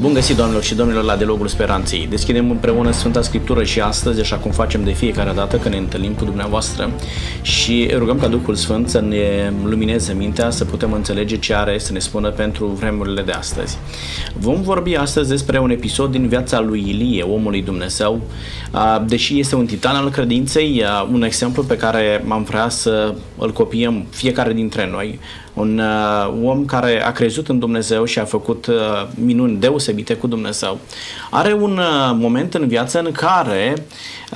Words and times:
Bun 0.00 0.12
găsit, 0.12 0.36
doamnelor 0.36 0.62
și 0.62 0.74
domnilor, 0.74 1.04
la 1.04 1.16
Dialogul 1.16 1.48
Speranței. 1.48 2.06
Deschidem 2.10 2.50
împreună 2.50 2.90
Sfânta 2.90 3.22
Scriptură 3.22 3.64
și 3.64 3.80
astăzi, 3.80 4.20
așa 4.20 4.36
cum 4.36 4.50
facem 4.50 4.84
de 4.84 4.92
fiecare 4.92 5.32
dată 5.34 5.56
când 5.56 5.74
ne 5.74 5.80
întâlnim 5.80 6.12
cu 6.12 6.24
dumneavoastră 6.24 6.90
și 7.42 7.90
rugăm 7.94 8.18
ca 8.18 8.28
Duhul 8.28 8.54
Sfânt 8.54 8.88
să 8.88 9.00
ne 9.00 9.52
lumineze 9.64 10.12
mintea, 10.12 10.50
să 10.50 10.64
putem 10.64 10.92
înțelege 10.92 11.38
ce 11.38 11.54
are 11.54 11.78
să 11.78 11.92
ne 11.92 11.98
spună 11.98 12.30
pentru 12.30 12.66
vremurile 12.66 13.22
de 13.22 13.32
astăzi. 13.32 13.78
Vom 14.38 14.62
vorbi 14.62 14.94
astăzi 14.94 15.28
despre 15.28 15.58
un 15.58 15.70
episod 15.70 16.10
din 16.10 16.28
viața 16.28 16.60
lui 16.60 16.84
Ilie, 16.88 17.22
omului 17.22 17.62
Dumnezeu, 17.62 18.20
deși 19.06 19.38
este 19.38 19.54
un 19.54 19.66
titan 19.66 19.96
al 19.96 20.10
credinței, 20.10 20.84
un 21.12 21.22
exemplu 21.22 21.62
pe 21.62 21.76
care 21.76 22.24
am 22.28 22.42
vrea 22.42 22.68
să 22.68 23.14
îl 23.38 23.52
copiem 23.52 24.06
fiecare 24.10 24.52
dintre 24.52 24.88
noi, 24.90 25.18
un 25.56 25.78
uh, 25.78 26.48
om 26.48 26.64
care 26.64 27.04
a 27.04 27.12
crezut 27.12 27.48
în 27.48 27.58
Dumnezeu 27.58 28.04
și 28.04 28.18
a 28.18 28.24
făcut 28.24 28.66
uh, 28.66 28.74
minuni 29.14 29.56
deosebite 29.56 30.14
cu 30.14 30.26
Dumnezeu, 30.26 30.78
are 31.30 31.52
un 31.52 31.78
uh, 31.78 32.10
moment 32.14 32.54
în 32.54 32.68
viață 32.68 32.98
în 32.98 33.12
care 33.12 33.74
uh, 33.76 33.84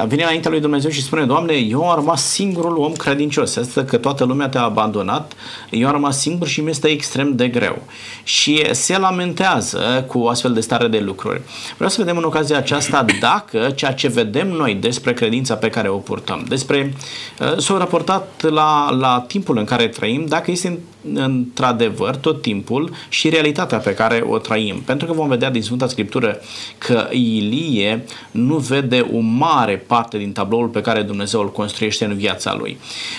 vine 0.07 0.23
înaintea 0.23 0.51
lui 0.51 0.61
Dumnezeu 0.61 0.91
și 0.91 1.03
spune, 1.03 1.25
Doamne, 1.25 1.53
eu 1.53 1.91
am 1.91 1.95
rămas 1.95 2.31
singurul 2.31 2.77
om 2.77 2.93
credincios, 2.93 3.57
asta 3.57 3.85
că 3.85 3.97
toată 3.97 4.25
lumea 4.25 4.49
te-a 4.49 4.63
abandonat, 4.63 5.33
eu 5.71 5.87
am 5.87 5.93
rămas 5.93 6.19
singur 6.19 6.47
și 6.47 6.61
mi 6.61 6.71
este 6.71 6.89
extrem 6.89 7.37
de 7.37 7.49
greu. 7.49 7.83
Și 8.23 8.75
se 8.75 8.99
lamentează 8.99 10.05
cu 10.09 10.19
astfel 10.19 10.53
de 10.53 10.61
stare 10.61 10.89
de 10.89 10.99
lucruri. 10.99 11.41
Vreau 11.75 11.91
să 11.91 12.01
vedem 12.01 12.17
în 12.17 12.25
ocazia 12.25 12.57
aceasta 12.57 13.05
dacă 13.21 13.71
ceea 13.75 13.93
ce 13.93 14.09
vedem 14.09 14.49
noi 14.49 14.75
despre 14.75 15.13
credința 15.13 15.55
pe 15.55 15.69
care 15.69 15.89
o 15.89 15.97
purtăm, 15.97 16.45
despre 16.49 16.95
uh, 17.41 17.59
s-au 17.59 17.77
raportat 17.77 18.43
la, 18.43 18.91
la 18.91 19.25
timpul 19.27 19.59
în 19.59 19.65
care 19.65 19.89
trăim, 19.89 20.27
dacă 20.29 20.51
este 20.51 20.79
într-adevăr 21.15 22.17
tot 22.17 22.43
timpul 22.43 22.93
și 23.09 23.29
realitatea 23.29 23.79
pe 23.79 23.95
care 23.95 24.25
o 24.29 24.39
trăim. 24.39 24.83
Pentru 24.85 25.07
că 25.07 25.13
vom 25.13 25.29
vedea 25.29 25.51
din 25.51 25.63
Sfânta 25.63 25.89
Scriptură 25.89 26.41
că 26.79 27.09
Ilie 27.11 28.05
nu 28.31 28.57
vede 28.57 29.07
o 29.13 29.19
mare 29.19 29.80
parte 29.87 30.19
din 30.19 30.33
tabloul 30.33 30.69
pe 30.69 30.81
care 30.81 31.03
Dumnezeu 31.03 31.41
îl 31.41 31.53
construiește 31.53 32.05
în 32.05 32.17
viața 32.17 32.55
lui. 32.55 32.79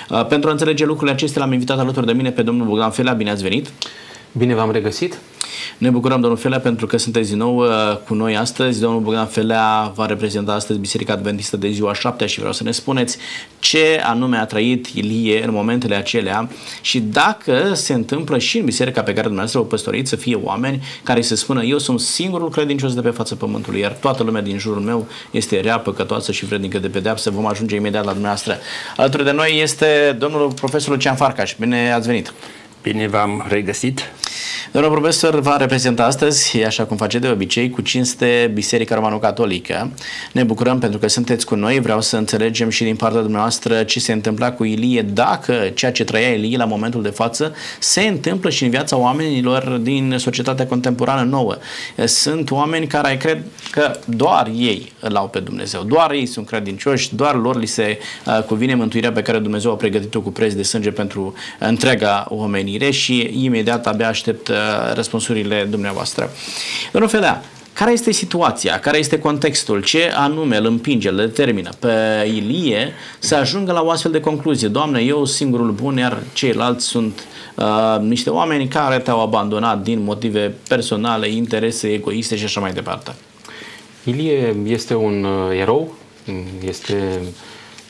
Uh, 0.09 0.25
pentru 0.25 0.49
a 0.49 0.51
înțelege 0.51 0.85
lucrurile 0.85 1.11
acestea 1.11 1.41
l-am 1.41 1.53
invitat 1.53 1.79
alături 1.79 2.05
de 2.05 2.13
mine 2.13 2.31
pe 2.31 2.41
domnul 2.41 2.67
Bogdan 2.67 2.91
Felea. 2.91 3.13
Bine 3.13 3.31
ați 3.31 3.43
venit! 3.43 3.71
Bine 4.31 4.53
v-am 4.53 4.71
regăsit! 4.71 5.19
Ne 5.77 5.89
bucurăm, 5.89 6.21
domnul 6.21 6.39
Felea, 6.39 6.59
pentru 6.59 6.85
că 6.85 6.97
sunteți 6.97 7.29
din 7.29 7.37
nou 7.37 7.57
uh, 7.57 7.67
cu 8.07 8.13
noi 8.13 8.38
astăzi. 8.38 8.79
Domnul 8.79 9.01
Bogdan 9.01 9.25
Felea 9.25 9.91
va 9.95 10.05
reprezenta 10.05 10.53
astăzi 10.53 10.79
Biserica 10.79 11.13
Adventistă 11.13 11.57
de 11.57 11.69
ziua 11.69 11.93
7 11.93 12.25
și 12.25 12.38
vreau 12.38 12.53
să 12.53 12.63
ne 12.63 12.71
spuneți 12.71 13.17
ce 13.59 14.01
anume 14.03 14.38
a 14.38 14.45
trăit 14.45 14.88
Ilie 14.88 15.43
în 15.43 15.53
momentele 15.53 15.95
acelea 15.95 16.49
și 16.81 16.99
dacă 16.99 17.71
se 17.73 17.93
întâmplă 17.93 18.38
și 18.38 18.57
în 18.57 18.65
biserica 18.65 19.01
pe 19.01 19.11
care 19.11 19.21
dumneavoastră 19.21 19.59
o 19.59 19.63
păstoriți 19.63 20.09
să 20.09 20.15
fie 20.15 20.39
oameni 20.43 20.83
care 21.03 21.21
să 21.21 21.35
spună 21.35 21.63
eu 21.63 21.77
sunt 21.77 21.99
singurul 21.99 22.49
credincios 22.49 22.93
de 22.93 23.01
pe 23.01 23.09
fața 23.09 23.35
pământului, 23.35 23.79
iar 23.79 23.91
toată 23.91 24.23
lumea 24.23 24.41
din 24.41 24.57
jurul 24.57 24.81
meu 24.81 25.07
este 25.31 25.59
rea, 25.59 25.79
păcătoasă 25.79 26.31
și 26.31 26.45
vrednică 26.45 26.79
de 26.79 26.88
pedeapsă. 26.88 27.29
Vom 27.29 27.45
ajunge 27.45 27.75
imediat 27.75 28.03
la 28.03 28.11
dumneavoastră. 28.11 28.57
Alături 28.95 29.23
de 29.23 29.31
noi 29.31 29.59
este 29.61 30.16
domnul 30.19 30.51
profesor 30.51 30.89
Lucian 30.93 31.16
Farcaș. 31.16 31.55
Bine 31.59 31.91
ați 31.91 32.07
venit! 32.07 32.33
Bine 32.81 33.07
v-am 33.07 33.45
regăsit! 33.47 34.11
Domnul 34.71 34.91
profesor 34.91 35.39
va 35.39 35.57
reprezenta 35.57 36.05
astăzi, 36.05 36.63
așa 36.63 36.85
cum 36.85 36.97
face 36.97 37.19
de 37.19 37.27
obicei, 37.27 37.69
cu 37.69 37.81
cinste 37.81 38.51
Biserica 38.53 38.95
Romano-Catolică. 38.95 39.91
Ne 40.31 40.43
bucurăm 40.43 40.79
pentru 40.79 40.99
că 40.99 41.07
sunteți 41.07 41.45
cu 41.45 41.55
noi. 41.55 41.79
Vreau 41.79 42.01
să 42.01 42.17
înțelegem 42.17 42.69
și 42.69 42.83
din 42.83 42.95
partea 42.95 43.21
dumneavoastră 43.21 43.83
ce 43.83 43.99
se 43.99 44.11
întâmpla 44.11 44.51
cu 44.51 44.63
Ilie, 44.63 45.01
dacă 45.01 45.71
ceea 45.73 45.91
ce 45.91 46.03
trăia 46.03 46.27
Ilie 46.27 46.57
la 46.57 46.65
momentul 46.65 47.01
de 47.01 47.09
față 47.09 47.55
se 47.79 48.01
întâmplă 48.01 48.49
și 48.49 48.63
în 48.63 48.69
viața 48.69 48.97
oamenilor 48.97 49.63
din 49.63 50.15
societatea 50.17 50.67
contemporană 50.67 51.29
nouă. 51.29 51.57
Sunt 52.05 52.51
oameni 52.51 52.88
care 52.88 53.17
cred 53.17 53.43
că 53.71 53.99
doar 54.05 54.51
ei 54.55 54.91
îl 54.99 55.16
au 55.16 55.27
pe 55.27 55.39
Dumnezeu, 55.39 55.83
doar 55.83 56.11
ei 56.11 56.25
sunt 56.25 56.47
credincioși, 56.47 57.16
doar 57.16 57.35
lor 57.35 57.59
li 57.59 57.66
se 57.66 57.99
uh, 58.25 58.43
cuvine 58.43 58.75
mântuirea 58.75 59.11
pe 59.11 59.21
care 59.21 59.39
Dumnezeu 59.39 59.72
a 59.72 59.75
pregătit-o 59.75 60.22
cu 60.22 60.31
preț 60.31 60.53
de 60.53 60.63
sânge 60.63 60.91
pentru 60.91 61.33
întreaga 61.59 62.25
omenire 62.29 62.91
și 62.91 63.29
imediat 63.44 63.88
abia 63.88 64.07
aștept 64.21 64.47
uh, 64.47 64.55
răspunsurile 64.93 65.67
dumneavoastră. 65.69 66.29
Domnul 66.91 67.09
Felea, 67.09 67.43
care 67.73 67.91
este 67.91 68.11
situația, 68.11 68.79
care 68.79 68.97
este 68.97 69.19
contextul, 69.19 69.83
ce 69.83 70.11
anume 70.15 70.57
îl 70.57 70.65
împinge, 70.65 71.09
îl 71.09 71.15
determină 71.15 71.69
pe 71.79 71.93
Ilie 72.25 72.93
să 73.19 73.35
ajungă 73.35 73.71
la 73.71 73.81
o 73.81 73.89
astfel 73.89 74.11
de 74.11 74.19
concluzie. 74.19 74.67
Doamne, 74.67 75.01
eu 75.01 75.25
singurul 75.25 75.71
bun, 75.71 75.97
iar 75.97 76.17
ceilalți 76.33 76.85
sunt 76.85 77.25
uh, 77.55 77.99
niște 78.01 78.29
oameni 78.29 78.67
care 78.67 78.99
te-au 78.99 79.21
abandonat 79.21 79.83
din 79.83 80.03
motive 80.03 80.53
personale, 80.67 81.29
interese 81.29 81.93
egoiste 81.93 82.38
și 82.38 82.43
așa 82.43 82.59
mai 82.59 82.73
departe. 82.73 83.11
Ilie 84.03 84.55
este 84.65 84.95
un 84.95 85.23
uh, 85.23 85.59
erou, 85.59 85.93
este 86.67 87.21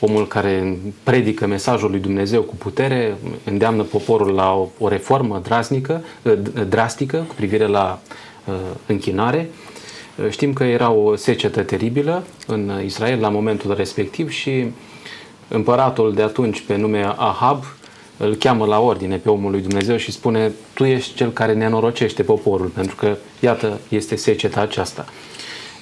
omul 0.04 0.26
care 0.26 0.78
predică 1.02 1.46
mesajul 1.46 1.90
lui 1.90 2.00
Dumnezeu 2.00 2.42
cu 2.42 2.54
putere, 2.54 3.16
îndeamnă 3.44 3.82
poporul 3.82 4.34
la 4.34 4.52
o, 4.52 4.68
o 4.78 4.88
reformă 4.88 5.40
drasnică, 5.44 6.04
ă, 6.26 6.34
drastică 6.64 7.24
cu 7.28 7.34
privire 7.34 7.66
la 7.66 7.98
uh, 8.44 8.54
închinare. 8.86 9.50
Ă, 10.24 10.30
știm 10.30 10.52
că 10.52 10.64
era 10.64 10.90
o 10.90 11.16
secetă 11.16 11.62
teribilă 11.62 12.22
în 12.46 12.80
Israel 12.84 13.20
la 13.20 13.28
momentul 13.28 13.74
respectiv 13.74 14.30
și 14.30 14.66
împăratul 15.48 16.14
de 16.14 16.22
atunci 16.22 16.60
pe 16.60 16.76
nume 16.76 17.14
Ahab 17.16 17.64
îl 18.16 18.34
cheamă 18.34 18.66
la 18.66 18.80
ordine 18.80 19.16
pe 19.16 19.30
omul 19.30 19.50
lui 19.50 19.60
Dumnezeu 19.60 19.96
și 19.96 20.12
spune 20.12 20.52
tu 20.74 20.84
ești 20.84 21.14
cel 21.14 21.30
care 21.30 21.52
ne 21.52 21.64
anorocește 21.64 22.22
poporul 22.22 22.66
pentru 22.66 22.96
că 22.96 23.16
iată 23.40 23.80
este 23.88 24.16
seceta 24.16 24.60
aceasta. 24.60 25.04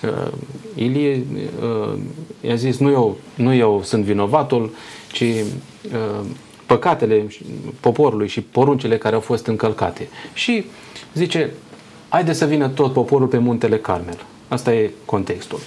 Uh, 0.02 0.32
Ilie 0.74 1.24
uh, 1.62 1.98
i-a 2.40 2.54
zis, 2.54 2.78
nu 2.78 2.90
eu, 2.90 3.16
nu 3.34 3.54
eu 3.54 3.80
sunt 3.84 4.04
vinovatul, 4.04 4.70
ci 5.12 5.20
uh, 5.20 6.24
păcatele 6.66 7.26
poporului 7.80 8.28
și 8.28 8.40
poruncile 8.40 8.98
care 8.98 9.14
au 9.14 9.20
fost 9.20 9.46
încălcate. 9.46 10.08
Și 10.32 10.64
zice, 11.14 11.50
haide 12.08 12.32
să 12.32 12.44
vină 12.44 12.68
tot 12.68 12.92
poporul 12.92 13.26
pe 13.26 13.38
muntele 13.38 13.78
Carmel. 13.78 14.18
Asta 14.48 14.74
e 14.74 14.90
contextul. 15.04 15.58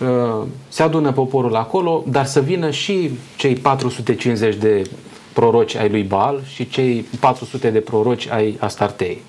Uh, 0.00 0.46
se 0.68 0.82
adună 0.82 1.12
poporul 1.12 1.56
acolo, 1.56 2.04
dar 2.08 2.26
să 2.26 2.40
vină 2.40 2.70
și 2.70 3.10
cei 3.36 3.54
450 3.54 4.54
de 4.54 4.90
proroci 5.32 5.74
ai 5.74 5.88
lui 5.88 6.02
Baal 6.02 6.42
și 6.46 6.68
cei 6.68 7.06
400 7.20 7.70
de 7.70 7.78
proroci 7.78 8.28
ai 8.28 8.56
Astartei. 8.60 9.22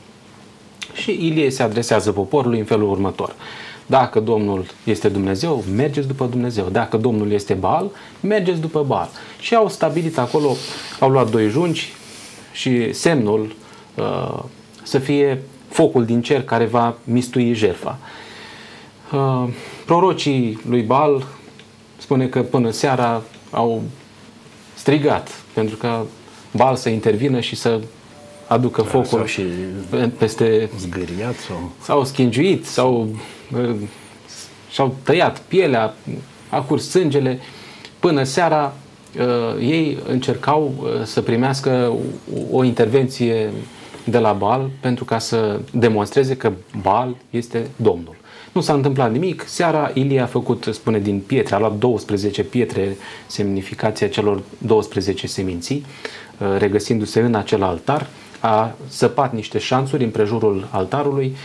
Și 0.94 1.12
Ilie 1.12 1.50
se 1.50 1.64
adresează 1.64 2.12
poporului 2.12 2.60
în 2.60 2.66
felul 2.66 2.90
următor. 2.90 3.36
Dacă 3.86 4.20
Domnul 4.20 4.66
este 4.84 5.10
Dumnezeu, 5.10 5.64
mergeți 5.76 6.08
după 6.08 6.26
Dumnezeu. 6.26 6.70
Dacă 6.72 6.98
Domnul 6.98 7.32
este 7.32 7.54
Baal, 7.54 7.90
mergeți 8.20 8.60
după 8.60 8.84
Baal. 8.88 9.10
Și 9.40 9.56
au 9.56 9.70
stabilit 9.70 10.18
acolo, 10.18 10.56
au 11.00 11.10
luat 11.10 11.30
doi 11.30 11.50
junci 11.50 11.94
și 12.52 12.94
semnul 12.94 13.56
uh, 13.96 14.44
să 14.84 15.00
fie 15.00 15.42
focul 15.70 16.06
din 16.06 16.22
cer 16.22 16.44
care 16.44 16.66
va 16.66 16.96
mistui 17.04 17.54
jerfa. 17.54 17.98
Uh, 19.14 19.48
prorocii 19.86 20.62
lui 20.68 20.82
Baal 20.82 21.26
spune 21.98 22.28
că 22.28 22.42
până 22.42 22.70
seara 22.70 23.22
au 23.52 23.82
strigat 24.74 25.30
pentru 25.54 25.76
că 25.76 26.02
Baal 26.52 26.76
să 26.76 26.90
intervină 26.90 27.40
și 27.40 27.56
să 27.56 27.80
aducă 28.48 28.82
da, 28.82 28.88
focul 28.88 29.26
și 29.26 29.42
peste... 30.18 30.70
Zgâriat 30.78 31.36
sau... 31.36 31.72
Sau 31.82 32.06
schingiuit, 32.06 32.66
sau 32.66 33.10
și-au 34.70 34.96
tăiat 35.04 35.40
pielea, 35.40 35.94
a 36.50 36.62
curs 36.62 36.90
sângele. 36.90 37.40
Până 38.00 38.24
seara 38.24 38.74
uh, 39.20 39.60
ei 39.60 39.98
încercau 40.08 40.74
uh, 40.82 40.90
să 41.04 41.22
primească 41.22 41.94
o 42.52 42.64
intervenție 42.64 43.52
de 44.04 44.18
la 44.18 44.32
Baal 44.32 44.70
pentru 44.80 45.06
ca 45.06 45.20
să 45.20 45.60
demonstreze 45.72 46.38
că 46.38 46.52
Baal 46.82 47.16
este 47.30 47.68
Domnul. 47.76 48.16
Nu 48.52 48.62
s-a 48.62 48.74
întâmplat 48.74 49.12
nimic. 49.12 49.44
Seara 49.48 49.92
Ilie 49.94 50.20
a 50.20 50.26
făcut, 50.26 50.68
spune, 50.72 51.00
din 51.00 51.20
pietre, 51.20 51.56
a 51.56 51.60
luat 51.60 51.78
12 51.78 52.44
pietre, 52.44 52.98
semnificația 53.28 54.08
celor 54.08 54.42
12 54.58 55.28
seminții, 55.28 55.86
uh, 56.38 56.48
regăsindu-se 56.58 57.20
în 57.20 57.36
acel 57.36 57.64
altar, 57.64 58.08
a 58.40 58.76
săpat 58.88 59.34
niște 59.34 59.60
șanțuri 59.60 60.04
în 60.04 60.10
prejurul 60.10 60.68
altarului, 60.72 61.36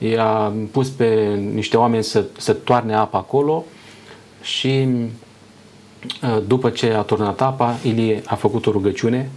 i-a 0.00 0.52
pus 0.70 0.88
pe 0.88 1.34
niște 1.52 1.76
oameni 1.76 2.04
să, 2.04 2.24
să 2.38 2.52
toarne 2.52 2.94
apa 2.94 3.18
acolo 3.18 3.64
și 4.42 4.88
uh, 6.22 6.42
după 6.46 6.70
ce 6.70 6.92
a 6.92 7.02
turnat 7.02 7.40
apa, 7.40 7.76
Ilie 7.82 8.22
a 8.26 8.34
făcut 8.34 8.66
o 8.66 8.70
rugăciune 8.70 9.30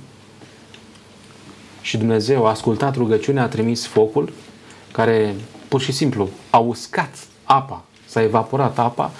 și 1.82 1.98
Dumnezeu 1.98 2.46
a 2.46 2.50
ascultat 2.50 2.96
rugăciunea, 2.96 3.44
a 3.44 3.48
trimis 3.48 3.86
focul 3.86 4.34
care 4.92 5.36
pur 5.68 5.82
și 5.82 5.92
simplu 5.92 6.30
a 6.50 6.58
uscat 6.58 7.16
apa, 7.44 7.84
s-a 8.06 8.22
evaporat 8.22 8.80
apa, 8.80 9.12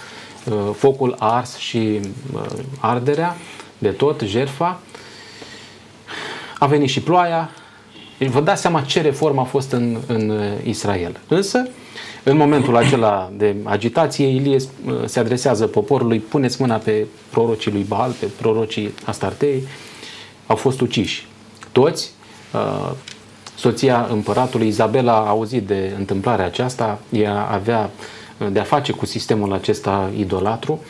uh, 0.44 0.70
focul 0.76 1.14
a 1.18 1.34
ars 1.34 1.56
și 1.56 2.00
uh, 2.34 2.42
arderea 2.80 3.36
de 3.78 3.88
tot, 3.88 4.20
jerfa, 4.20 4.80
a 6.58 6.66
venit 6.66 6.88
și 6.88 7.00
ploaia, 7.00 7.50
vă 8.18 8.40
dați 8.40 8.60
seama 8.60 8.80
ce 8.80 9.00
reformă 9.00 9.40
a 9.40 9.44
fost 9.44 9.72
în, 9.72 9.96
în 10.06 10.40
Israel. 10.64 11.20
Însă, 11.28 11.68
în 12.22 12.36
momentul 12.36 12.76
acela 12.76 13.30
de 13.36 13.56
agitație, 13.62 14.26
Ilie 14.26 14.58
se 15.04 15.20
adresează 15.20 15.66
poporului, 15.66 16.18
puneți 16.18 16.60
mâna 16.60 16.76
pe 16.76 17.06
prorocii 17.30 17.72
lui 17.72 17.84
Baal, 17.88 18.10
pe 18.20 18.26
prorocii 18.40 18.94
Astartei, 19.04 19.62
au 20.46 20.56
fost 20.56 20.80
uciși. 20.80 21.26
Toți, 21.72 22.10
soția 23.56 24.08
împăratului 24.10 24.66
Izabela 24.66 25.12
a 25.12 25.28
auzit 25.28 25.66
de 25.66 25.92
întâmplarea 25.98 26.44
aceasta, 26.44 27.00
ea 27.10 27.42
avea 27.42 27.90
de 28.52 28.58
a 28.58 28.64
face 28.64 28.92
cu 28.92 29.06
sistemul 29.06 29.52
acesta 29.52 30.10
idolatru 30.16 30.80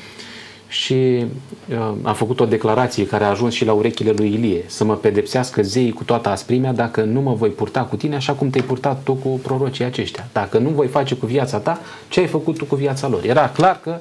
și 0.75 1.26
uh, 1.69 1.93
a 2.03 2.12
făcut 2.12 2.41
o 2.41 2.44
declarație 2.44 3.06
care 3.06 3.25
a 3.25 3.29
ajuns 3.29 3.55
și 3.55 3.65
la 3.65 3.73
urechile 3.73 4.11
lui 4.11 4.32
Ilie, 4.32 4.65
să 4.67 4.85
mă 4.85 4.97
pedepsească 4.97 5.62
zeii 5.62 5.93
cu 5.93 6.05
toată 6.05 6.29
asprimea 6.29 6.73
dacă 6.73 7.03
nu 7.03 7.21
mă 7.21 7.35
voi 7.35 7.49
purta 7.49 7.81
cu 7.81 7.97
tine 7.97 8.15
așa 8.15 8.32
cum 8.32 8.50
te-ai 8.50 8.65
purtat 8.65 9.03
tu 9.03 9.12
cu 9.12 9.29
prorocii 9.29 9.85
aceștia. 9.85 10.29
Dacă 10.32 10.59
nu 10.59 10.69
voi 10.69 10.87
face 10.87 11.15
cu 11.15 11.26
viața 11.26 11.59
ta, 11.59 11.81
ce 12.09 12.21
ai 12.21 12.26
făcut 12.26 12.56
tu 12.56 12.65
cu 12.65 12.75
viața 12.75 13.09
lor? 13.09 13.25
Era 13.25 13.49
clar 13.49 13.81
că 13.81 13.99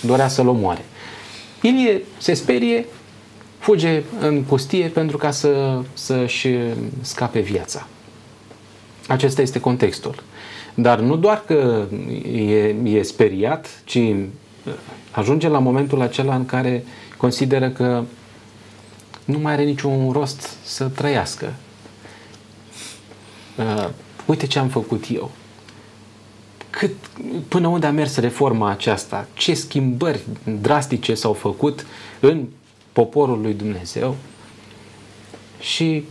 dorea 0.00 0.28
să-l 0.28 0.48
omoare. 0.48 0.84
Ilie 1.62 2.02
se 2.18 2.34
sperie, 2.34 2.86
fuge 3.58 4.02
în 4.20 4.42
pustie 4.42 4.86
pentru 4.86 5.16
ca 5.16 5.30
să, 5.30 5.80
să-și 5.92 6.48
scape 7.00 7.40
viața. 7.40 7.86
Acesta 9.08 9.42
este 9.42 9.60
contextul. 9.60 10.22
Dar 10.74 10.98
nu 10.98 11.16
doar 11.16 11.42
că 11.46 11.84
e, 12.32 12.74
e 12.84 13.02
speriat, 13.02 13.82
ci 13.84 13.98
ajunge 15.14 15.48
la 15.48 15.58
momentul 15.58 16.00
acela 16.00 16.34
în 16.34 16.46
care 16.46 16.84
consideră 17.16 17.70
că 17.70 18.04
nu 19.24 19.38
mai 19.38 19.52
are 19.52 19.64
niciun 19.64 20.12
rost 20.12 20.56
să 20.64 20.84
trăiască. 20.84 21.54
Uh, 23.56 23.88
uite 24.26 24.46
ce 24.46 24.58
am 24.58 24.68
făcut 24.68 25.04
eu. 25.12 25.30
Cât, 26.70 26.90
până 27.48 27.68
unde 27.68 27.86
a 27.86 27.90
mers 27.90 28.16
reforma 28.16 28.70
aceasta? 28.70 29.26
Ce 29.34 29.54
schimbări 29.54 30.20
drastice 30.60 31.14
s-au 31.14 31.32
făcut 31.32 31.86
în 32.20 32.46
poporul 32.92 33.40
lui 33.40 33.52
Dumnezeu? 33.52 34.16
Și 35.60 36.04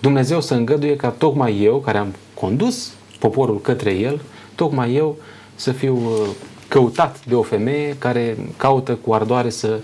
Dumnezeu 0.00 0.40
să 0.40 0.54
îngăduie 0.54 0.96
ca 0.96 1.08
tocmai 1.08 1.60
eu, 1.60 1.80
care 1.80 1.98
am 1.98 2.14
condus 2.34 2.90
poporul 3.18 3.60
către 3.60 3.90
el, 3.90 4.20
tocmai 4.54 4.94
eu 4.94 5.16
să 5.54 5.72
fiu 5.72 5.96
uh, 5.96 6.28
căutat 6.68 7.24
de 7.24 7.34
o 7.34 7.42
femeie 7.42 7.96
care 7.98 8.36
caută 8.56 8.94
cu 8.94 9.14
ardoare 9.14 9.50
să 9.50 9.78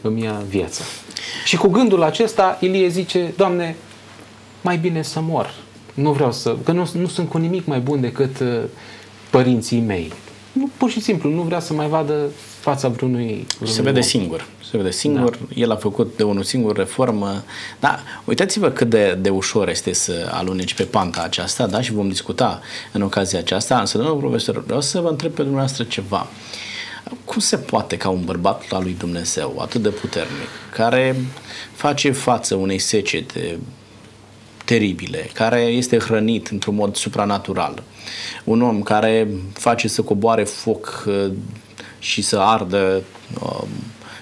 îmi 0.00 0.22
ia 0.22 0.42
viața. 0.48 0.84
Și 1.44 1.56
cu 1.56 1.68
gândul 1.68 2.02
acesta, 2.02 2.56
Ilie 2.60 2.88
zice, 2.88 3.32
Doamne, 3.36 3.76
mai 4.60 4.76
bine 4.76 5.02
să 5.02 5.20
mor. 5.20 5.54
Nu 5.94 6.12
vreau 6.12 6.32
să, 6.32 6.56
că 6.64 6.72
nu, 6.72 6.90
nu 6.92 7.06
sunt 7.06 7.28
cu 7.28 7.38
nimic 7.38 7.66
mai 7.66 7.80
bun 7.80 8.00
decât 8.00 8.38
uh, 8.40 8.62
părinții 9.30 9.80
mei. 9.80 10.12
Nu, 10.52 10.70
pur 10.76 10.90
și 10.90 11.00
simplu, 11.00 11.30
nu 11.30 11.42
vrea 11.42 11.60
să 11.60 11.72
mai 11.72 11.88
vadă 11.88 12.28
fața 12.60 12.88
vreunui, 12.88 13.46
vreunui 13.56 13.74
Se 13.74 13.82
vede 13.82 13.98
om. 13.98 14.04
singur. 14.04 14.46
Se 14.70 14.76
vede 14.76 14.90
singur. 14.90 15.36
Da. 15.36 15.46
El 15.54 15.70
a 15.70 15.76
făcut 15.76 16.16
de 16.16 16.22
unul 16.22 16.42
singur 16.42 16.76
reformă. 16.76 17.42
Da, 17.80 17.98
uitați-vă 18.24 18.70
cât 18.70 18.88
de, 18.88 19.18
de 19.20 19.28
ușor 19.28 19.68
este 19.68 19.92
să 19.92 20.28
aluneci 20.32 20.74
pe 20.74 20.82
panta 20.82 21.22
aceasta, 21.22 21.66
da, 21.66 21.80
și 21.80 21.92
vom 21.92 22.08
discuta 22.08 22.60
în 22.92 23.02
ocazia 23.02 23.38
aceasta. 23.38 23.78
Însă, 23.80 23.96
domnul 23.98 24.16
profesor, 24.16 24.64
vreau 24.64 24.80
să 24.80 25.00
vă 25.00 25.08
întreb 25.08 25.30
pe 25.32 25.42
dumneavoastră 25.42 25.84
ceva. 25.84 26.26
Cum 27.24 27.40
se 27.40 27.56
poate 27.56 27.96
ca 27.96 28.08
un 28.08 28.24
bărbat 28.24 28.62
al 28.70 28.82
lui 28.82 28.96
Dumnezeu, 28.98 29.58
atât 29.60 29.82
de 29.82 29.88
puternic, 29.88 30.48
care 30.72 31.16
face 31.74 32.10
față 32.10 32.54
unei 32.54 32.78
secete 32.78 33.58
teribile, 34.70 35.30
care 35.32 35.60
este 35.60 35.98
hrănit 35.98 36.48
într-un 36.48 36.74
mod 36.74 36.96
supranatural, 36.96 37.82
un 38.44 38.62
om 38.62 38.82
care 38.82 39.28
face 39.52 39.88
să 39.88 40.02
coboare 40.02 40.44
foc 40.44 41.04
uh, 41.06 41.32
și 41.98 42.22
să 42.22 42.38
ardă 42.38 43.02
uh, 43.42 43.62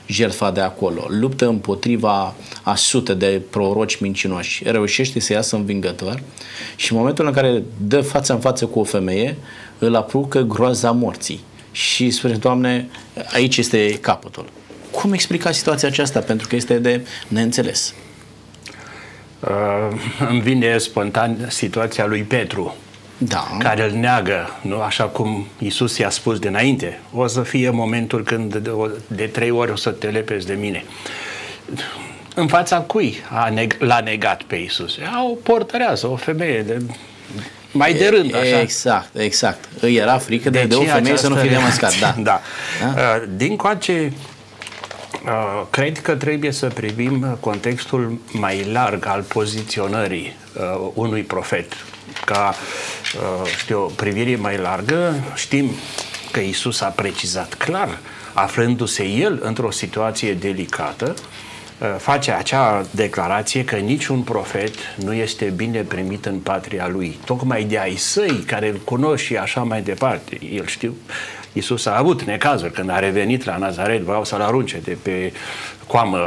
jertfa 0.07 0.51
de 0.51 0.61
acolo, 0.61 1.07
luptă 1.09 1.47
împotriva 1.47 2.35
a 2.63 2.75
sute 2.75 3.15
de 3.15 3.43
proroci 3.51 4.01
mincinoși, 4.01 4.63
reușește 4.65 5.21
să 5.21 5.33
iasă 5.33 5.57
învingător 5.57 6.23
și 6.77 6.93
în 6.93 6.99
momentul 6.99 7.27
în 7.27 7.33
care 7.33 7.63
dă 7.87 8.01
față 8.01 8.33
în 8.33 8.41
față 8.41 8.67
cu 8.67 8.79
o 8.79 8.85
femeie, 8.85 9.37
îl 9.79 9.95
apucă 9.95 10.41
groaza 10.41 10.91
morții. 10.91 11.41
Și 11.73 12.11
spune, 12.11 12.35
Doamne, 12.35 12.89
aici 13.33 13.57
este 13.57 13.99
capătul. 14.01 14.45
Cum 14.91 15.13
explica 15.13 15.53
situația 15.53 15.89
aceasta? 15.89 16.21
Pentru 16.21 16.49
că 16.49 16.57
este 16.57 16.79
de 16.79 17.07
neînțeles. 17.29 17.95
Uh, 19.41 19.97
îmi 20.29 20.41
vine 20.41 20.79
spontan 20.79 21.37
situația 21.49 22.07
lui 22.07 22.23
Petru, 22.23 22.77
Da. 23.19 23.49
care 23.59 23.85
îl 23.85 23.91
neagă, 23.91 24.59
nu? 24.63 24.81
așa 24.81 25.05
cum 25.05 25.47
Isus 25.59 25.99
i-a 25.99 26.11
spus 26.11 26.39
dinainte. 26.39 27.01
O 27.15 27.27
să 27.27 27.43
fie 27.43 27.71
momentul 27.71 28.23
când 28.23 28.55
de, 28.57 28.71
de 29.07 29.25
trei 29.27 29.51
ori 29.51 29.71
o 29.71 29.77
să 29.77 29.91
te 29.91 30.07
lepezi 30.07 30.47
de 30.47 30.55
mine. 30.55 30.85
În 32.35 32.47
fața 32.47 32.81
cui 32.81 33.17
a 33.31 33.51
neg- 33.53 33.79
l-a 33.79 34.01
negat 34.01 34.43
pe 34.43 34.57
Isus? 34.57 34.99
A 35.15 35.25
o 35.25 35.35
portărează, 35.35 36.07
o 36.07 36.17
femeie 36.17 36.63
de 36.63 36.83
mai 37.73 37.95
de 37.95 38.09
rând, 38.09 38.35
așa. 38.35 38.61
Exact, 38.61 39.17
exact. 39.17 39.69
Îi 39.81 39.95
era 39.97 40.19
frică 40.19 40.51
de, 40.51 40.63
de, 40.65 40.75
o 40.75 40.79
Deci 40.79 40.89
femeie 40.89 41.17
să 41.17 41.29
nu 41.29 41.35
fie 41.35 41.51
această 41.57 41.61
demascat. 41.61 41.99
Da. 41.99 42.07
reacție, 42.07 42.23
da. 42.31 42.41
Da? 42.95 43.17
Uh, 43.17 43.23
Din 43.37 43.57
coace, 43.57 43.93
uh, 43.93 44.13
cred 45.71 45.99
că 45.99 46.15
trebuie 46.15 46.51
să 46.51 46.67
privim 46.67 47.37
contextul 47.41 48.19
mai 48.33 48.65
larg 48.73 49.07
al 49.07 49.23
poziționării 49.23 50.37
uh, 50.57 50.91
unui 50.95 51.23
profet. 51.23 51.73
Ca, 52.25 52.55
uh, 53.15 53.51
știu, 53.59 53.83
o 53.83 53.87
privire 53.97 54.37
mai 54.37 54.57
largă, 54.57 55.15
știm 55.35 55.71
că 56.33 56.41
Isus 56.41 56.81
a 56.81 56.87
precizat 56.87 57.55
clar, 57.55 57.99
aflându-se 58.33 59.05
el 59.05 59.41
într-o 59.43 59.71
situație 59.71 60.33
delicată, 60.35 61.15
uh, 61.15 61.95
face 61.99 62.33
acea 62.33 62.87
declarație 62.91 63.65
că 63.65 63.77
niciun 63.77 64.23
profet 64.23 64.75
nu 64.97 65.13
este 65.13 65.45
bine 65.45 65.81
primit 65.81 66.27
în 66.27 66.39
patria 66.39 66.89
lui. 66.89 67.19
Tocmai 67.25 67.65
de 67.65 67.79
ai 67.79 67.97
săi 67.97 68.45
care 68.47 68.69
îl 68.69 68.81
cunosc 68.85 69.23
și 69.23 69.37
așa 69.37 69.63
mai 69.63 69.83
departe. 69.83 70.39
El 70.53 70.67
știu, 70.67 70.95
Iisus 71.59 71.87
a 71.87 71.97
avut 71.97 72.23
necazuri 72.23 72.73
când 72.73 72.91
a 72.91 72.99
revenit 72.99 73.45
la 73.45 73.57
Nazaret, 73.57 74.01
vreau 74.01 74.25
să-l 74.25 74.41
arunce 74.41 74.81
de 74.85 74.97
pe 75.03 75.33
coamă, 75.87 76.19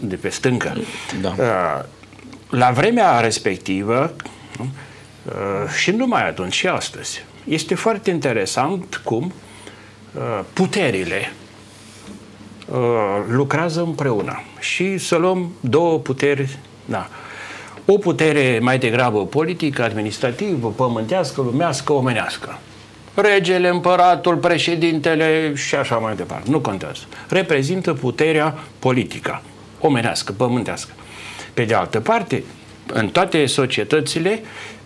de 0.00 0.16
pe 0.16 0.28
stâncă. 0.28 0.76
Da. 1.20 1.34
Uh, 1.38 1.84
La 2.50 2.70
vremea 2.70 3.20
respectivă, 3.20 4.14
nu? 4.58 4.66
Uh, 5.24 5.68
și 5.76 5.90
nu 5.90 5.96
numai 5.96 6.28
atunci, 6.28 6.52
și 6.52 6.66
astăzi, 6.66 7.24
este 7.44 7.74
foarte 7.74 8.10
interesant 8.10 9.00
cum 9.04 9.32
uh, 10.14 10.40
puterile 10.52 11.32
uh, 12.68 12.78
lucrează 13.28 13.80
împreună. 13.80 14.42
Și 14.60 14.98
să 14.98 15.16
luăm 15.16 15.52
două 15.60 15.98
puteri, 15.98 16.58
da. 16.84 17.08
O 17.86 17.98
putere 17.98 18.58
mai 18.62 18.78
degrabă 18.78 19.26
politică, 19.26 19.82
administrativă, 19.82 20.68
pământească, 20.68 21.40
lumească, 21.40 21.92
omenească. 21.92 22.58
Regele, 23.14 23.68
împăratul, 23.68 24.36
președintele 24.36 25.52
și 25.54 25.74
așa 25.74 25.96
mai 25.96 26.16
departe. 26.16 26.50
Nu 26.50 26.60
contează. 26.60 27.02
Reprezintă 27.28 27.92
puterea 27.92 28.58
politică, 28.78 29.42
omenească, 29.80 30.32
pământească. 30.32 30.92
Pe 31.54 31.64
de 31.64 31.74
altă 31.74 32.00
parte, 32.00 32.44
în 32.86 33.08
toate 33.08 33.46
societățile 33.46 34.42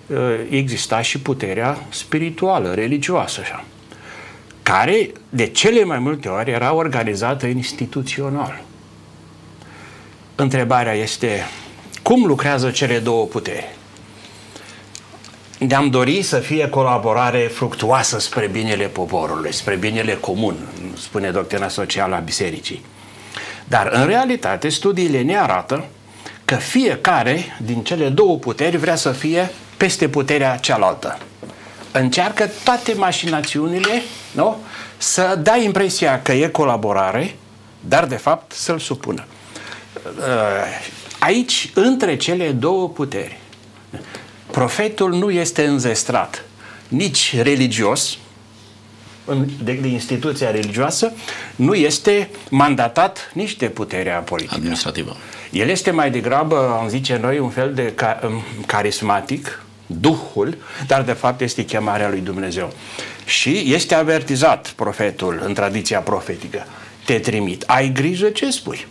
uh, 0.06 0.16
exista 0.50 1.02
și 1.02 1.20
puterea 1.20 1.78
spirituală, 1.90 2.74
religioasă, 2.74 3.40
așa 3.40 3.64
care 4.68 5.10
de 5.28 5.46
cele 5.46 5.84
mai 5.84 5.98
multe 5.98 6.28
ori 6.28 6.50
era 6.50 6.74
organizată 6.74 7.46
instituțional. 7.46 8.62
Întrebarea 10.34 10.92
este 10.92 11.46
cum 12.02 12.24
lucrează 12.24 12.70
cele 12.70 12.98
două 12.98 13.24
puteri? 13.24 13.76
Ne-am 15.58 15.90
dorit 15.90 16.24
să 16.24 16.38
fie 16.38 16.68
colaborare 16.68 17.50
fructuoasă 17.54 18.18
spre 18.18 18.46
binele 18.46 18.86
poporului, 18.86 19.52
spre 19.52 19.76
binele 19.76 20.14
comun, 20.14 20.56
spune 20.96 21.30
doctrina 21.30 21.68
socială 21.68 22.14
a 22.14 22.18
bisericii. 22.18 22.84
Dar 23.64 23.88
în 23.92 24.06
realitate 24.06 24.68
studiile 24.68 25.22
ne 25.22 25.38
arată 25.38 25.84
că 26.44 26.54
fiecare 26.54 27.58
din 27.62 27.82
cele 27.82 28.08
două 28.08 28.36
puteri 28.36 28.76
vrea 28.76 28.96
să 28.96 29.10
fie 29.10 29.50
peste 29.76 30.08
puterea 30.08 30.56
cealaltă. 30.56 31.18
Încearcă 31.92 32.50
toate 32.64 32.94
mașinațiunile 32.94 34.02
nu? 34.32 34.56
să 34.96 35.38
dea 35.42 35.56
impresia 35.56 36.22
că 36.22 36.32
e 36.32 36.48
colaborare, 36.48 37.36
dar 37.80 38.06
de 38.06 38.16
fapt 38.16 38.52
să-l 38.52 38.78
supună. 38.78 39.24
Aici, 41.18 41.70
între 41.74 42.16
cele 42.16 42.50
două 42.50 42.88
puteri, 42.88 43.38
profetul 44.58 45.14
nu 45.14 45.30
este 45.30 45.64
înzestrat 45.64 46.44
nici 46.88 47.36
religios, 47.42 48.18
de, 49.62 49.72
de 49.72 49.88
instituția 49.88 50.50
religioasă, 50.50 51.12
nu 51.56 51.74
este 51.74 52.30
mandatat 52.50 53.30
nici 53.34 53.56
de 53.56 53.68
puterea 53.68 54.18
politică. 54.18 54.54
Administrativă. 54.54 55.16
El 55.50 55.68
este 55.68 55.90
mai 55.90 56.10
degrabă, 56.10 56.78
am 56.80 56.88
zice 56.88 57.18
noi, 57.22 57.38
un 57.38 57.50
fel 57.50 57.74
de 57.74 57.92
ca, 57.94 58.20
um, 58.24 58.42
carismatic, 58.66 59.62
Duhul, 59.86 60.56
dar 60.86 61.02
de 61.02 61.12
fapt 61.12 61.40
este 61.40 61.64
chemarea 61.64 62.08
lui 62.08 62.20
Dumnezeu. 62.20 62.72
Și 63.24 63.72
este 63.74 63.94
avertizat 63.94 64.68
profetul 64.68 65.42
în 65.44 65.54
tradiția 65.54 66.00
profetică. 66.00 66.66
Te 67.04 67.18
trimit. 67.18 67.64
Ai 67.66 67.92
grijă 67.92 68.28
ce 68.28 68.50
spui 68.50 68.86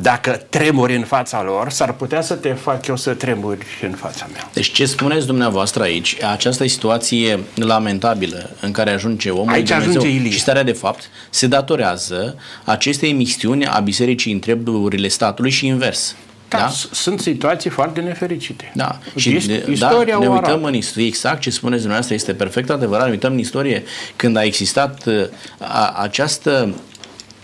dacă 0.00 0.46
tremuri 0.48 0.96
în 0.96 1.04
fața 1.04 1.42
lor, 1.42 1.70
s-ar 1.70 1.92
putea 1.92 2.20
să 2.20 2.34
te 2.34 2.52
fac 2.52 2.86
eu 2.86 2.96
să 2.96 3.14
tremuri 3.14 3.66
în 3.82 3.90
fața 3.90 4.26
mea. 4.32 4.50
Deci 4.52 4.72
ce 4.72 4.86
spuneți 4.86 5.26
dumneavoastră 5.26 5.82
aici, 5.82 6.16
această 6.30 6.66
situație 6.66 7.38
lamentabilă 7.54 8.50
în 8.60 8.72
care 8.72 8.90
ajunge 8.90 9.30
omul 9.30 9.52
aici 9.52 9.68
Dumnezeu 9.68 9.90
ajunge 10.00 10.16
Ilie. 10.16 10.30
și 10.30 10.40
starea 10.40 10.62
de 10.62 10.72
fapt, 10.72 11.10
se 11.30 11.46
datorează 11.46 12.36
acestei 12.64 13.12
misiuni 13.12 13.66
a 13.66 13.78
bisericii 13.80 14.32
în 14.32 14.38
treburile 14.38 15.08
statului 15.08 15.50
și 15.50 15.66
invers. 15.66 16.14
Da, 16.48 16.58
da? 16.58 16.68
Sunt 16.92 17.20
situații 17.20 17.70
foarte 17.70 18.00
nefericite. 18.00 18.72
Da, 18.74 18.98
și 19.16 19.36
Ist- 19.36 19.46
de, 19.46 19.66
istoria 19.70 20.14
da, 20.14 20.20
ne 20.20 20.28
o 20.28 20.32
uităm 20.32 20.50
arată. 20.52 20.66
în 20.66 20.74
istorie, 20.74 21.06
exact 21.06 21.40
ce 21.40 21.50
spuneți 21.50 21.78
dumneavoastră 21.78 22.14
este 22.14 22.32
perfect 22.34 22.70
adevărat, 22.70 23.04
ne 23.04 23.10
uităm 23.10 23.32
în 23.32 23.38
istorie 23.38 23.82
când 24.16 24.36
a 24.36 24.44
existat 24.44 25.06
uh, 25.06 25.24
a, 25.58 25.94
această 26.02 26.74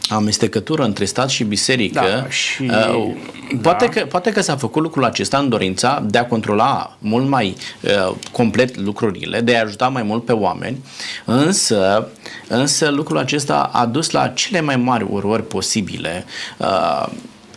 amestecătură 0.08 0.84
între 0.84 1.04
stat 1.04 1.28
și 1.28 1.44
biserică. 1.44 2.00
Da, 2.00 2.28
și- 2.28 2.62
uh, 2.62 3.14
poate, 3.62 3.84
da. 3.84 3.90
că, 3.90 4.06
poate 4.06 4.32
că 4.32 4.40
s-a 4.40 4.56
făcut 4.56 4.82
lucrul 4.82 5.04
acesta 5.04 5.38
în 5.38 5.48
dorința 5.48 6.02
de 6.06 6.18
a 6.18 6.26
controla 6.26 6.96
mult 6.98 7.28
mai 7.28 7.56
uh, 7.80 8.14
complet 8.32 8.76
lucrurile, 8.76 9.40
de 9.40 9.56
a 9.56 9.62
ajuta 9.62 9.88
mai 9.88 10.02
mult 10.02 10.24
pe 10.24 10.32
oameni, 10.32 10.84
însă, 11.24 12.08
însă 12.48 12.90
lucrul 12.90 13.18
acesta 13.18 13.70
a 13.72 13.86
dus 13.86 14.10
la 14.10 14.28
cele 14.28 14.60
mai 14.60 14.76
mari 14.76 15.06
urări 15.08 15.46
posibile. 15.46 16.24
Uh, 16.56 17.06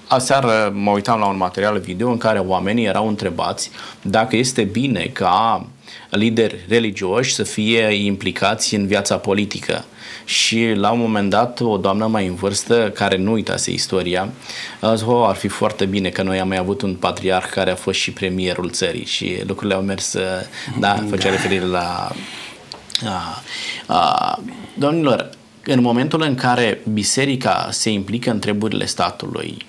Aseară 0.10 0.72
mă 0.74 0.92
uitam 0.92 1.20
la 1.20 1.26
un 1.26 1.38
material 1.38 1.80
video 1.80 2.10
în 2.10 2.18
care 2.18 2.40
oamenii 2.40 2.86
erau 2.86 3.08
întrebați 3.08 3.72
dacă 4.02 4.36
este 4.36 4.64
bine 4.64 5.10
ca 5.14 5.66
lideri 6.10 6.66
religioși 6.68 7.34
să 7.34 7.44
fie 7.44 7.94
implicați 7.94 8.76
în 8.76 8.88
viața 8.88 9.18
politică. 9.18 9.86
Și 10.26 10.72
la 10.76 10.92
un 10.92 11.00
moment 11.00 11.30
dat, 11.30 11.60
o 11.60 11.78
doamnă 11.78 12.08
mai 12.08 12.28
în 12.28 12.36
vârstă, 12.36 12.92
care 12.94 13.18
nu 13.18 13.32
uitase 13.32 13.72
istoria, 13.72 14.30
a 14.82 14.96
zis, 14.96 15.06
oh, 15.08 15.28
ar 15.28 15.36
fi 15.36 15.48
foarte 15.48 15.86
bine 15.86 16.10
că 16.10 16.24
noi 16.24 16.40
am 16.40 16.48
mai 16.48 16.58
avut 16.58 16.82
un 16.82 16.96
patriarh 16.96 17.48
care 17.52 17.72
a 17.72 17.76
fost 17.76 18.00
și 18.00 18.12
premierul 18.12 18.70
țării 18.70 19.06
și 19.06 19.38
lucrurile 19.48 19.76
au 19.76 19.82
mers, 19.82 20.16
da, 20.80 21.06
făcea 21.10 21.30
referire 21.30 21.66
la... 21.66 22.12
A, 23.06 23.44
a, 23.86 24.40
domnilor, 24.78 25.30
în 25.66 25.82
momentul 25.82 26.22
în 26.22 26.36
care 26.36 26.82
biserica 26.94 27.68
se 27.72 27.90
implică 27.90 28.32
în 28.32 28.40
treburile 28.40 28.86
statului, 28.86 29.66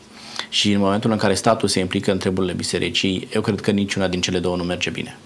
și 0.48 0.72
în 0.72 0.80
momentul 0.80 1.10
în 1.10 1.16
care 1.16 1.34
statul 1.34 1.68
se 1.68 1.80
implică 1.80 2.12
în 2.12 2.18
treburile 2.18 2.52
bisericii, 2.52 3.28
eu 3.34 3.40
cred 3.40 3.60
că 3.60 3.70
niciuna 3.70 4.08
din 4.08 4.20
cele 4.20 4.38
două 4.38 4.56
nu 4.56 4.62
merge 4.62 4.90
bine. 4.90 5.18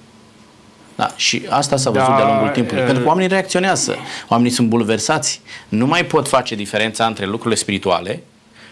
Da, 1.02 1.11
și 1.16 1.42
asta 1.49 1.76
s-a 1.76 1.90
văzut 1.90 2.09
Da, 2.09 2.16
de-a 2.16 2.26
lungul 2.26 2.49
timpului. 2.49 2.82
e- 2.82 2.85
Pentru 2.85 3.02
că 3.02 3.09
oamenii 3.09 3.28
reacționează. 3.28 3.97
Oamenii 4.28 4.52
sunt 4.52 4.68
bulversați. 4.68 5.40
Nu 5.68 5.87
mai 5.87 6.04
pot 6.04 6.28
face 6.28 6.54
diferența 6.54 7.06
între 7.06 7.26
lucrurile 7.26 7.54
spirituale 7.54 8.23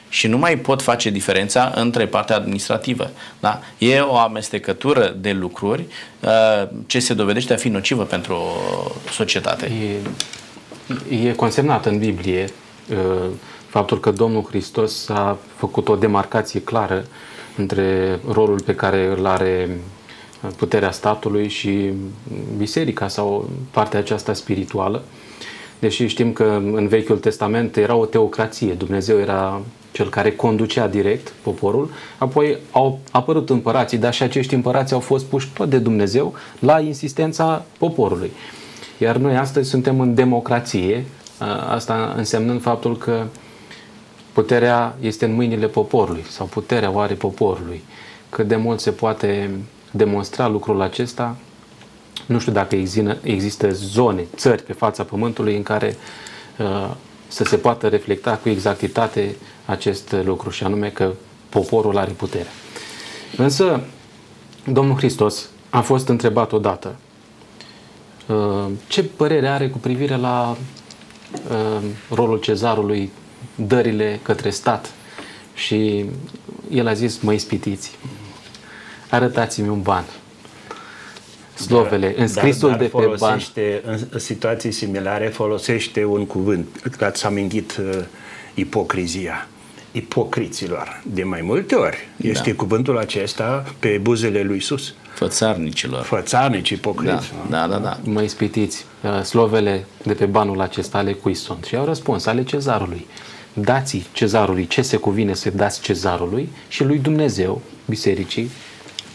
și 0.09 0.27
nu 0.27 0.39
mai 0.39 0.57
pot 0.57 0.83
face 0.83 1.11
diferența 1.11 1.73
între 1.75 2.07
partea 2.07 2.37
administrativă. 2.37 3.11
Da? 3.41 3.61
E 3.79 4.01
o 4.01 4.17
amestecătură 4.17 5.15
de 5.21 5.33
lucruri 5.33 5.85
uh, 6.21 6.69
ce 6.87 6.99
se 6.99 7.15
dovedește 7.15 7.53
a 7.53 7.57
fi 7.57 7.69
nocivă 7.69 8.03
pentru 8.05 8.37
societate. 9.13 9.73
E, 11.11 11.29
e 11.29 11.33
consemnat 11.33 11.87
în 11.87 11.99
Biblie 11.99 12.49
uh, 12.91 12.97
faptul 13.69 14.01
că 14.01 14.11
Domnul 14.11 14.45
Hristos 14.49 15.09
a 15.09 15.39
făcut 15.57 15.89
o 15.89 15.97
demarcație 15.97 16.63
clară 16.63 17.05
între 17.57 18.19
rolul 18.33 18.61
pe 18.61 18.75
care 18.75 19.15
îl 19.19 19.27
are 19.27 19.69
uh, 19.69 19.75
puterea 20.57 20.91
statului 20.91 21.49
și 21.49 21.91
biserica 22.57 23.09
sau 23.09 23.49
partea 23.71 23.99
aceasta 23.99 24.33
spirituală. 24.33 25.03
Deși 25.79 26.07
știm 26.07 26.33
că 26.33 26.61
în 26.73 26.89
Vechiul 26.89 27.19
Testament 27.19 27.77
era 27.77 27.95
o 27.95 28.05
teocrație, 28.05 28.73
Dumnezeu 28.73 29.19
era 29.19 29.61
cel 29.93 30.09
care 30.09 30.33
conducea 30.33 30.89
direct 30.89 31.33
poporul, 31.43 31.91
apoi 32.19 32.57
au 32.73 32.99
apărut 33.11 33.51
împărații, 33.51 33.99
dar 33.99 34.15
și 34.15 34.23
acești 34.23 34.55
împărați 34.55 34.93
au 34.93 35.01
fost 35.01 35.25
puși 35.25 35.49
tot 35.55 35.69
de 35.71 35.79
Dumnezeu 35.79 36.35
la 36.59 36.81
insistența 36.81 37.65
poporului. 37.79 38.31
Iar 38.99 39.17
noi 39.17 39.37
astăzi 39.37 39.69
suntem 39.69 40.01
în 40.01 40.15
democrație, 40.15 41.05
a- 41.39 41.73
asta 41.75 42.15
însemnând 42.17 42.61
faptul 42.61 42.97
că 42.97 43.25
puterea 44.33 44.97
este 45.01 45.25
în 45.25 45.35
mâinile 45.35 45.67
poporului 45.67 46.25
sau 46.29 46.47
puterea 46.47 46.91
o 46.91 46.99
are 46.99 47.15
poporului. 47.15 47.83
Cât 48.29 48.49
de 48.49 48.57
mult 48.57 48.81
se 48.81 48.91
poate 48.91 49.51
demonstra 49.91 50.49
lucrul 50.49 50.81
acesta, 50.81 51.37
nu 52.27 52.39
știu 52.39 52.53
dacă 52.53 52.77
există, 52.77 53.19
există 53.23 53.73
zone, 53.73 54.27
țări 54.37 54.63
pe 54.63 54.73
fața 54.73 55.03
pământului 55.03 55.57
în 55.57 55.63
care 55.63 55.97
uh, 56.59 56.91
să 57.29 57.45
se 57.45 57.57
poată 57.57 57.89
reflecta 57.89 58.37
cu 58.37 58.49
exactitate 58.49 59.37
acest 59.67 60.15
lucru 60.25 60.51
și 60.51 60.65
anume 60.65 60.89
că 60.89 61.13
poporul 61.49 61.99
are 61.99 62.11
putere. 62.11 62.49
Însă, 63.37 63.81
Domnul 64.67 64.97
Hristos 64.97 65.49
a 65.71 65.81
fost 65.81 66.09
întrebat 66.09 66.53
odată 66.53 66.97
uh, 68.27 68.67
ce 68.89 69.03
părere 69.03 69.49
are 69.49 69.69
cu 69.69 69.79
privire 69.79 70.17
la 70.17 70.57
uh, 71.51 71.83
rolul 72.15 72.39
cezarului, 72.39 73.11
dările 73.55 74.21
către 74.23 74.51
stat? 74.51 74.91
Și 75.55 76.05
el 76.71 76.87
a 76.87 76.93
zis, 76.93 77.19
mă 77.19 77.33
ispitiți, 77.33 77.99
arătați-mi 79.11 79.69
un 79.69 79.81
ban. 79.83 80.05
Slovele, 81.55 82.15
înscrisul 82.17 82.69
dar, 82.69 82.79
dar 82.79 82.89
de 82.89 82.97
pe 82.97 83.07
ban. 83.07 83.17
folosește, 83.19 83.81
În, 83.85 83.99
în 84.11 84.19
situații 84.19 84.71
similare 84.73 85.27
folosește 85.27 86.05
un 86.05 86.27
cuvânt. 86.27 86.67
Ați 87.01 87.27
amintit 87.27 87.77
uh, 87.77 87.99
ipocrizia 88.55 89.49
ipocriților. 89.93 91.03
De 91.07 91.23
mai 91.23 91.41
multe 91.41 91.75
ori 91.75 92.09
este 92.17 92.51
Da. 92.51 92.57
cuvântul 92.57 92.99
acesta 92.99 93.65
pe 93.79 93.99
buzele 94.03 94.43
lui 94.43 94.57
Isus. 94.57 94.95
Fățarnicilor. 95.15 96.03
Fățarnici, 96.03 96.69
Da, 96.71 96.75
ipocriți. 96.77 97.33
da, 97.51 97.67
da, 97.67 97.79
da. 97.79 97.99
mă 98.05 98.23
ispitiți, 98.23 98.85
uh, 99.03 99.23
slovele 99.23 99.85
de 100.03 100.13
pe 100.13 100.25
banul 100.25 100.61
acesta 100.61 100.99
ale 100.99 101.13
cui 101.13 101.35
sunt? 101.35 101.65
Și 101.65 101.77
au 101.77 101.85
răspuns, 101.85 102.27
ale 102.27 102.45
cezarului. 102.45 103.07
Dați 103.53 104.09
cezarului 104.13 104.67
ce 104.67 104.83
se 104.83 104.97
cuvine 104.97 105.35
să 105.35 105.51
dați 105.51 105.81
cezarului 105.81 106.49
și 106.69 106.85
lui 106.85 106.99
Dumnezeu, 106.99 107.63
bisericii, 107.89 108.51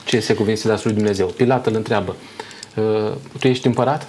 ce 0.05 0.19
se 0.19 0.33
cuvine 0.33 0.55
să 0.55 0.67
dați 0.67 0.85
lui 0.85 0.95
Dumnezeu. 0.95 1.27
Pilat 1.27 1.65
îl 1.67 1.75
întreabă, 1.75 2.15
"Uh, 2.75 3.11
tu 3.39 3.47
ești 3.47 3.67
împărat? 3.67 4.07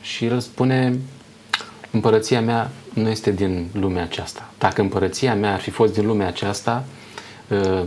Și 0.00 0.24
el 0.24 0.40
spune, 0.40 0.98
împărăția 1.90 2.40
mea 2.40 2.70
nu 2.94 3.08
este 3.08 3.30
din 3.30 3.66
lumea 3.72 4.02
aceasta. 4.02 4.50
Dacă 4.58 4.80
împărăția 4.80 5.34
mea 5.34 5.52
ar 5.52 5.60
fi 5.60 5.70
fost 5.70 5.92
din 5.92 6.06
lumea 6.06 6.26
aceasta, 6.26 6.84
uh, 7.48 7.82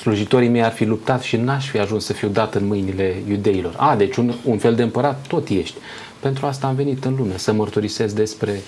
slujitorii 0.00 0.48
mei 0.48 0.62
ar 0.62 0.72
fi 0.72 0.84
luptat 0.84 1.22
și 1.22 1.36
n-aș 1.36 1.68
fi 1.68 1.78
ajuns 1.78 2.04
să 2.04 2.12
fiu 2.12 2.28
dat 2.28 2.54
în 2.54 2.66
mâinile 2.66 3.16
iudeilor. 3.28 3.74
A, 3.76 3.96
deci 3.96 4.16
un, 4.16 4.34
un 4.44 4.58
fel 4.58 4.74
de 4.74 4.82
împărat 4.82 5.26
tot 5.26 5.48
ești. 5.48 5.76
Pentru 6.20 6.46
asta 6.46 6.66
am 6.66 6.74
venit 6.74 7.04
în 7.04 7.14
lume, 7.18 7.38
să 7.38 7.52
mărturisesc 7.52 8.14
despre 8.14 8.60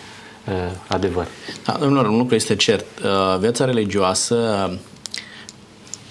uh, 0.48 0.54
adevăr. 0.86 1.26
Da, 1.64 1.76
domnilor, 1.80 2.06
un 2.06 2.16
lucru 2.16 2.34
este 2.34 2.56
cert. 2.56 2.84
Uh, 3.04 3.38
Viața 3.38 3.64
religioasă 3.64 4.78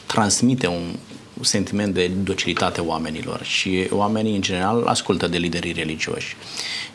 transmite 0.05 0.67
un 0.67 0.96
sentiment 1.41 1.94
de 1.94 2.12
docilitate 2.24 2.82
oamenilor 2.82 3.44
și 3.44 3.88
oamenii 3.89 4.36
în 4.36 4.41
general 4.41 4.84
ascultă 4.86 5.27
de 5.27 5.38
liderii 5.38 5.72
religioși. 5.72 6.36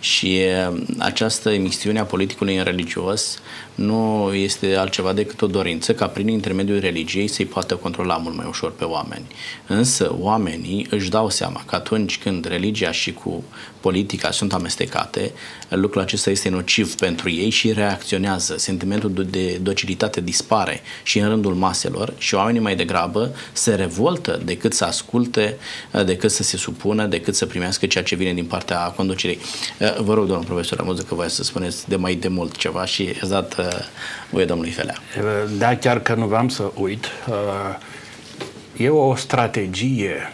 Și 0.00 0.40
uh, 0.70 0.82
această 0.99 1.50
emisiune 1.50 1.99
a 1.99 2.04
politicului 2.04 2.56
în 2.56 2.64
religios 2.64 3.40
nu 3.75 4.32
este 4.34 4.76
altceva 4.76 5.12
decât 5.12 5.42
o 5.42 5.46
dorință 5.46 5.94
ca 5.94 6.06
prin 6.06 6.28
intermediul 6.28 6.80
religiei 6.80 7.28
să-i 7.28 7.44
poată 7.44 7.75
controla 7.75 8.16
mult 8.16 8.37
mai 8.37 8.46
ușor 8.49 8.72
pe 8.72 8.84
oameni. 8.84 9.25
Însă 9.66 10.14
oamenii 10.18 10.87
își 10.90 11.11
dau 11.11 11.30
seama 11.30 11.62
că 11.66 11.75
atunci 11.75 12.18
când 12.18 12.44
religia 12.44 12.90
și 12.90 13.12
cu 13.12 13.44
politica 13.80 14.30
sunt 14.30 14.52
amestecate, 14.52 15.32
lucrul 15.68 16.02
acesta 16.02 16.30
este 16.30 16.49
nociv 16.49 16.94
pentru 16.94 17.30
ei 17.30 17.50
și 17.50 17.72
reacționează. 17.72 18.54
Sentimentul 18.58 19.26
de 19.30 19.58
docilitate 19.62 20.20
dispare 20.20 20.80
și 21.02 21.18
în 21.18 21.28
rândul 21.28 21.54
maselor 21.54 22.12
și 22.18 22.34
oamenii 22.34 22.61
mai 22.61 22.76
degrabă 22.76 23.34
se 23.52 23.75
revoltă 23.75 24.31
decât 24.44 24.72
să 24.72 24.84
asculte, 24.84 25.56
decât 26.04 26.30
să 26.30 26.42
se 26.42 26.56
supună, 26.56 27.06
decât 27.06 27.34
să 27.34 27.46
primească 27.46 27.86
ceea 27.86 28.04
ce 28.04 28.14
vine 28.14 28.32
din 28.32 28.44
partea 28.44 28.78
conducerii. 28.78 29.38
Vă 29.98 30.14
rog, 30.14 30.26
domnul 30.26 30.44
profesor 30.44 30.80
Amuzu, 30.80 31.04
că 31.04 31.14
voi 31.14 31.30
să 31.30 31.42
spuneți 31.42 31.88
de 31.88 31.96
mai 31.96 32.14
de 32.14 32.28
mult 32.28 32.56
ceva 32.56 32.84
și 32.84 33.08
ați 33.20 33.30
dat 33.30 33.58
uh, 33.58 33.66
voie 34.30 34.44
domnului 34.44 34.72
Felea. 34.72 34.94
Da, 35.58 35.76
chiar 35.76 36.00
că 36.00 36.14
nu 36.14 36.26
vreau 36.26 36.48
să 36.48 36.70
uit. 36.74 37.04
uh, 37.28 37.34
E 38.76 38.88
o 38.88 39.14
strategie, 39.14 40.32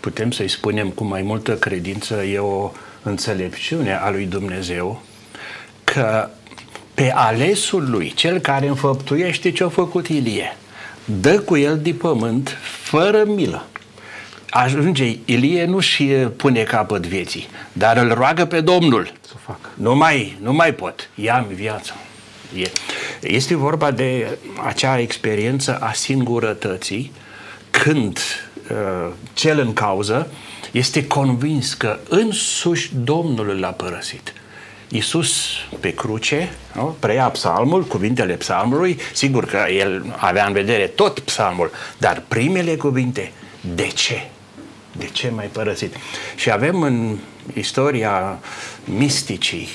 putem 0.00 0.30
să-i 0.30 0.48
spunem 0.48 0.88
cu 0.88 1.04
mai 1.04 1.22
multă 1.22 1.56
credință, 1.56 2.14
e 2.24 2.38
o 2.38 2.70
înțelepciune 3.02 3.94
a 3.94 4.10
lui 4.10 4.24
Dumnezeu 4.24 5.02
că 5.84 6.28
pe 6.94 7.12
alesul 7.14 7.90
lui, 7.90 8.12
cel 8.14 8.38
care 8.38 8.66
înfăptuiește 8.66 9.50
ce 9.50 9.64
a 9.64 9.68
făcut 9.68 10.08
Ilie, 10.08 10.56
dă 11.20 11.40
cu 11.40 11.56
el 11.56 11.78
de 11.78 11.92
pământ 11.92 12.56
fără 12.82 13.24
milă. 13.26 13.66
Ajunge, 14.50 15.18
Ilie 15.24 15.64
nu 15.64 15.80
și 15.80 16.04
pune 16.36 16.62
capăt 16.62 17.06
vieții, 17.06 17.48
dar 17.72 17.96
îl 17.96 18.12
roagă 18.14 18.44
pe 18.44 18.60
Domnul. 18.60 19.12
Să 19.26 19.34
fac. 19.46 19.58
Nu 19.74 19.96
mai, 19.96 20.38
nu 20.42 20.52
mai 20.52 20.74
pot, 20.74 21.08
ia-mi 21.14 21.54
viața. 21.54 21.94
Este 23.20 23.54
vorba 23.54 23.90
de 23.90 24.38
acea 24.66 24.98
experiență 24.98 25.78
a 25.80 25.92
singurătății 25.92 27.12
când 27.70 28.18
uh, 28.70 29.12
cel 29.34 29.58
în 29.58 29.72
cauză 29.72 30.30
este 30.70 31.06
convins 31.06 31.74
că 31.74 31.98
însuși 32.08 32.90
Domnul 32.94 33.58
l-a 33.60 33.68
părăsit. 33.68 34.32
Iisus 34.88 35.46
pe 35.80 35.94
cruce 35.94 36.50
nu? 36.74 36.96
preia 36.98 37.28
psalmul, 37.28 37.84
cuvintele 37.84 38.34
psalmului, 38.34 38.98
sigur 39.12 39.44
că 39.44 39.66
el 39.70 40.14
avea 40.16 40.46
în 40.46 40.52
vedere 40.52 40.86
tot 40.86 41.18
psalmul, 41.18 41.70
dar 41.98 42.22
primele 42.28 42.76
cuvinte, 42.76 43.32
de 43.74 43.86
ce? 43.86 44.26
De 44.92 45.04
ce 45.04 45.30
mai 45.30 45.46
părăsit? 45.46 45.94
Și 46.36 46.50
avem 46.50 46.82
în 46.82 47.18
istoria 47.54 48.38
misticii 48.84 49.68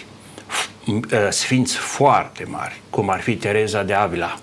ă, 1.11 1.29
sfinți 1.29 1.75
foarte 1.75 2.43
mari, 2.49 2.81
cum 2.89 3.09
ar 3.09 3.21
fi 3.21 3.35
Tereza 3.35 3.83
de 3.83 3.93
Avila. 3.93 4.39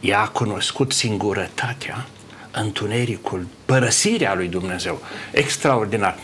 Ea 0.00 0.20
a 0.20 0.28
cunoscut 0.28 0.92
singurătatea, 0.92 2.06
întunericul, 2.50 3.46
părăsirea 3.64 4.34
lui 4.34 4.48
Dumnezeu. 4.48 5.02
Extraordinar. 5.30 6.16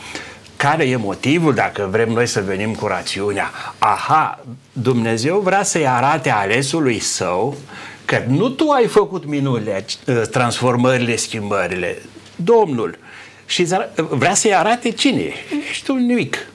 Care 0.58 0.84
e 0.88 0.96
motivul 0.96 1.54
dacă 1.54 1.88
vrem 1.90 2.08
noi 2.08 2.26
să 2.26 2.40
venim 2.40 2.74
cu 2.74 2.86
rațiunea? 2.86 3.50
Aha, 3.78 4.44
Dumnezeu 4.72 5.38
vrea 5.38 5.62
să-i 5.62 5.86
arate 5.86 6.30
alesului 6.30 6.98
său 6.98 7.56
că 8.04 8.22
nu 8.28 8.48
tu 8.48 8.68
ai 8.68 8.86
făcut 8.86 9.24
minunile, 9.24 9.84
transformările, 10.30 11.16
schimbările, 11.16 12.02
Domnul. 12.36 12.98
Și 13.46 13.66
vrea 13.94 14.34
să-i 14.34 14.54
arate 14.54 14.90
cine 14.90 15.32
Ești 15.70 15.90
un 15.90 16.06
nimic 16.06 16.46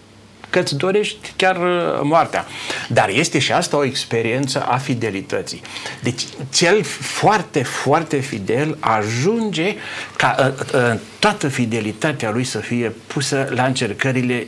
că 0.54 0.60
îți 0.60 0.76
dorești 0.76 1.34
chiar 1.36 1.56
uh, 1.56 2.00
moartea. 2.04 2.46
Dar 2.88 3.10
este 3.10 3.40
și 3.40 3.52
asta 3.52 3.78
o 3.78 3.84
experiență 3.84 4.66
a 4.66 4.78
fidelității. 4.78 5.62
Deci 6.02 6.22
cel 6.54 6.84
foarte, 6.84 7.64
foarte 7.64 8.20
fidel 8.20 8.78
ajunge 8.80 9.76
ca 10.16 10.36
uh, 10.40 10.82
uh, 10.82 11.00
toată 11.20 11.48
fidelitatea 11.48 12.32
lui 12.32 12.44
să 12.44 12.58
fie 12.58 12.94
pusă 13.08 13.48
la 13.50 13.64
încercările 13.64 14.48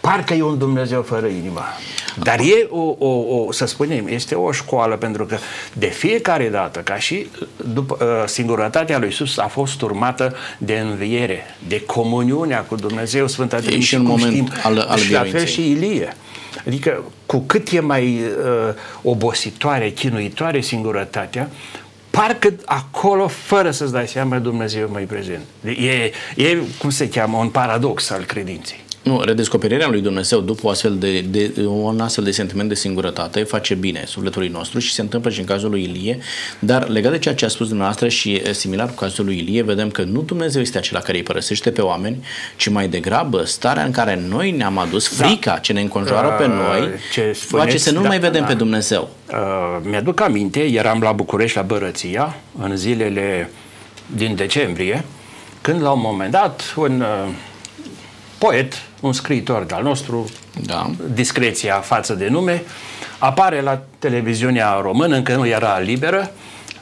parcă 0.00 0.34
e 0.34 0.42
un 0.42 0.58
Dumnezeu 0.58 1.02
fără 1.02 1.26
inimă. 1.26 1.62
Dar 2.16 2.38
e 2.38 2.66
o, 2.68 2.94
o, 2.98 3.08
o, 3.08 3.52
să 3.52 3.64
spunem, 3.64 4.06
este 4.08 4.34
o 4.34 4.52
școală 4.52 4.96
pentru 4.96 5.26
că 5.26 5.36
de 5.72 5.86
fiecare 5.86 6.48
dată, 6.48 6.80
ca 6.80 6.98
și 6.98 7.26
după, 7.72 8.04
uh, 8.04 8.28
singurătatea 8.28 8.98
lui 8.98 9.08
Iisus 9.08 9.38
a 9.38 9.46
fost 9.46 9.82
urmată 9.82 10.36
de 10.58 10.78
înviere, 10.78 11.56
de 11.68 11.80
comuniunea 11.80 12.60
cu 12.60 12.74
Dumnezeu 12.74 13.26
Sfânta 13.26 13.60
de 13.60 13.80
și 13.80 13.94
în 13.94 14.02
moment 14.02 14.32
știm, 14.32 14.52
al, 14.62 14.78
al 14.78 14.98
și 14.98 15.12
la 15.12 15.22
fel 15.22 15.44
și 15.44 15.70
Ilie. 15.70 16.16
Adică 16.66 17.02
cu 17.26 17.38
cât 17.38 17.68
e 17.68 17.80
mai 17.80 18.20
uh, 18.20 18.74
obositoare, 19.02 19.90
chinuitoare 19.90 20.60
singurătatea, 20.60 21.50
parcă 22.10 22.54
acolo, 22.64 23.28
fără 23.28 23.70
să-ți 23.70 23.92
dai 23.92 24.08
seama, 24.08 24.38
Dumnezeu 24.38 24.82
e 24.82 24.92
mai 24.92 25.02
prezent. 25.02 25.42
E, 25.64 26.12
e, 26.36 26.58
cum 26.78 26.90
se 26.90 27.08
cheamă, 27.08 27.36
un 27.36 27.48
paradox 27.48 28.10
al 28.10 28.24
credinței. 28.24 28.80
Nu, 29.02 29.20
redescoperirea 29.20 29.88
lui 29.88 30.00
Dumnezeu 30.00 30.40
după 30.40 30.66
o 30.66 30.68
astfel 30.68 30.96
de, 30.98 31.20
de, 31.20 31.52
un 31.66 32.00
astfel 32.00 32.24
de 32.24 32.30
sentiment 32.30 32.68
de 32.68 32.74
singurătate 32.74 33.42
face 33.42 33.74
bine 33.74 34.02
sufletului 34.06 34.48
nostru 34.48 34.78
și 34.78 34.92
se 34.92 35.00
întâmplă 35.00 35.30
și 35.30 35.40
în 35.40 35.46
cazul 35.46 35.70
lui 35.70 35.82
Ilie, 35.82 36.18
dar 36.58 36.88
legat 36.88 37.12
de 37.12 37.18
ceea 37.18 37.34
ce 37.34 37.44
a 37.44 37.48
spus 37.48 37.66
dumneavoastră 37.66 38.08
și 38.08 38.42
similar 38.52 38.88
cu 38.88 38.94
cazul 38.94 39.24
lui 39.24 39.38
Ilie, 39.38 39.62
vedem 39.62 39.90
că 39.90 40.02
nu 40.02 40.20
Dumnezeu 40.20 40.60
este 40.60 40.78
acela 40.78 41.00
care 41.00 41.16
îi 41.16 41.22
părăsește 41.22 41.70
pe 41.70 41.80
oameni, 41.80 42.24
ci 42.56 42.68
mai 42.68 42.88
degrabă 42.88 43.44
starea 43.44 43.84
în 43.84 43.90
care 43.90 44.22
noi 44.28 44.50
ne-am 44.50 44.78
adus, 44.78 45.18
da. 45.18 45.26
frica 45.26 45.52
da. 45.52 45.58
ce 45.58 45.72
ne 45.72 45.80
înconjoară 45.80 46.26
uh, 46.26 46.34
pe 46.38 46.46
noi, 46.46 46.88
ce 47.12 47.32
spuneți, 47.32 47.66
face 47.66 47.78
să 47.78 47.92
nu 47.92 48.02
da, 48.02 48.08
mai 48.08 48.18
vedem 48.18 48.40
da. 48.40 48.46
pe 48.46 48.54
Dumnezeu. 48.54 49.10
Uh, 49.30 49.80
mi-aduc 49.82 50.20
aminte, 50.20 50.60
eram 50.60 51.00
la 51.00 51.12
București 51.12 51.56
la 51.56 51.62
Bărăția, 51.62 52.36
în 52.58 52.76
zilele 52.76 53.50
din 54.06 54.34
decembrie, 54.34 55.04
când 55.60 55.82
la 55.82 55.90
un 55.90 56.00
moment 56.00 56.30
dat 56.30 56.74
un 56.76 57.00
uh, 57.00 57.32
poet, 58.38 58.82
un 59.02 59.12
scriitor 59.12 59.62
de-al 59.62 59.82
nostru, 59.82 60.28
da. 60.64 60.90
discreția 61.14 61.74
față 61.74 62.14
de 62.14 62.28
nume, 62.28 62.62
apare 63.18 63.60
la 63.60 63.82
televiziunea 63.98 64.78
română, 64.82 65.16
încă 65.16 65.34
nu 65.34 65.46
era 65.46 65.78
liberă, 65.78 66.30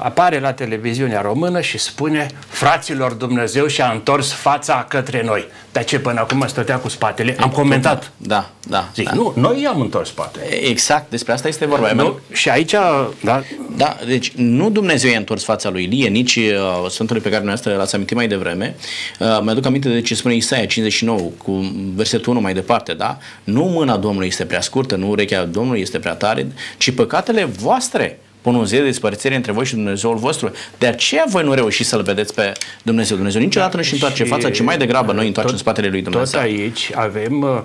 apare 0.02 0.40
la 0.40 0.52
televiziunea 0.52 1.20
română 1.20 1.60
și 1.60 1.78
spune 1.78 2.26
fraților 2.48 3.12
Dumnezeu 3.12 3.66
și-a 3.66 3.90
întors 3.90 4.32
fața 4.32 4.84
către 4.88 5.22
noi. 5.24 5.46
Dar 5.72 5.84
ce 5.84 5.98
până 5.98 6.20
acum 6.20 6.44
stătea 6.46 6.76
cu 6.76 6.88
spatele? 6.88 7.36
Am 7.40 7.50
comentat. 7.50 8.12
Da, 8.16 8.50
da. 8.68 8.88
Zic, 8.94 9.08
da. 9.08 9.14
nu, 9.14 9.32
noi 9.36 9.62
i-am 9.62 9.80
întors 9.80 10.08
spatele. 10.08 10.44
Exact, 10.44 11.10
despre 11.10 11.32
asta 11.32 11.48
este 11.48 11.66
vorba. 11.66 11.92
Nu, 11.92 12.18
și 12.32 12.48
aici, 12.48 12.74
da. 13.20 13.42
Da, 13.76 13.96
deci 14.06 14.32
nu 14.36 14.70
Dumnezeu 14.70 15.10
i-a 15.10 15.18
întors 15.18 15.44
fața 15.44 15.70
lui 15.70 15.82
Ilie, 15.82 16.08
nici 16.08 16.36
uh, 16.36 16.90
Sfântului 16.90 17.22
pe 17.22 17.28
care 17.28 17.42
dumneavoastră 17.42 17.74
l-ați 17.76 17.94
amintit 17.94 18.16
mai 18.16 18.28
devreme. 18.28 18.76
Uh, 19.18 19.38
mi-aduc 19.42 19.66
aminte 19.66 19.88
de 19.88 20.00
ce 20.00 20.14
spune 20.14 20.34
Isaia 20.34 20.66
59, 20.66 21.20
cu 21.36 21.52
versetul 21.94 22.32
1 22.32 22.40
mai 22.40 22.54
departe, 22.54 22.92
da? 22.92 23.18
Nu 23.44 23.64
mâna 23.64 23.96
Domnului 23.96 24.26
este 24.26 24.44
prea 24.44 24.60
scurtă, 24.60 24.96
nu 24.96 25.08
urechea 25.08 25.44
Domnului 25.44 25.80
este 25.80 25.98
prea 25.98 26.14
tare, 26.14 26.46
ci 26.78 26.90
păcatele 26.90 27.44
voastre 27.44 28.18
pun 28.40 28.54
un 28.54 28.64
zi 28.64 28.76
de 28.76 28.82
despărțire 28.82 29.34
între 29.34 29.52
voi 29.52 29.64
și 29.64 29.74
Dumnezeul 29.74 30.16
vostru. 30.16 30.52
De 30.78 30.86
aceea 30.86 31.24
voi 31.28 31.44
nu 31.44 31.54
reușiți 31.54 31.88
să-L 31.88 32.02
vedeți 32.02 32.34
pe 32.34 32.52
Dumnezeu. 32.82 33.16
Dumnezeu 33.16 33.40
niciodată 33.40 33.76
nu-și 33.76 33.92
întoarce 33.92 34.24
fața, 34.24 34.50
ci 34.50 34.60
mai 34.60 34.78
degrabă 34.78 35.12
noi 35.12 35.26
întoarcem 35.26 35.54
tot, 35.54 35.64
spatele 35.64 35.88
lui 35.88 36.02
Dumnezeu. 36.02 36.40
Tot 36.40 36.48
aici 36.48 36.90
avem 36.94 37.42
uh, 37.42 37.60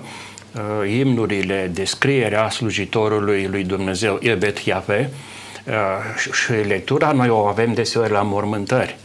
uh 0.82 0.90
imnurile 0.98 1.70
de 1.74 1.84
scriere 1.84 2.36
a 2.36 2.48
slujitorului 2.48 3.46
lui 3.50 3.64
Dumnezeu, 3.64 4.18
Ebet 4.22 4.58
Iave, 4.58 5.10
uh, 5.64 5.72
și 6.32 6.52
lectura 6.66 7.12
noi 7.12 7.28
o 7.28 7.46
avem 7.46 7.74
deseori 7.74 8.10
la 8.10 8.22
mormântări. 8.22 8.96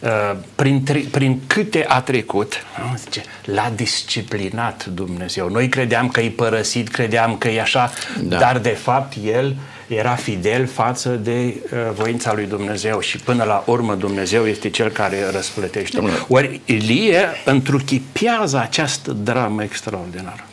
Uh, 0.00 0.36
prin, 0.54 0.82
prin 1.10 1.40
câte 1.46 1.84
a 1.88 2.00
trecut, 2.00 2.54
zice, 2.96 3.22
l-a 3.44 3.72
disciplinat 3.74 4.84
Dumnezeu. 4.84 5.48
Noi 5.48 5.68
credeam 5.68 6.08
că 6.08 6.20
e 6.20 6.28
părăsit, 6.28 6.88
credeam 6.88 7.36
că 7.36 7.48
e 7.48 7.60
așa, 7.60 7.90
da. 8.22 8.38
dar 8.38 8.58
de 8.58 8.68
fapt 8.68 9.12
el 9.24 9.56
era 9.88 10.14
fidel 10.14 10.66
față 10.66 11.08
de 11.08 11.54
uh, 11.72 11.78
voința 11.94 12.34
lui 12.34 12.46
Dumnezeu 12.46 13.00
și 13.00 13.18
până 13.18 13.44
la 13.44 13.64
urmă 13.66 13.94
Dumnezeu 13.94 14.46
este 14.46 14.70
cel 14.70 14.90
care 14.90 15.16
răsplătește. 15.30 16.02
Ori 16.28 16.60
Ilie 16.64 17.24
întruchipează 17.44 18.58
această 18.58 19.12
dramă 19.22 19.62
extraordinară. 19.62 20.46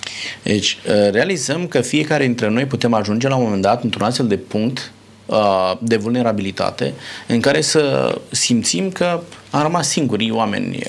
Deci, 0.43 0.77
uh, 0.87 1.11
realizăm 1.11 1.67
că 1.67 1.81
fiecare 1.81 2.23
dintre 2.23 2.49
noi 2.49 2.65
putem 2.65 2.93
ajunge 2.93 3.27
la 3.27 3.35
un 3.35 3.43
moment 3.43 3.61
dat 3.61 3.83
într-un 3.83 4.05
astfel 4.05 4.27
de 4.27 4.37
punct 4.37 4.91
uh, 5.25 5.73
de 5.79 5.95
vulnerabilitate 5.95 6.93
în 7.27 7.39
care 7.39 7.61
să 7.61 8.15
simțim 8.31 8.89
că 8.89 9.19
am 9.49 9.61
rămas 9.61 9.89
singuri 9.89 10.31
oameni 10.31 10.83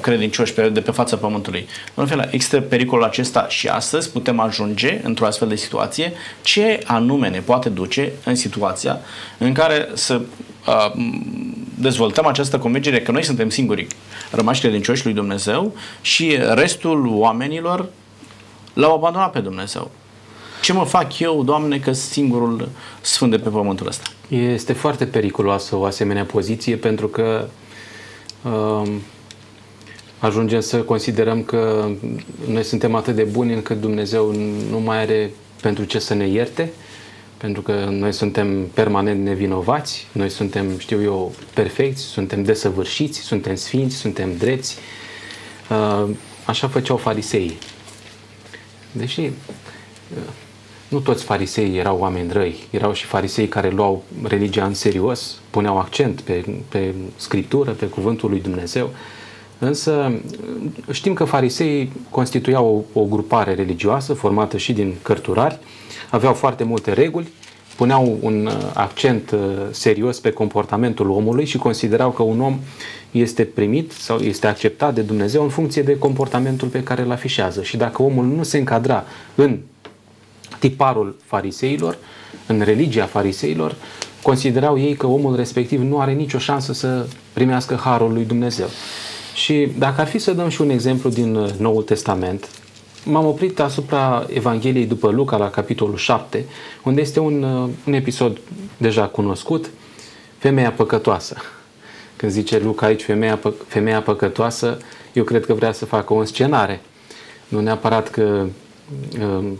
credincioși 0.00 0.54
de 0.72 0.80
pe 0.80 0.90
fața 0.90 1.16
pământului. 1.16 1.66
În 1.94 2.06
fel, 2.06 2.28
există 2.30 2.60
pericolul 2.60 3.04
acesta 3.04 3.46
și 3.48 3.68
astăzi 3.68 4.10
putem 4.10 4.40
ajunge 4.40 5.00
într-o 5.02 5.26
astfel 5.26 5.48
de 5.48 5.56
situație. 5.56 6.12
Ce 6.42 6.80
anume 6.86 7.28
ne 7.28 7.40
poate 7.40 7.68
duce 7.68 8.12
în 8.24 8.34
situația 8.34 9.00
în 9.38 9.52
care 9.52 9.88
să 9.94 10.20
uh, 10.66 10.92
dezvoltăm 11.78 12.26
această 12.26 12.58
convingere 12.58 13.00
că 13.00 13.12
noi 13.12 13.24
suntem 13.24 13.48
singuri 13.48 13.86
rămași 14.30 14.60
credincioși 14.60 15.04
lui 15.04 15.14
Dumnezeu 15.14 15.74
și 16.00 16.38
restul 16.54 17.06
oamenilor 17.06 17.88
l-au 18.72 18.94
abandonat 18.94 19.32
pe 19.32 19.40
Dumnezeu. 19.40 19.90
Ce 20.62 20.72
mă 20.72 20.84
fac 20.84 21.18
eu, 21.18 21.42
Doamne, 21.44 21.78
că 21.78 21.92
singurul 21.92 22.68
sfânt 23.00 23.30
de 23.30 23.38
pe 23.38 23.48
pământul 23.48 23.86
ăsta? 23.86 24.04
Este 24.28 24.72
foarte 24.72 25.06
periculoasă 25.06 25.76
o 25.76 25.84
asemenea 25.84 26.24
poziție 26.24 26.76
pentru 26.76 27.08
că 27.08 27.48
uh, 28.42 28.90
ajungem 30.24 30.60
să 30.60 30.82
considerăm 30.82 31.42
că 31.42 31.88
noi 32.48 32.62
suntem 32.62 32.94
atât 32.94 33.14
de 33.14 33.22
buni 33.22 33.52
încât 33.52 33.80
Dumnezeu 33.80 34.32
nu 34.70 34.80
mai 34.80 34.98
are 34.98 35.30
pentru 35.60 35.84
ce 35.84 35.98
să 35.98 36.14
ne 36.14 36.26
ierte, 36.26 36.72
pentru 37.36 37.62
că 37.62 37.86
noi 37.90 38.12
suntem 38.12 38.66
permanent 38.66 39.24
nevinovați, 39.24 40.06
noi 40.12 40.28
suntem, 40.28 40.78
știu 40.78 41.02
eu, 41.02 41.32
perfecți, 41.54 42.02
suntem 42.02 42.42
desăvârșiți, 42.42 43.18
suntem 43.18 43.54
sfinți, 43.54 43.96
suntem 43.96 44.36
drepți. 44.36 44.78
Uh, 45.70 46.10
așa 46.44 46.68
făceau 46.68 46.96
fariseii. 46.96 47.58
Deși 48.92 49.20
uh, 49.20 49.30
nu 50.88 50.98
toți 50.98 51.24
fariseii 51.24 51.78
erau 51.78 51.98
oameni 51.98 52.32
răi, 52.32 52.66
erau 52.70 52.92
și 52.92 53.04
farisei 53.04 53.48
care 53.48 53.70
luau 53.70 54.04
religia 54.22 54.64
în 54.64 54.74
serios, 54.74 55.40
puneau 55.50 55.78
accent 55.78 56.20
pe, 56.20 56.44
pe 56.68 56.94
scriptură, 57.16 57.70
pe 57.70 57.86
cuvântul 57.86 58.30
lui 58.30 58.40
Dumnezeu, 58.40 58.90
Însă 59.64 60.12
știm 60.90 61.12
că 61.12 61.24
fariseii 61.24 61.92
constituiau 62.10 62.86
o, 62.94 63.00
o 63.00 63.04
grupare 63.04 63.54
religioasă 63.54 64.14
formată 64.14 64.56
și 64.56 64.72
din 64.72 64.94
cărturari, 65.02 65.58
aveau 66.10 66.32
foarte 66.32 66.64
multe 66.64 66.92
reguli, 66.92 67.32
puneau 67.76 68.18
un 68.20 68.46
uh, 68.46 68.52
accent 68.74 69.30
uh, 69.30 69.40
serios 69.70 70.20
pe 70.20 70.30
comportamentul 70.30 71.10
omului 71.10 71.44
și 71.44 71.58
considerau 71.58 72.10
că 72.10 72.22
un 72.22 72.40
om 72.40 72.58
este 73.10 73.44
primit 73.44 73.92
sau 73.92 74.18
este 74.18 74.46
acceptat 74.46 74.94
de 74.94 75.00
Dumnezeu 75.00 75.42
în 75.42 75.48
funcție 75.48 75.82
de 75.82 75.98
comportamentul 75.98 76.68
pe 76.68 76.82
care 76.82 77.02
îl 77.02 77.10
afișează. 77.10 77.62
Și 77.62 77.76
dacă 77.76 78.02
omul 78.02 78.24
nu 78.24 78.42
se 78.42 78.58
încadra 78.58 79.04
în 79.34 79.58
tiparul 80.58 81.16
fariseilor, 81.24 81.98
în 82.46 82.60
religia 82.60 83.04
fariseilor, 83.04 83.74
considerau 84.22 84.78
ei 84.78 84.94
că 84.94 85.06
omul 85.06 85.36
respectiv 85.36 85.80
nu 85.80 86.00
are 86.00 86.12
nicio 86.12 86.38
șansă 86.38 86.72
să 86.72 87.06
primească 87.32 87.74
harul 87.74 88.12
lui 88.12 88.24
Dumnezeu. 88.24 88.68
Și 89.34 89.68
dacă 89.78 90.00
ar 90.00 90.06
fi 90.06 90.18
să 90.18 90.32
dăm 90.32 90.48
și 90.48 90.60
un 90.60 90.70
exemplu 90.70 91.10
din 91.10 91.34
uh, 91.34 91.50
Noul 91.58 91.82
Testament, 91.82 92.48
m-am 93.04 93.26
oprit 93.26 93.60
asupra 93.60 94.26
Evangheliei 94.28 94.86
după 94.86 95.10
Luca 95.10 95.36
la 95.36 95.50
capitolul 95.50 95.96
7, 95.96 96.44
unde 96.84 97.00
este 97.00 97.20
un, 97.20 97.42
uh, 97.42 97.70
un 97.86 97.92
episod 97.92 98.38
deja 98.76 99.06
cunoscut, 99.06 99.70
femeia 100.38 100.72
păcătoasă. 100.72 101.36
Când 102.16 102.32
zice 102.32 102.58
Luca 102.58 102.86
aici 102.86 103.02
femeia, 103.02 103.36
pă, 103.36 103.52
femeia 103.66 104.02
păcătoasă, 104.02 104.78
eu 105.12 105.24
cred 105.24 105.46
că 105.46 105.54
vrea 105.54 105.72
să 105.72 105.84
facă 105.84 106.14
o 106.14 106.24
scenare. 106.24 106.80
Nu 107.48 107.60
neapărat 107.60 108.10
că 108.10 108.46
uh, 109.20 109.52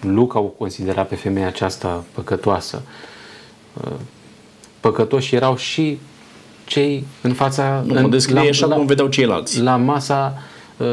Luca 0.00 0.38
o 0.38 0.46
considera 0.46 1.02
pe 1.02 1.14
femeia 1.14 1.46
aceasta 1.46 2.04
păcătoasă. 2.12 2.82
Uh, 3.84 3.92
păcătoși 4.80 5.34
erau 5.34 5.56
și 5.56 5.98
cei 6.64 7.04
în 7.20 7.32
fața... 7.32 7.82
Nu, 7.86 7.94
în, 7.94 8.10
descrie 8.10 8.42
la, 8.42 8.48
așa 8.48 8.66
la, 8.66 8.74
cum 8.74 8.86
vedeau 8.86 9.08
ceilalți. 9.08 9.60
La 9.60 9.76
masa 9.76 10.34
uh, 10.76 10.86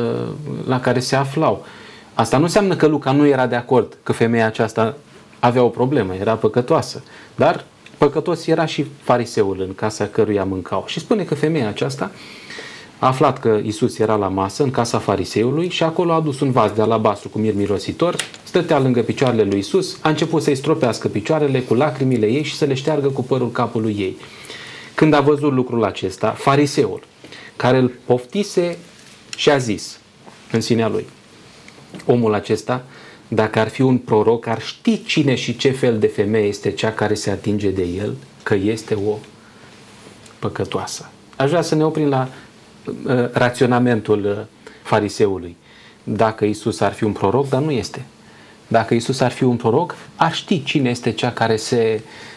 la 0.67 0.79
care 0.79 0.99
se 0.99 1.15
aflau. 1.15 1.65
Asta 2.13 2.37
nu 2.37 2.43
înseamnă 2.43 2.75
că 2.75 2.87
Luca 2.87 3.11
nu 3.11 3.27
era 3.27 3.47
de 3.47 3.55
acord 3.55 3.97
că 4.03 4.11
femeia 4.11 4.45
aceasta 4.45 4.95
avea 5.39 5.63
o 5.63 5.67
problemă, 5.67 6.13
era 6.19 6.33
păcătoasă. 6.33 7.03
Dar 7.35 7.63
păcătos 7.97 8.47
era 8.47 8.65
și 8.65 8.85
fariseul 9.01 9.61
în 9.67 9.73
casa 9.75 10.05
căruia 10.05 10.43
mâncau. 10.43 10.83
Și 10.87 10.99
spune 10.99 11.23
că 11.23 11.35
femeia 11.35 11.67
aceasta 11.67 12.11
a 12.99 13.07
aflat 13.07 13.39
că 13.39 13.59
Isus 13.63 13.99
era 13.99 14.15
la 14.15 14.27
masă 14.27 14.63
în 14.63 14.71
casa 14.71 14.97
fariseului 14.97 15.69
și 15.69 15.83
acolo 15.83 16.11
a 16.11 16.15
adus 16.15 16.39
un 16.39 16.51
vas 16.51 16.71
de 16.71 16.81
alabastru 16.81 17.29
cu 17.29 17.39
mir 17.39 17.55
mirositor, 17.55 18.15
stătea 18.43 18.79
lângă 18.79 19.01
picioarele 19.01 19.43
lui 19.43 19.59
Isus, 19.59 19.97
a 20.01 20.09
început 20.09 20.41
să-i 20.41 20.55
stropească 20.55 21.07
picioarele 21.07 21.59
cu 21.59 21.73
lacrimile 21.73 22.25
ei 22.25 22.43
și 22.43 22.55
să 22.55 22.65
le 22.65 22.73
șteargă 22.73 23.07
cu 23.07 23.23
părul 23.23 23.51
capului 23.51 23.95
ei. 23.99 24.17
Când 24.99 25.13
a 25.13 25.21
văzut 25.21 25.51
lucrul 25.53 25.83
acesta, 25.83 26.29
fariseul, 26.29 27.03
care 27.55 27.77
îl 27.77 27.91
poftise 28.05 28.77
și 29.37 29.49
a 29.49 29.57
zis 29.57 29.99
în 30.51 30.61
sinea 30.61 30.87
lui, 30.87 31.05
omul 32.05 32.33
acesta, 32.33 32.83
dacă 33.27 33.59
ar 33.59 33.67
fi 33.67 33.81
un 33.81 33.97
proroc, 33.97 34.45
ar 34.47 34.61
ști 34.61 35.03
cine 35.03 35.35
și 35.35 35.57
ce 35.57 35.71
fel 35.71 35.99
de 35.99 36.07
femeie 36.07 36.47
este 36.47 36.71
cea 36.71 36.91
care 36.91 37.13
se 37.13 37.29
atinge 37.29 37.69
de 37.69 37.83
el, 37.83 38.15
că 38.43 38.53
este 38.53 38.93
o 38.93 39.17
păcătoasă. 40.39 41.09
Aș 41.35 41.49
vrea 41.49 41.61
să 41.61 41.75
ne 41.75 41.85
oprim 41.85 42.07
la 42.07 42.27
uh, 42.85 43.31
raționamentul 43.31 44.25
uh, 44.25 44.67
fariseului. 44.83 45.55
Dacă 46.03 46.45
Isus 46.45 46.79
ar 46.79 46.93
fi 46.93 47.03
un 47.03 47.11
proroc, 47.11 47.49
dar 47.49 47.61
nu 47.61 47.71
este. 47.71 48.05
Dacă 48.67 48.93
Isus 48.93 49.19
ar 49.19 49.31
fi 49.31 49.43
un 49.43 49.55
proroc, 49.55 49.95
ar 50.15 50.33
ști 50.33 50.63
cine 50.63 50.89
este 50.89 51.11
cea 51.11 51.31
care 51.31 51.55
se, 51.55 52.01
uh, 52.03 52.28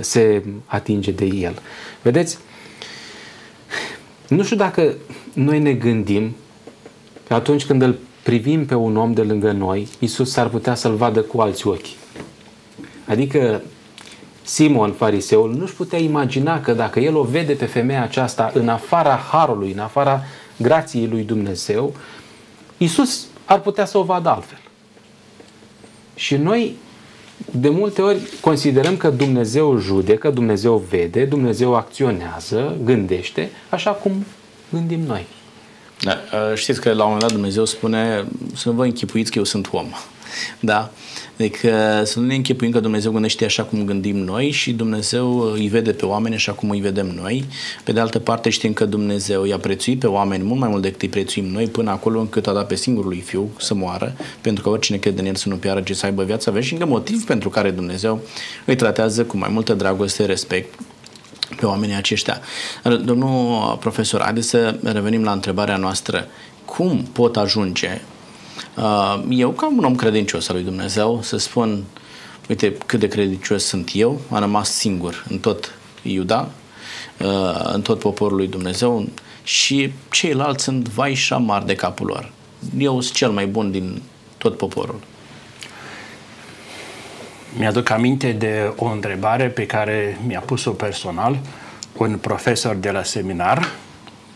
se 0.00 0.44
atinge 0.64 1.10
de 1.10 1.24
el. 1.24 1.58
Vedeți? 2.02 2.38
Nu 4.28 4.42
știu 4.42 4.56
dacă 4.56 4.94
noi 5.32 5.58
ne 5.58 5.72
gândim 5.72 6.36
că 7.26 7.34
atunci 7.34 7.64
când 7.64 7.82
îl 7.82 7.98
privim 8.22 8.66
pe 8.66 8.74
un 8.74 8.96
om 8.96 9.12
de 9.12 9.22
lângă 9.22 9.52
noi, 9.52 9.88
Isus 9.98 10.30
s-ar 10.30 10.48
putea 10.48 10.74
să-l 10.74 10.94
vadă 10.94 11.20
cu 11.20 11.40
alți 11.40 11.66
ochi. 11.66 11.86
Adică 13.06 13.62
Simon, 14.42 14.92
fariseul, 14.92 15.54
nu-și 15.54 15.74
putea 15.74 15.98
imagina 15.98 16.60
că 16.60 16.72
dacă 16.72 17.00
el 17.00 17.16
o 17.16 17.22
vede 17.22 17.52
pe 17.52 17.64
femeia 17.64 18.02
aceasta 18.02 18.50
în 18.54 18.68
afara 18.68 19.14
harului, 19.14 19.72
în 19.72 19.78
afara 19.78 20.22
grației 20.56 21.06
lui 21.06 21.22
Dumnezeu, 21.22 21.94
Isus 22.76 23.26
ar 23.44 23.60
putea 23.60 23.84
să 23.84 23.98
o 23.98 24.02
vadă 24.02 24.28
altfel. 24.28 24.60
Și 26.14 26.36
noi 26.36 26.76
de 27.50 27.68
multe 27.68 28.02
ori 28.02 28.18
considerăm 28.40 28.96
că 28.96 29.10
Dumnezeu 29.10 29.78
judecă, 29.78 30.30
Dumnezeu 30.30 30.84
vede, 30.88 31.24
Dumnezeu 31.24 31.74
acționează, 31.74 32.76
gândește, 32.84 33.50
așa 33.68 33.90
cum 33.90 34.24
gândim 34.70 35.00
noi. 35.00 35.26
Da, 36.00 36.18
ă, 36.50 36.54
știți 36.54 36.80
că 36.80 36.88
la 36.88 37.02
un 37.02 37.02
moment 37.02 37.20
dat 37.20 37.32
Dumnezeu 37.32 37.64
spune 37.64 38.24
să 38.54 38.68
nu 38.68 38.74
vă 38.74 38.84
închipuiți 38.84 39.30
că 39.30 39.38
eu 39.38 39.44
sunt 39.44 39.68
om. 39.72 39.86
Da? 40.60 40.90
Adică 41.38 42.02
să 42.04 42.20
nu 42.20 42.26
ne 42.26 42.34
închipuim 42.34 42.70
că 42.70 42.80
Dumnezeu 42.80 43.12
gândește 43.12 43.44
așa 43.44 43.62
cum 43.62 43.84
gândim 43.84 44.16
noi 44.16 44.50
și 44.50 44.72
Dumnezeu 44.72 45.38
îi 45.38 45.68
vede 45.68 45.92
pe 45.92 46.06
oameni 46.06 46.34
așa 46.34 46.52
cum 46.52 46.70
îi 46.70 46.80
vedem 46.80 47.06
noi. 47.06 47.44
Pe 47.84 47.92
de 47.92 48.00
altă 48.00 48.18
parte 48.18 48.50
știm 48.50 48.72
că 48.72 48.84
Dumnezeu 48.84 49.44
i-a 49.44 49.58
prețuit 49.58 49.98
pe 49.98 50.06
oameni 50.06 50.44
mult 50.44 50.60
mai 50.60 50.68
mult 50.68 50.82
decât 50.82 51.02
îi 51.02 51.08
prețuim 51.08 51.44
noi 51.44 51.66
până 51.66 51.90
acolo 51.90 52.20
încât 52.20 52.46
a 52.46 52.52
dat 52.52 52.66
pe 52.66 52.74
singurul 52.74 53.08
lui 53.08 53.20
Fiu 53.20 53.50
să 53.58 53.74
moară 53.74 54.16
pentru 54.40 54.62
că 54.62 54.68
oricine 54.68 54.96
crede 54.96 55.20
în 55.20 55.26
El 55.26 55.34
să 55.34 55.48
nu 55.48 55.56
piară, 55.56 55.80
ci 55.80 55.96
să 55.96 56.06
aibă 56.06 56.22
viața 56.22 56.50
veșnică. 56.50 56.68
Și 56.70 56.72
încă 56.72 56.86
motiv 56.86 57.24
pentru 57.24 57.48
care 57.48 57.70
Dumnezeu 57.70 58.20
îi 58.64 58.76
tratează 58.76 59.24
cu 59.24 59.36
mai 59.36 59.48
multă 59.52 59.74
dragoste, 59.74 60.24
respect 60.24 60.74
pe 61.56 61.66
oamenii 61.66 61.94
aceștia. 61.94 62.40
Domnul 63.04 63.76
profesor, 63.80 64.20
haideți 64.20 64.48
să 64.48 64.78
revenim 64.82 65.22
la 65.22 65.32
întrebarea 65.32 65.76
noastră. 65.76 66.26
Cum 66.64 67.08
pot 67.12 67.36
ajunge 67.36 67.88
uh, 67.88 68.19
eu, 69.28 69.50
ca 69.50 69.66
un 69.66 69.84
om 69.84 69.94
credincios 69.94 70.48
al 70.48 70.54
lui 70.54 70.64
Dumnezeu, 70.64 71.22
să 71.22 71.36
spun, 71.36 71.84
uite 72.48 72.76
cât 72.86 73.00
de 73.00 73.08
credincios 73.08 73.64
sunt 73.64 73.90
eu, 73.92 74.20
am 74.30 74.38
rămas 74.38 74.70
singur 74.72 75.24
în 75.28 75.38
tot 75.38 75.74
Iuda, 76.02 76.48
uh, 77.18 77.70
în 77.72 77.82
tot 77.82 77.98
poporul 77.98 78.36
lui 78.36 78.48
Dumnezeu 78.48 79.08
și 79.42 79.92
ceilalți 80.10 80.64
sunt 80.64 80.88
vai 80.88 81.14
și 81.14 81.32
amar 81.32 81.62
de 81.62 81.74
capul 81.74 82.06
lor. 82.06 82.32
Eu 82.78 83.00
sunt 83.00 83.16
cel 83.16 83.30
mai 83.30 83.46
bun 83.46 83.70
din 83.70 84.02
tot 84.38 84.56
poporul. 84.56 85.00
Mi-aduc 87.58 87.90
aminte 87.90 88.32
de 88.32 88.72
o 88.76 88.84
întrebare 88.84 89.48
pe 89.48 89.66
care 89.66 90.18
mi-a 90.26 90.40
pus-o 90.40 90.70
personal 90.70 91.38
un 91.96 92.18
profesor 92.18 92.74
de 92.74 92.90
la 92.90 93.02
seminar, 93.02 93.68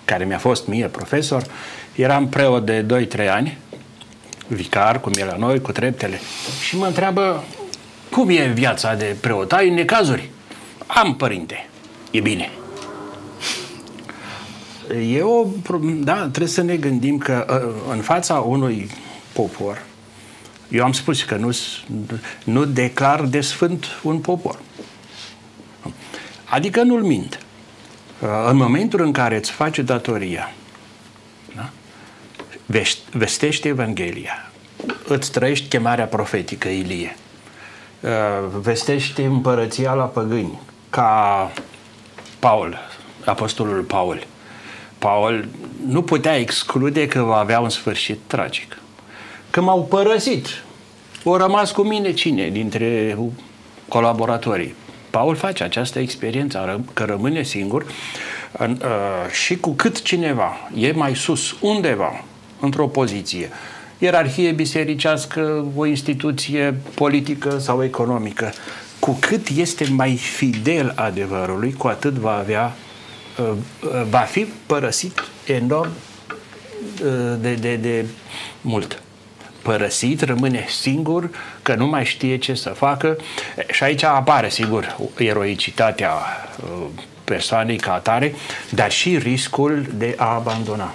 care 0.05 0.25
mi-a 0.25 0.39
fost 0.39 0.67
mie 0.67 0.87
profesor, 0.87 1.43
eram 1.95 2.29
preot 2.29 2.65
de 2.65 3.07
2-3 3.27 3.29
ani, 3.31 3.59
vicar, 4.47 5.01
cum 5.01 5.13
e 5.17 5.25
la 5.25 5.37
noi, 5.37 5.61
cu 5.61 5.73
treptele, 5.73 6.21
și 6.67 6.77
mă 6.77 6.87
întreabă, 6.87 7.45
cum 8.11 8.29
e 8.29 8.47
viața 8.47 8.95
de 8.95 9.17
preot? 9.21 9.53
Ai 9.53 9.71
necazuri? 9.71 10.31
Am, 10.87 11.17
părinte. 11.17 11.69
E 12.11 12.21
bine. 12.21 12.51
E 15.13 15.23
o, 15.23 15.47
da, 15.95 16.15
trebuie 16.15 16.49
să 16.49 16.63
ne 16.63 16.77
gândim 16.77 17.19
că 17.19 17.47
ă, 17.49 17.93
în 17.93 18.01
fața 18.01 18.35
unui 18.35 18.91
popor, 19.33 19.83
eu 20.69 20.85
am 20.85 20.93
spus 20.93 21.23
că 21.23 21.37
nu, 21.37 21.57
nu 22.45 22.65
declar 22.65 23.23
de 23.23 23.41
sfânt 23.41 23.87
un 24.03 24.19
popor. 24.19 24.59
Adică 26.45 26.83
nu-l 26.83 27.03
mint. 27.03 27.39
În 28.49 28.57
momentul 28.57 29.01
în 29.03 29.13
care 29.13 29.37
îți 29.37 29.51
face 29.51 29.83
datoria, 29.83 30.39
da? 30.39 30.64
Vestește 33.13 33.69
Evanghelia, 33.69 34.51
îți 35.09 35.33
trăiești 35.33 35.69
chemarea 35.69 36.07
profetică, 36.07 36.69
Ilie, 36.69 37.17
vestește 38.61 39.25
împărăția 39.25 39.93
la 39.93 40.05
păgâni, 40.05 40.59
ca 40.91 41.51
Paul, 42.39 42.79
apostolul 43.25 43.83
Paul. 43.83 44.27
Paul 44.99 45.49
nu 45.87 46.03
putea 46.03 46.37
exclude 46.39 47.09
că 47.09 47.23
va 47.23 47.37
avea 47.37 47.61
un 47.61 47.69
sfârșit 47.69 48.19
tragic. 48.27 48.79
Că 49.51 49.61
m-au 49.61 49.85
părăsit, 49.85 50.47
au 51.25 51.37
rămas 51.37 51.71
cu 51.71 51.83
mine 51.83 52.13
cine 52.13 52.49
dintre 52.49 53.19
colaboratorii? 53.89 54.75
Paul 55.11 55.35
face 55.35 55.65
această 55.65 55.99
experiență, 55.99 56.85
că 56.93 57.05
rămâne 57.05 57.43
singur 57.43 57.87
uh, 58.61 58.69
și 59.31 59.57
cu 59.57 59.71
cât 59.71 60.03
cineva 60.03 60.53
e 60.77 60.93
mai 60.93 61.17
sus, 61.17 61.57
undeva, 61.61 62.25
într-o 62.65 62.87
poziție, 62.87 63.49
ierarhie 63.99 64.53
bisericească, 64.53 65.65
o 65.77 65.87
instituție 65.87 66.75
politică 66.95 67.59
sau 67.59 67.85
economică, 67.85 68.53
cu 68.99 69.17
cât 69.21 69.49
este 69.49 69.87
mai 69.91 70.17
fidel 70.17 70.93
adevărului, 70.97 71.73
cu 71.73 71.87
atât 71.87 72.13
va 72.13 72.37
avea, 72.37 72.77
uh, 73.39 73.51
uh, 73.83 74.03
va 74.11 74.19
fi 74.19 74.47
părăsit 74.67 75.25
enorm 75.47 75.91
de, 77.41 77.55
de, 77.55 77.77
de 77.77 78.05
mult. 78.61 79.03
Părăsit, 79.63 80.21
rămâne 80.21 80.65
singur, 80.69 81.31
că 81.63 81.75
nu 81.75 81.87
mai 81.87 82.05
știe 82.05 82.37
ce 82.37 82.55
să 82.55 82.69
facă. 82.69 83.17
Și 83.71 83.83
aici 83.83 84.03
apare, 84.03 84.49
sigur, 84.49 84.97
eroicitatea 85.17 86.11
uh, 86.11 86.87
persoanei 87.25 87.77
ca 87.77 87.93
atare, 87.93 88.35
dar 88.71 88.91
și 88.91 89.19
riscul 89.19 89.87
de 89.95 90.15
a 90.19 90.35
abandona. 90.35 90.95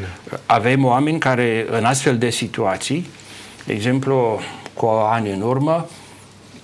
Da. 0.00 0.38
Avem 0.46 0.84
oameni 0.84 1.18
care 1.18 1.66
în 1.70 1.84
astfel 1.84 2.18
de 2.18 2.30
situații, 2.30 3.10
de 3.64 3.72
exemplu, 3.72 4.40
cu 4.74 4.86
ani 4.86 5.30
în 5.30 5.40
urmă, 5.40 5.86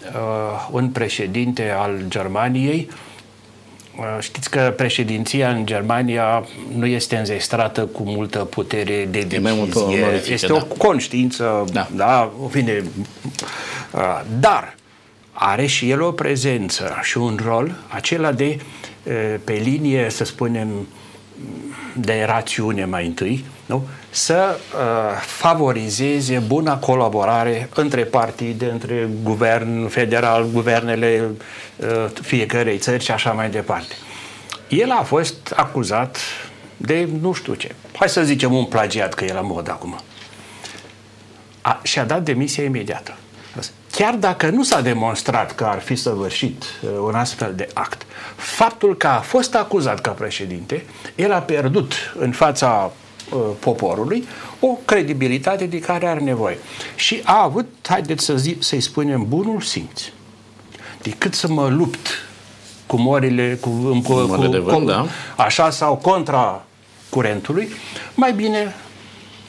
uh, 0.05 0.69
un 0.71 0.89
președinte 0.89 1.75
al 1.79 2.05
Germaniei 2.09 2.89
uh, 3.99 4.05
Știți 4.21 4.51
că 4.51 4.73
președinția 4.77 5.51
în 5.51 5.67
Germania 5.67 6.45
nu 6.77 6.87
este 6.87 7.17
înzestrată 7.17 7.87
cu 7.87 8.03
multă 8.03 8.39
putere 8.39 9.09
de 9.11 9.21
decizie. 9.21 10.23
Este 10.29 10.47
da. 10.47 10.55
o 10.55 10.65
conștiință, 10.65 11.65
da, 11.73 11.89
da 11.95 12.33
bine, 12.53 12.85
uh, 13.93 14.23
dar 14.41 14.75
are 15.33 15.67
și 15.67 15.91
el 15.91 16.03
o 16.03 16.13
prezență 16.13 16.99
și 17.03 17.19
un 17.19 17.39
rol, 17.45 17.75
acela 17.89 18.33
de 18.33 18.59
pe 19.45 19.53
linie, 19.53 20.11
să 20.11 20.25
spunem, 20.25 20.69
de 21.97 22.25
rațiune 22.27 22.85
mai 22.85 23.07
întâi, 23.07 23.45
nu? 23.67 23.87
să 24.11 24.59
uh, 24.59 24.81
favorizeze 25.21 26.39
buna 26.39 26.79
colaborare 26.79 27.69
între 27.75 28.03
partide, 28.05 28.71
între 28.71 29.09
guvern 29.23 29.89
federal, 29.89 30.47
guvernele 30.53 31.31
uh, 31.77 32.07
fiecărei 32.23 32.79
țări 32.79 33.05
și 33.05 33.11
așa 33.11 33.33
mai 33.33 33.51
departe. 33.51 33.95
El 34.69 34.91
a 34.91 35.03
fost 35.03 35.53
acuzat 35.57 36.19
de 36.77 37.09
nu 37.21 37.33
știu 37.33 37.55
ce. 37.55 37.75
Hai 37.95 38.09
să 38.09 38.23
zicem 38.23 38.53
un 38.53 38.65
plagiat, 38.65 39.15
că 39.15 39.25
e 39.25 39.33
la 39.33 39.41
mod 39.41 39.71
acum. 39.71 40.01
A, 41.63 41.81
și-a 41.83 42.05
dat 42.05 42.23
demisia 42.23 42.65
imediată. 42.65 43.17
Chiar 43.91 44.15
dacă 44.15 44.51
nu 44.51 44.63
s-a 44.63 44.81
demonstrat 44.81 45.55
că 45.55 45.65
ar 45.65 45.81
fi 45.81 45.95
săvârșit 45.95 46.65
uh, 46.83 46.91
un 47.07 47.15
astfel 47.15 47.53
de 47.57 47.69
act, 47.75 48.03
faptul 48.37 48.97
că 48.97 49.07
a 49.07 49.21
fost 49.21 49.55
acuzat 49.55 50.01
ca 50.01 50.11
președinte, 50.11 50.85
el 51.15 51.33
a 51.33 51.39
pierdut 51.39 51.93
în 52.19 52.33
fața 52.33 52.93
uh, 53.33 53.41
poporului 53.59 54.29
o 54.61 54.67
credibilitate 54.85 55.67
de 55.67 55.79
care 55.79 56.07
are 56.07 56.21
nevoie. 56.21 56.59
Și 56.95 57.21
a 57.25 57.43
avut, 57.43 57.67
haideți 57.89 58.25
să 58.25 58.37
zi, 58.37 58.57
să-i 58.61 58.81
spunem, 58.81 59.25
bunul 59.29 59.61
simț. 59.61 60.03
Decât 61.03 61.35
să 61.35 61.49
mă 61.49 61.69
lupt 61.69 62.09
cu 62.87 62.97
morile, 62.97 63.59
cu, 63.61 63.71
cu, 64.05 64.27
cu, 64.27 64.47
de 64.47 64.59
vânt, 64.59 64.79
cu 64.79 64.85
da. 64.85 65.07
așa 65.37 65.71
sau 65.71 65.97
contra 65.97 66.65
curentului, 67.09 67.69
mai 68.15 68.33
bine 68.33 68.75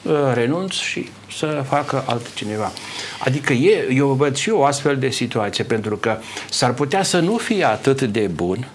uh, 0.02 0.12
renunț 0.34 0.72
și 0.72 1.10
să 1.38 1.64
facă 1.68 2.04
altcineva. 2.06 2.72
Adică 3.18 3.52
e, 3.52 3.92
eu 3.94 4.08
văd 4.08 4.36
și 4.36 4.50
o 4.50 4.64
astfel 4.64 4.96
de 4.96 5.10
situație, 5.10 5.64
pentru 5.64 5.96
că 5.96 6.16
s-ar 6.50 6.72
putea 6.72 7.02
să 7.02 7.18
nu 7.20 7.36
fie 7.36 7.64
atât 7.64 8.02
de 8.02 8.26
bun, 8.34 8.68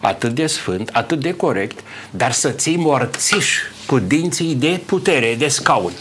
atât 0.00 0.34
de 0.34 0.46
sfânt, 0.46 0.90
atât 0.92 1.20
de 1.20 1.32
corect, 1.34 1.78
dar 2.10 2.32
să 2.32 2.50
ții 2.50 2.76
morțiș 2.76 3.58
cu 3.86 3.98
dinții 3.98 4.54
de 4.54 4.80
putere, 4.86 5.34
de 5.38 5.48
scaun. 5.48 5.92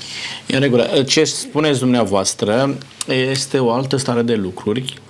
E 0.45 0.55
în 0.55 0.61
regulă. 0.61 1.03
Ce 1.07 1.23
spuneți 1.23 1.79
dumneavoastră 1.79 2.77
este 3.07 3.59
o 3.59 3.71
altă 3.71 3.97
stare 3.97 4.21
de 4.21 4.35
lucruri 4.35 5.01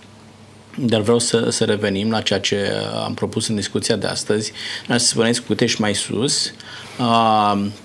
dar 0.80 1.02
vreau 1.02 1.19
să, 1.19 1.50
să 1.50 1.63
revenim 1.63 2.12
la 2.12 2.21
ceea 2.21 2.39
ce 2.39 2.71
am 3.04 3.13
propus 3.13 3.47
în 3.47 3.56
discuția 3.56 3.95
de 3.95 4.08
astăzi. 4.08 4.52
Să 4.88 4.97
spuneți 4.97 5.41
cu 5.43 5.65
și 5.65 5.82
mai 5.82 5.95
sus, 5.95 6.45
uh, 6.45 6.52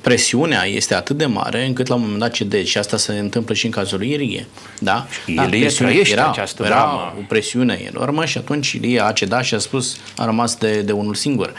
presiunea 0.01 0.65
este 0.65 0.95
atât 0.95 1.17
de 1.17 1.27
mare 1.27 1.67
încât 1.67 1.87
la 1.87 1.95
un 1.95 2.01
moment 2.01 2.21
dat 2.21 2.31
cedezi 2.31 2.71
și 2.71 2.79
asta 2.79 2.97
se 2.97 3.13
întâmplă 3.13 3.55
și 3.55 3.65
în 3.65 3.71
cazul 3.71 3.99
lui 3.99 4.11
Irie. 4.11 4.47
Da? 4.79 5.07
da 5.35 5.43
Ilie 5.43 5.69
era, 6.11 6.29
această 6.29 6.65
era 6.65 7.15
o 7.19 7.23
presiune 7.29 7.81
enormă 7.93 8.25
și 8.25 8.39
atunci 8.39 8.73
Ilie 8.73 9.05
a 9.05 9.13
cedat 9.13 9.45
și 9.45 9.55
a 9.55 9.59
spus 9.59 9.97
a 10.17 10.25
rămas 10.25 10.57
de, 10.57 10.81
de 10.81 10.93
unul 10.93 11.15
singur. 11.15 11.53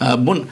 Uh, 0.00 0.14
bun, 0.16 0.48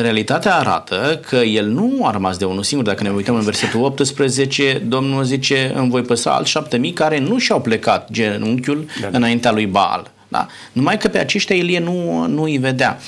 realitatea 0.00 0.56
arată 0.56 1.20
că 1.28 1.36
el 1.36 1.66
nu 1.66 2.00
a 2.06 2.10
rămas 2.10 2.36
de 2.36 2.44
unul 2.44 2.62
singur. 2.62 2.86
Dacă 2.86 3.02
ne 3.02 3.10
uităm 3.10 3.34
în 3.34 3.42
versetul 3.42 3.82
18, 3.82 4.82
Domnul 4.86 5.24
zice, 5.24 5.72
îmi 5.74 5.90
voi 5.90 6.02
păsa 6.02 6.30
alți 6.30 6.50
șapte 6.50 6.76
mii 6.76 6.92
care 6.92 7.18
nu 7.18 7.38
și-au 7.38 7.60
plecat 7.60 8.08
genunchiul 8.10 8.86
da. 9.00 9.08
înaintea 9.12 9.52
lui 9.52 9.66
Baal. 9.66 10.10
Da? 10.28 10.46
Numai 10.72 10.98
că 10.98 11.08
pe 11.08 11.18
aceștia 11.18 11.56
Ilie 11.56 11.78
nu, 11.78 12.26
nu 12.26 12.42
îi 12.42 12.58
vedea. 12.58 12.98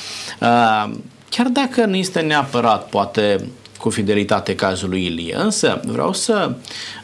Chiar 1.31 1.47
dacă 1.47 1.85
nu 1.85 1.97
este 1.97 2.21
neapărat, 2.21 2.88
poate, 2.88 3.49
cu 3.79 3.91
fidelitate 3.91 4.55
cazul 4.55 4.88
lui 4.88 5.05
Ilie. 5.05 5.37
Însă 5.37 5.81
vreau 5.85 6.12
să 6.12 6.55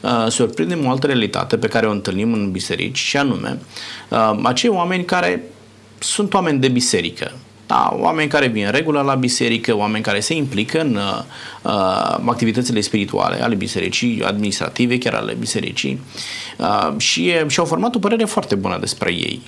uh, 0.02 0.26
surprindem 0.28 0.86
o 0.86 0.90
altă 0.90 1.06
realitate 1.06 1.56
pe 1.56 1.68
care 1.68 1.86
o 1.86 1.90
întâlnim 1.90 2.32
în 2.32 2.50
biserici 2.50 2.98
și 2.98 3.16
anume 3.16 3.58
uh, 4.08 4.38
acei 4.42 4.70
oameni 4.70 5.04
care 5.04 5.42
sunt 5.98 6.34
oameni 6.34 6.58
de 6.58 6.68
biserică. 6.68 7.32
Da, 7.74 7.96
oameni 7.98 8.28
care 8.28 8.46
vin 8.46 8.64
în 8.64 8.70
regulă 8.70 9.00
la 9.00 9.14
biserică, 9.14 9.76
oameni 9.76 10.04
care 10.04 10.20
se 10.20 10.34
implică 10.34 10.80
în 10.80 10.94
uh, 10.96 11.22
uh, 11.62 12.18
activitățile 12.26 12.80
spirituale 12.80 13.42
ale 13.42 13.54
bisericii, 13.54 14.22
administrative, 14.22 14.98
chiar 14.98 15.14
ale 15.14 15.36
bisericii 15.38 16.00
uh, 16.58 16.94
și 16.96 17.32
și-au 17.46 17.66
format 17.66 17.94
o 17.94 17.98
părere 17.98 18.24
foarte 18.24 18.54
bună 18.54 18.78
despre 18.80 19.12
ei. 19.12 19.40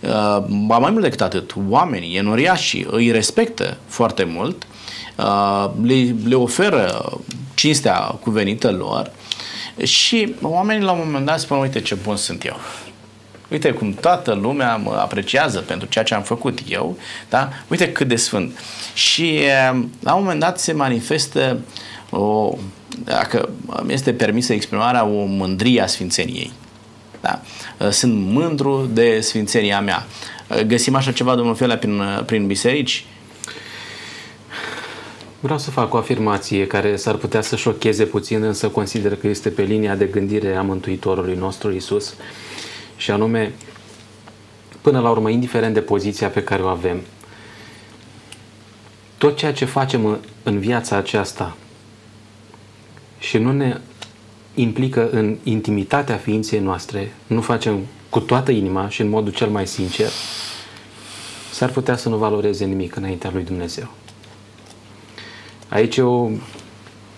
Uh, 0.00 0.44
mai 0.48 0.90
mult 0.90 1.02
decât 1.02 1.20
atât, 1.20 1.54
oamenii, 1.68 2.16
enoriașii, 2.16 2.86
îi 2.90 3.10
respectă 3.10 3.76
foarte 3.86 4.24
mult, 4.24 4.66
uh, 5.16 5.70
le, 5.82 6.14
le 6.24 6.34
oferă 6.34 7.12
cinstea 7.54 7.98
cuvenită 7.98 8.70
lor 8.70 9.10
și 9.82 10.34
oamenii 10.42 10.84
la 10.84 10.92
un 10.92 11.02
moment 11.04 11.26
dat 11.26 11.40
spun, 11.40 11.58
uite 11.58 11.80
ce 11.80 11.94
bun 11.94 12.16
sunt 12.16 12.44
eu. 12.44 12.56
Uite 13.54 13.70
cum 13.70 13.94
toată 14.00 14.38
lumea 14.42 14.76
mă 14.76 14.98
apreciază 15.00 15.60
pentru 15.60 15.88
ceea 15.88 16.04
ce 16.04 16.14
am 16.14 16.22
făcut 16.22 16.58
eu, 16.68 16.98
da? 17.28 17.48
Uite 17.68 17.92
cât 17.92 18.08
de 18.08 18.16
sfânt. 18.16 18.58
Și 18.94 19.40
la 20.00 20.14
un 20.14 20.22
moment 20.22 20.40
dat 20.40 20.58
se 20.58 20.72
manifestă 20.72 21.60
o, 22.10 22.56
dacă 23.04 23.48
este 23.88 24.12
permisă 24.12 24.52
exprimarea, 24.52 25.04
o 25.04 25.24
mândrie 25.24 25.80
a 25.80 25.86
sfințeniei. 25.86 26.52
Da? 27.20 27.40
Sunt 27.90 28.14
mândru 28.14 28.88
de 28.92 29.20
sfințenia 29.20 29.80
mea. 29.80 30.06
Găsim 30.66 30.94
așa 30.94 31.12
ceva, 31.12 31.34
domnul 31.34 31.54
Felea, 31.54 31.78
prin, 31.78 32.02
prin 32.26 32.46
biserici? 32.46 33.06
Vreau 35.40 35.58
să 35.58 35.70
fac 35.70 35.94
o 35.94 35.96
afirmație 35.96 36.66
care 36.66 36.96
s-ar 36.96 37.14
putea 37.14 37.40
să 37.40 37.56
șocheze 37.56 38.04
puțin, 38.04 38.42
însă 38.42 38.68
consider 38.68 39.16
că 39.16 39.26
este 39.26 39.48
pe 39.48 39.62
linia 39.62 39.94
de 39.94 40.04
gândire 40.04 40.54
a 40.54 40.62
Mântuitorului 40.62 41.34
nostru 41.34 41.72
Isus 41.72 42.14
și 43.04 43.10
anume, 43.10 43.52
până 44.80 45.00
la 45.00 45.10
urmă, 45.10 45.30
indiferent 45.30 45.74
de 45.74 45.80
poziția 45.80 46.28
pe 46.28 46.42
care 46.42 46.62
o 46.62 46.66
avem, 46.66 47.00
tot 49.18 49.36
ceea 49.36 49.52
ce 49.52 49.64
facem 49.64 50.20
în 50.42 50.58
viața 50.58 50.96
aceasta 50.96 51.56
și 53.18 53.38
nu 53.38 53.52
ne 53.52 53.80
implică 54.54 55.10
în 55.10 55.36
intimitatea 55.42 56.16
ființei 56.16 56.58
noastre, 56.58 57.12
nu 57.26 57.40
facem 57.40 57.78
cu 58.10 58.20
toată 58.20 58.50
inima 58.50 58.88
și 58.88 59.00
în 59.00 59.08
modul 59.08 59.32
cel 59.32 59.48
mai 59.48 59.66
sincer, 59.66 60.10
s-ar 61.52 61.70
putea 61.70 61.96
să 61.96 62.08
nu 62.08 62.16
valoreze 62.16 62.64
nimic 62.64 62.96
înaintea 62.96 63.30
lui 63.32 63.44
Dumnezeu. 63.44 63.88
Aici 65.68 65.96
e 65.96 66.02
o 66.02 66.30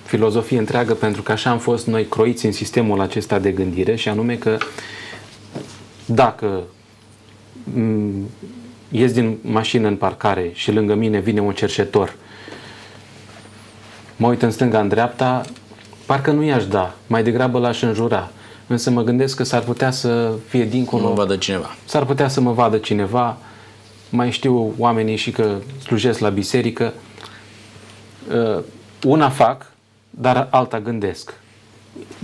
filozofie 0.04 0.58
întreagă 0.58 0.94
pentru 0.94 1.22
că 1.22 1.32
așa 1.32 1.50
am 1.50 1.58
fost 1.58 1.86
noi 1.86 2.06
croiți 2.06 2.46
în 2.46 2.52
sistemul 2.52 3.00
acesta 3.00 3.38
de 3.38 3.52
gândire 3.52 3.96
și 3.96 4.08
anume 4.08 4.36
că 4.36 4.58
dacă 6.06 6.62
mm, 7.64 8.28
ies 8.88 9.12
din 9.12 9.38
mașină 9.40 9.88
în 9.88 9.96
parcare 9.96 10.50
și 10.52 10.72
lângă 10.72 10.94
mine 10.94 11.18
vine 11.18 11.40
un 11.40 11.52
cerșetor, 11.52 12.16
mă 14.16 14.26
uit 14.26 14.42
în 14.42 14.50
stânga, 14.50 14.80
în 14.80 14.88
dreapta, 14.88 15.42
parcă 16.06 16.30
nu 16.30 16.42
i-aș 16.42 16.66
da, 16.66 16.94
mai 17.06 17.22
degrabă 17.22 17.58
l-aș 17.58 17.82
înjura. 17.82 18.30
Însă 18.66 18.90
mă 18.90 19.02
gândesc 19.02 19.36
că 19.36 19.42
s-ar 19.42 19.62
putea 19.62 19.90
să 19.90 20.32
fie 20.48 20.64
dincolo. 20.64 21.08
Mă 21.08 21.14
vadă 21.14 21.36
cineva. 21.36 21.76
S-ar 21.84 22.04
putea 22.04 22.28
să 22.28 22.40
mă 22.40 22.52
vadă 22.52 22.78
cineva. 22.78 23.36
Mai 24.10 24.30
știu 24.30 24.74
oamenii 24.78 25.16
și 25.16 25.30
că 25.30 25.54
slujesc 25.82 26.18
la 26.18 26.28
biserică. 26.28 26.92
Uh, 28.56 28.62
una 29.04 29.28
fac, 29.28 29.72
dar 30.10 30.48
alta 30.50 30.80
gândesc. 30.80 31.34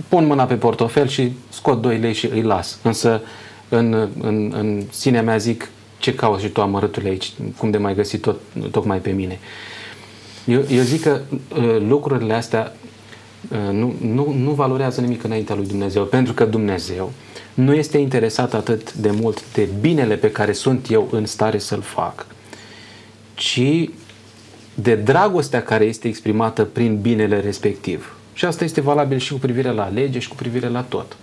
Pun 0.07 0.25
mâna 0.25 0.45
pe 0.45 0.55
portofel 0.55 1.07
și 1.07 1.31
scot 1.49 1.81
2 1.81 1.97
lei 1.97 2.13
și 2.13 2.25
îi 2.25 2.41
las. 2.41 2.79
Însă 2.81 3.21
în, 3.69 4.09
în, 4.21 4.53
în 4.55 4.83
sinea 4.89 5.21
mea 5.21 5.37
zic 5.37 5.69
ce 5.97 6.15
cauți 6.15 6.43
și 6.43 6.49
tu 6.49 6.61
amărâtule 6.61 7.09
aici, 7.09 7.33
cum 7.57 7.71
de 7.71 7.77
mai 7.77 7.95
găsi 7.95 8.17
tot, 8.17 8.39
tocmai 8.71 8.99
pe 8.99 9.11
mine. 9.11 9.39
Eu, 10.45 10.63
eu 10.69 10.81
zic 10.81 11.01
că 11.01 11.21
uh, 11.57 11.77
lucrurile 11.87 12.33
astea 12.33 12.75
uh, 13.51 13.73
nu, 13.73 13.93
nu, 14.01 14.33
nu 14.37 14.51
valorează 14.51 15.01
nimic 15.01 15.23
înaintea 15.23 15.55
lui 15.55 15.67
Dumnezeu, 15.67 16.03
pentru 16.17 16.33
că 16.33 16.45
Dumnezeu 16.45 17.11
nu 17.53 17.73
este 17.73 17.97
interesat 17.97 18.53
atât 18.53 18.93
de 18.93 19.11
mult 19.11 19.53
de 19.53 19.67
binele 19.79 20.15
pe 20.15 20.31
care 20.31 20.51
sunt 20.51 20.89
eu 20.89 21.07
în 21.11 21.25
stare 21.25 21.57
să-l 21.57 21.81
fac, 21.81 22.25
ci 23.33 23.89
de 24.73 24.95
dragostea 24.95 25.63
care 25.63 25.85
este 25.85 26.07
exprimată 26.07 26.63
prin 26.63 27.01
binele 27.01 27.39
respectiv. 27.39 28.15
Și 28.33 28.45
asta 28.45 28.63
este 28.63 28.81
valabil 28.81 29.17
și 29.17 29.31
cu 29.31 29.39
privire 29.39 29.71
la 29.71 29.87
lege 29.87 30.19
și 30.19 30.27
cu 30.27 30.35
privire 30.35 30.67
la 30.67 30.81
tot. 30.81 31.17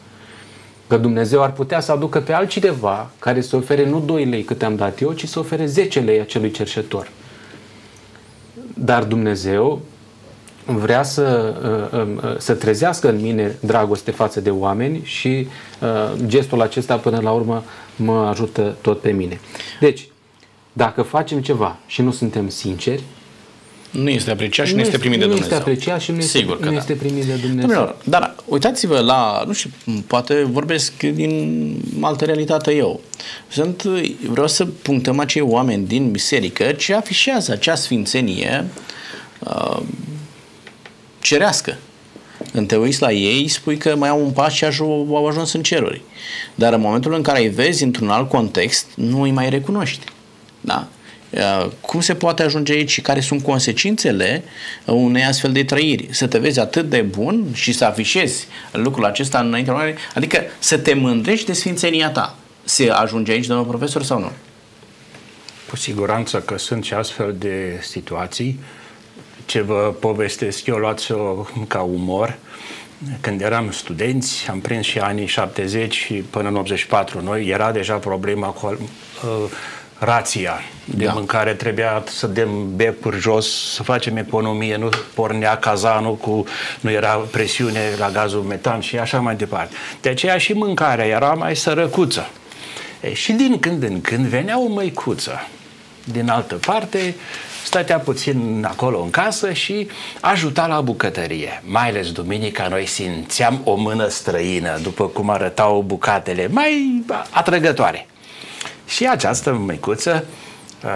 Că 0.90 0.96
Dumnezeu 0.96 1.42
ar 1.42 1.52
putea 1.52 1.80
să 1.80 1.92
aducă 1.92 2.20
pe 2.20 2.32
altcineva 2.32 3.10
care 3.18 3.40
să 3.40 3.56
ofere 3.56 3.88
nu 3.88 4.00
2 4.00 4.24
lei 4.24 4.42
cât 4.42 4.62
am 4.62 4.76
dat 4.76 5.00
eu, 5.00 5.12
ci 5.12 5.28
să 5.28 5.38
ofere 5.38 5.66
10 5.66 6.00
lei 6.00 6.20
acelui 6.20 6.50
cerșetor. 6.50 7.10
Dar 8.74 9.04
Dumnezeu 9.04 9.80
vrea 10.64 11.02
să, 11.02 11.54
uh, 11.92 12.00
um, 12.00 12.16
uh, 12.16 12.38
să 12.38 12.54
trezească 12.54 13.08
în 13.08 13.20
mine 13.20 13.56
dragoste 13.60 14.10
față 14.10 14.40
de 14.40 14.50
oameni 14.50 15.00
și 15.04 15.48
gestul 16.26 16.60
acesta 16.60 16.96
până 16.96 17.20
la 17.20 17.30
urmă 17.30 17.64
mă 17.96 18.26
ajută 18.26 18.76
tot 18.80 19.00
pe 19.00 19.10
mine. 19.10 19.40
Deci, 19.80 20.08
dacă 20.72 21.02
facem 21.02 21.40
ceva 21.40 21.76
și 21.86 22.02
nu 22.02 22.10
suntem 22.10 22.48
sinceri, 22.48 23.02
nu 23.90 24.08
este 24.08 24.30
apreciat 24.30 24.66
și 24.66 24.72
nu, 24.72 24.78
nu 24.78 24.84
este 24.84 24.98
primit 24.98 25.18
de 25.18 25.24
Dumnezeu. 25.24 25.48
Nu 25.48 25.54
este 25.54 25.68
apreciat 25.68 26.00
și 26.00 26.10
nu 26.10 26.18
este, 26.18 26.38
Sigur 26.38 26.58
că 26.58 26.64
nu 26.64 26.70
da. 26.70 26.76
este 26.76 26.92
primit 26.92 27.24
de 27.24 27.32
Dumnezeu. 27.34 27.60
Domnilor, 27.60 27.96
dar 28.04 28.34
uitați-vă 28.44 28.98
la, 28.98 29.42
nu 29.46 29.52
știu, 29.52 29.70
poate 30.06 30.42
vorbesc 30.42 31.02
din 31.02 31.74
altă 32.00 32.24
realitate 32.24 32.74
eu. 32.74 33.00
Sunt, 33.48 33.82
vreau 34.28 34.46
să 34.46 34.64
punctăm 34.64 35.18
acei 35.18 35.42
oameni 35.42 35.86
din 35.86 36.10
biserică 36.10 36.72
ce 36.72 36.94
afișează 36.94 37.52
acea 37.52 37.74
sfințenie 37.74 38.66
uh, 39.38 39.80
cerească. 41.20 41.78
Când 42.52 42.68
te 42.68 42.76
uiți 42.76 43.02
la 43.02 43.12
ei, 43.12 43.48
spui 43.48 43.76
că 43.76 43.96
mai 43.96 44.08
au 44.08 44.24
un 44.24 44.30
pas 44.30 44.52
și 44.52 44.64
au 44.64 45.26
ajuns 45.26 45.52
în 45.52 45.62
ceruri. 45.62 46.02
Dar 46.54 46.72
în 46.72 46.80
momentul 46.80 47.14
în 47.14 47.22
care 47.22 47.40
îi 47.40 47.48
vezi 47.48 47.82
într-un 47.82 48.08
alt 48.08 48.28
context, 48.28 48.86
nu 48.94 49.22
îi 49.22 49.30
mai 49.30 49.50
recunoști. 49.50 50.04
Da? 50.60 50.88
Uh, 51.30 51.66
cum 51.80 52.00
se 52.00 52.14
poate 52.14 52.42
ajunge 52.42 52.72
aici 52.72 52.90
și 52.90 53.00
care 53.00 53.20
sunt 53.20 53.42
consecințele 53.42 54.42
unei 54.84 55.24
astfel 55.24 55.52
de 55.52 55.64
trăiri? 55.64 56.08
Să 56.10 56.26
te 56.26 56.38
vezi 56.38 56.60
atât 56.60 56.88
de 56.88 57.00
bun 57.00 57.46
și 57.52 57.72
să 57.72 57.84
afișezi 57.84 58.46
lucrul 58.72 59.04
acesta 59.04 59.38
înaintea 59.38 59.72
oamenilor, 59.72 60.00
adică 60.14 60.42
să 60.58 60.78
te 60.78 60.94
mândrești 60.94 61.46
de 61.46 61.52
sfințenia 61.52 62.10
ta. 62.10 62.36
Se 62.64 62.90
ajunge 62.90 63.32
aici, 63.32 63.46
domnul 63.46 63.66
profesor, 63.66 64.02
sau 64.02 64.18
nu? 64.18 64.30
Cu 65.68 65.76
siguranță 65.76 66.38
că 66.38 66.58
sunt 66.58 66.84
și 66.84 66.94
astfel 66.94 67.34
de 67.38 67.78
situații. 67.82 68.60
Ce 69.46 69.60
vă 69.60 69.94
povestesc 70.00 70.66
eu, 70.66 70.76
luați-o 70.76 71.46
ca 71.68 71.80
umor. 71.80 72.38
Când 73.20 73.40
eram 73.40 73.70
studenți, 73.70 74.46
am 74.50 74.60
prins 74.60 74.86
și 74.86 74.98
anii 74.98 75.26
70 75.26 75.94
și 75.94 76.14
până 76.14 76.48
în 76.48 76.56
84 76.56 77.22
noi, 77.22 77.46
era 77.46 77.72
deja 77.72 77.94
problema 77.94 78.46
cu 78.46 78.66
uh, 78.66 79.50
rația 80.00 80.60
de 80.84 81.04
da. 81.04 81.12
mâncare, 81.12 81.54
trebuia 81.54 82.02
să 82.06 82.26
dăm 82.26 82.76
becuri 82.76 83.18
jos, 83.18 83.72
să 83.74 83.82
facem 83.82 84.16
economie, 84.16 84.76
nu 84.76 84.88
pornea 85.14 85.56
cazanul 85.56 86.16
cu, 86.16 86.44
nu 86.80 86.90
era 86.90 87.14
presiune 87.30 87.80
la 87.98 88.10
gazul 88.10 88.42
metan 88.42 88.80
și 88.80 88.98
așa 88.98 89.20
mai 89.20 89.34
departe. 89.34 89.74
De 90.00 90.08
aceea 90.08 90.38
și 90.38 90.52
mâncarea 90.52 91.06
era 91.06 91.32
mai 91.32 91.56
sărăcuță. 91.56 92.28
E, 93.00 93.14
și 93.14 93.32
din 93.32 93.58
când 93.58 93.82
în 93.82 94.00
când 94.00 94.26
venea 94.26 94.60
o 94.60 94.66
măicuță 94.66 95.48
din 96.04 96.28
altă 96.28 96.54
parte, 96.54 97.14
stătea 97.64 97.98
puțin 97.98 98.66
acolo 98.68 99.02
în 99.02 99.10
casă 99.10 99.52
și 99.52 99.88
ajuta 100.20 100.66
la 100.66 100.80
bucătărie. 100.80 101.62
Mai 101.66 101.88
ales 101.88 102.12
duminica 102.12 102.68
noi 102.68 102.86
simțeam 102.86 103.60
o 103.64 103.74
mână 103.74 104.08
străină, 104.08 104.78
după 104.82 105.06
cum 105.06 105.30
arătau 105.30 105.82
bucatele, 105.86 106.48
mai 106.50 107.02
atrăgătoare. 107.30 108.06
Și 108.90 109.06
această 109.06 109.52
măicuță 109.52 110.24
uh, 110.84 110.90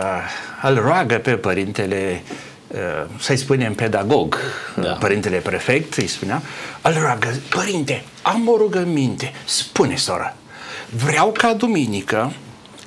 îl 0.63 0.75
roagă 0.75 1.19
pe 1.19 1.31
părintele 1.31 2.23
uh, 2.69 2.79
să-i 3.19 3.37
spunem 3.37 3.75
pedagog, 3.75 4.39
da. 4.77 4.93
părintele 4.93 5.37
prefect, 5.37 5.95
îi 5.95 6.07
spunea, 6.07 6.43
îl 6.83 6.97
roagă, 7.01 7.35
părinte, 7.49 8.05
am 8.23 8.49
o 8.49 8.57
rugăminte, 8.57 9.33
spune, 9.45 9.97
soră, 9.97 10.37
vreau 11.05 11.33
ca 11.33 11.53
duminică, 11.53 12.33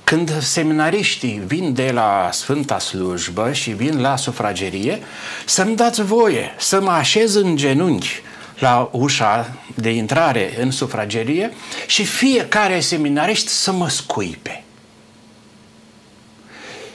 când 0.03 0.41
seminariștii 0.41 1.41
vin 1.45 1.73
de 1.73 1.91
la 1.93 2.29
Sfânta 2.31 2.79
Slujbă 2.79 3.51
și 3.51 3.69
vin 3.69 4.01
la 4.01 4.15
sufragerie, 4.15 4.99
să-mi 5.45 5.75
dați 5.75 6.01
voie 6.01 6.55
să 6.57 6.81
mă 6.81 6.91
așez 6.91 7.35
în 7.35 7.55
genunchi 7.55 8.21
la 8.59 8.89
ușa 8.91 9.57
de 9.75 9.89
intrare 9.89 10.53
în 10.59 10.71
sufragerie 10.71 11.53
și 11.85 12.05
fiecare 12.05 12.79
seminarist 12.79 13.47
să 13.47 13.71
mă 13.71 13.89
scuipe. 13.89 14.61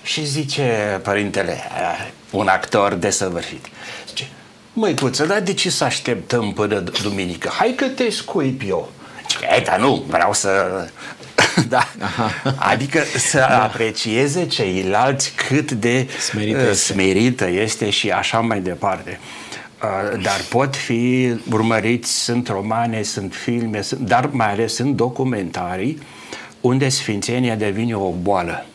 Și 0.03 0.25
zice 0.25 1.01
părintele, 1.03 1.61
un 2.31 2.49
actor 2.49 2.95
desăvârșit, 2.95 3.67
zice, 4.09 4.29
măicuță, 4.73 5.27
dar 5.27 5.41
de 5.41 5.55
ce 5.55 5.71
să 5.71 5.85
așteptăm 5.85 6.53
până 6.53 6.85
duminică? 7.03 7.51
Hai 7.59 7.75
că 7.77 7.85
te 7.85 8.11
scuip 8.11 8.63
eu. 8.67 8.93
Zice, 9.29 9.47
ei, 9.55 9.65
dar 9.65 9.79
nu, 9.79 10.05
vreau 10.07 10.33
să... 10.33 10.85
da. 11.69 11.89
Adică 12.57 13.03
să 13.17 13.39
da. 13.39 13.63
aprecieze 13.63 14.47
ceilalți 14.47 15.33
cât 15.49 15.73
de 15.73 16.09
smerită 16.21 16.59
uh, 16.59 16.69
este. 16.71 16.93
smerită 16.93 17.49
este 17.49 17.91
și 17.91 18.11
așa 18.11 18.41
mai 18.41 18.61
departe. 18.61 19.21
Uh, 19.83 20.23
dar 20.23 20.41
pot 20.49 20.77
fi 20.77 21.35
urmăriți, 21.51 22.23
sunt 22.23 22.49
romane, 22.49 23.03
sunt 23.03 23.35
filme, 23.35 23.83
sunt, 23.83 24.01
dar 24.01 24.29
mai 24.31 24.51
ales 24.51 24.75
sunt 24.75 24.97
documentarii 24.97 25.99
unde 26.61 26.89
sfințenia 26.89 27.55
devine 27.55 27.97
o 27.97 28.11
boală. 28.11 28.67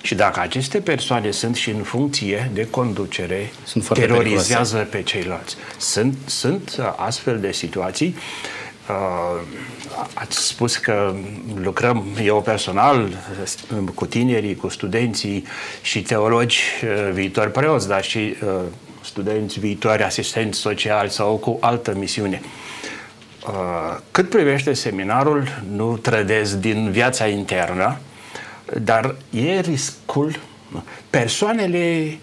Și 0.00 0.14
dacă 0.14 0.40
aceste 0.40 0.80
persoane 0.80 1.30
sunt 1.30 1.56
și 1.56 1.70
în 1.70 1.82
funcție 1.82 2.50
de 2.54 2.66
conducere, 2.70 3.52
sunt 3.64 3.88
terorizează 3.88 4.76
periculoase. 4.76 4.96
pe 4.96 5.02
ceilalți. 5.02 5.56
Sunt, 5.78 6.16
sunt 6.26 6.76
uh, 6.78 6.92
astfel 6.96 7.40
de 7.40 7.52
situații. 7.52 8.16
Uh, 8.88 9.40
ați 10.14 10.46
spus 10.46 10.76
că 10.76 11.14
lucrăm 11.62 12.04
eu 12.22 12.42
personal 12.42 13.02
uh, 13.02 13.78
cu 13.94 14.06
tinerii, 14.06 14.56
cu 14.56 14.68
studenții 14.68 15.44
și 15.82 16.02
teologi 16.02 16.58
uh, 16.82 17.12
viitori 17.12 17.50
preoți, 17.50 17.88
dar 17.88 18.04
și 18.04 18.36
uh, 18.44 18.50
studenți 19.04 19.60
viitori 19.60 20.02
asistenți 20.02 20.58
sociali 20.58 21.10
sau 21.10 21.36
cu 21.36 21.58
altă 21.60 21.94
misiune. 21.94 22.40
Uh, 23.46 23.98
cât 24.10 24.30
privește 24.30 24.72
seminarul, 24.72 25.62
nu 25.76 25.96
trădez 25.96 26.56
din 26.56 26.90
viața 26.90 27.26
internă, 27.26 27.96
dar 28.82 29.16
e 29.30 29.60
riscul 29.60 30.38
persoanele 31.10 32.18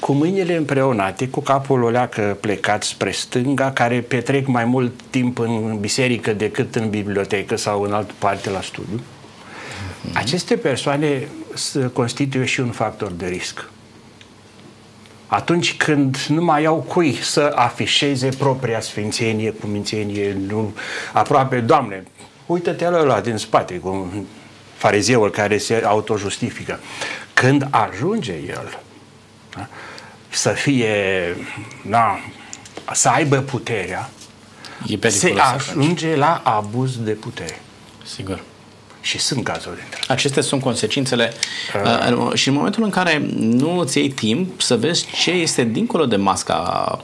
cu 0.00 0.12
mâinile 0.12 0.56
împreunate, 0.56 1.28
cu 1.28 1.40
capul 1.40 1.82
o 1.82 1.88
leacă 1.88 2.36
plecat 2.40 2.82
spre 2.82 3.10
stânga, 3.10 3.70
care 3.70 4.00
petrec 4.00 4.46
mai 4.46 4.64
mult 4.64 4.92
timp 5.10 5.38
în 5.38 5.78
biserică 5.80 6.32
decât 6.32 6.74
în 6.74 6.90
bibliotecă 6.90 7.56
sau 7.56 7.82
în 7.82 7.92
altă 7.92 8.12
parte 8.18 8.50
la 8.50 8.60
studiu. 8.60 9.00
Mm-hmm. 9.00 10.12
Aceste 10.14 10.56
persoane 10.56 11.28
constituie 11.92 12.44
și 12.44 12.60
un 12.60 12.70
factor 12.70 13.10
de 13.10 13.26
risc. 13.26 13.70
Atunci 15.26 15.76
când 15.76 16.16
nu 16.28 16.44
mai 16.44 16.64
au 16.64 16.76
cui 16.76 17.14
să 17.22 17.52
afișeze 17.54 18.28
propria 18.38 18.80
sfințenie, 18.80 19.50
cumințenie, 19.50 20.36
nu, 20.48 20.72
aproape, 21.12 21.60
Doamne, 21.60 22.04
uită-te 22.46 22.88
la 22.88 23.00
ăla 23.00 23.20
din 23.20 23.36
spate, 23.36 23.74
cum 23.74 24.26
farizeul 24.82 25.30
care 25.30 25.58
se 25.58 25.82
autojustifică. 25.84 26.80
Când 27.34 27.66
ajunge 27.70 28.32
el 28.32 28.78
da, 29.56 29.68
să 30.28 30.48
fie, 30.48 30.94
da, 31.86 32.20
să 32.92 33.08
aibă 33.08 33.36
puterea, 33.36 34.10
e 34.86 35.08
se 35.08 35.34
ajunge 35.36 36.16
la 36.16 36.40
abuz 36.44 36.96
de 36.96 37.12
putere. 37.12 37.60
Sigur. 38.04 38.42
Și 39.02 39.18
sunt 39.18 39.44
cazuri 39.44 39.76
dintre 39.76 40.00
Acestea 40.08 40.42
sunt 40.42 40.60
consecințele 40.60 41.32
uh. 41.84 42.16
Uh, 42.16 42.34
și 42.34 42.48
în 42.48 42.54
momentul 42.54 42.82
în 42.82 42.90
care 42.90 43.28
nu 43.36 43.78
îți 43.78 43.98
iei 43.98 44.08
timp 44.08 44.60
să 44.60 44.76
vezi 44.76 45.06
ce 45.22 45.30
este 45.30 45.64
dincolo 45.64 46.06
de 46.06 46.16
masca 46.16 46.54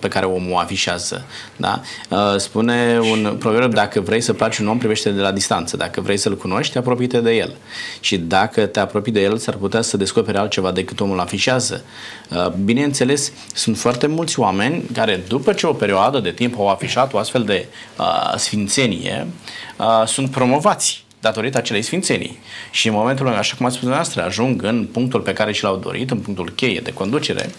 pe 0.01 0.09
care 0.09 0.27
omul 0.27 0.53
o 0.53 0.59
afișează. 0.59 1.25
Da? 1.57 1.81
Uh, 2.09 2.19
spune 2.37 2.99
un 3.01 3.37
proverb, 3.39 3.75
dacă 3.75 4.01
vrei 4.01 4.21
să 4.21 4.33
placi 4.33 4.59
un 4.59 4.69
om, 4.69 4.79
privește 4.79 5.11
de 5.11 5.21
la 5.21 5.33
distanță. 5.33 5.77
Dacă 5.77 6.01
vrei 6.01 6.17
să-l 6.17 6.37
cunoști, 6.37 6.79
apropie 6.79 7.07
de 7.07 7.35
el. 7.35 7.57
Și 8.01 8.17
dacă 8.19 8.67
te 8.67 8.81
apropii 8.81 9.13
de 9.13 9.21
el, 9.21 9.39
s-ar 9.39 9.55
putea 9.55 9.83
să 9.83 9.97
descoperi 9.97 10.37
altceva 10.37 10.71
decât 10.71 11.01
omul 11.01 11.21
afișează. 11.21 11.85
Uh, 12.31 12.49
bineînțeles, 12.49 13.33
sunt 13.55 13.79
foarte 13.79 14.07
mulți 14.07 14.41
oameni 14.41 14.85
care, 14.93 15.21
după 15.29 15.53
ce 15.53 15.67
o 15.67 15.73
perioadă 15.73 16.19
de 16.19 16.31
timp 16.31 16.59
au 16.59 16.69
afișat 16.69 17.13
o 17.13 17.19
astfel 17.19 17.43
de 17.43 17.67
uh, 17.99 18.35
sfințenie, 18.37 19.27
uh, 19.79 20.07
sunt 20.07 20.31
promovați 20.31 21.07
datorită 21.21 21.59
acelei 21.59 21.83
sfințenii. 21.83 22.39
Și 22.71 22.89
în 22.89 22.95
momentul 22.95 23.27
în 23.27 23.33
așa 23.33 23.55
cum 23.57 23.67
ați 23.67 23.75
spus 23.75 23.87
dumneavoastră, 23.87 24.25
ajung 24.25 24.63
în 24.63 24.89
punctul 24.93 25.21
pe 25.21 25.33
care 25.33 25.53
și 25.53 25.63
l-au 25.63 25.77
dorit, 25.77 26.11
în 26.11 26.19
punctul 26.19 26.53
cheie 26.57 26.81
de 26.85 26.93
conducere, 26.93 27.51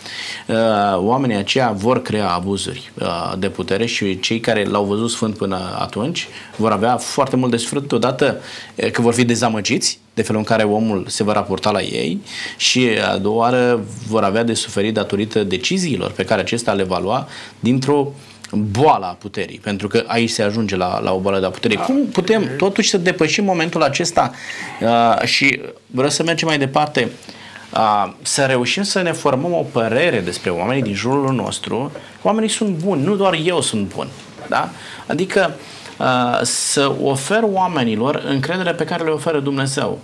uh, 0.48 0.56
oamenii 0.96 1.36
aceia 1.36 1.72
vor 1.72 2.02
crea 2.02 2.30
abuzuri 2.30 2.92
uh, 3.02 3.34
de 3.38 3.50
putere 3.50 3.86
și 3.86 4.20
cei 4.20 4.40
care 4.40 4.64
l-au 4.64 4.84
văzut 4.84 5.10
sfânt 5.10 5.38
până 5.38 5.78
atunci 5.80 6.28
vor 6.56 6.72
avea 6.72 6.98
foarte 6.98 7.36
mult 7.36 7.52
de 7.52 7.58
suferit 7.58 7.92
odată 7.92 8.42
uh, 8.76 8.92
că 8.92 9.02
vor 9.02 9.14
fi 9.14 9.24
dezamăgiți 9.24 10.00
de 10.14 10.22
felul 10.22 10.40
în 10.40 10.46
care 10.46 10.64
omul 10.64 11.06
se 11.08 11.24
va 11.24 11.34
raporta 11.34 11.72
la 11.72 11.82
ei 11.82 12.22
și 12.58 12.90
a 13.12 13.18
doua 13.18 13.38
oară 13.38 13.86
vor 14.08 14.24
avea 14.24 14.44
de 14.44 14.54
suferit 14.54 14.94
datorită 14.94 15.44
deciziilor 15.44 16.12
pe 16.12 16.24
care 16.26 16.42
acesta 16.42 16.74
le 16.74 16.84
va 16.84 17.00
lua 17.00 17.28
dintr-o 17.60 18.08
uh, 18.08 18.14
boala 18.52 19.08
puterii, 19.08 19.60
pentru 19.60 19.88
că 19.88 20.04
aici 20.08 20.30
se 20.30 20.44
ajunge 20.44 20.76
la, 20.76 21.00
la 21.00 21.14
o 21.14 21.20
boală 21.20 21.40
de 21.40 21.46
a 21.46 21.50
puterii. 21.50 21.78
Cum 21.78 22.06
putem 22.06 22.56
totuși 22.58 22.90
să 22.90 22.98
depășim 22.98 23.44
momentul 23.44 23.84
acesta 23.84 24.32
uh, 24.82 25.24
și 25.24 25.62
vreau 25.86 26.10
să 26.10 26.24
mergem 26.24 26.48
mai 26.48 26.58
departe 26.58 27.12
să 28.22 28.46
reușim 28.46 28.84
să 28.84 29.02
ne 29.02 29.12
formăm 29.12 29.54
o 29.54 29.66
părere 29.72 30.20
despre 30.20 30.50
oamenii 30.50 30.84
din 30.84 30.94
jurul 30.94 31.34
nostru, 31.34 31.92
oamenii 32.22 32.50
sunt 32.50 32.70
buni, 32.70 33.04
nu 33.04 33.16
doar 33.16 33.40
eu 33.46 33.62
sunt 33.62 33.94
bun. 33.94 34.08
Da? 34.48 34.70
Adică 35.08 35.56
să 36.42 36.96
ofer 37.04 37.40
oamenilor 37.44 38.24
încredere 38.28 38.74
pe 38.74 38.84
care 38.84 39.04
le 39.04 39.10
oferă 39.10 39.40
Dumnezeu. 39.40 40.00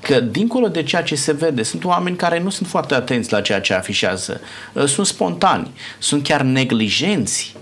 Că 0.00 0.20
dincolo 0.20 0.68
de 0.68 0.82
ceea 0.82 1.02
ce 1.02 1.14
se 1.14 1.32
vede, 1.32 1.62
sunt 1.62 1.84
oameni 1.84 2.16
care 2.16 2.40
nu 2.40 2.50
sunt 2.50 2.68
foarte 2.68 2.94
atenți 2.94 3.32
la 3.32 3.40
ceea 3.40 3.60
ce 3.60 3.74
afișează, 3.74 4.40
sunt 4.86 5.06
spontani, 5.06 5.70
sunt 5.98 6.22
chiar 6.22 6.40
neglijenți, 6.40 7.54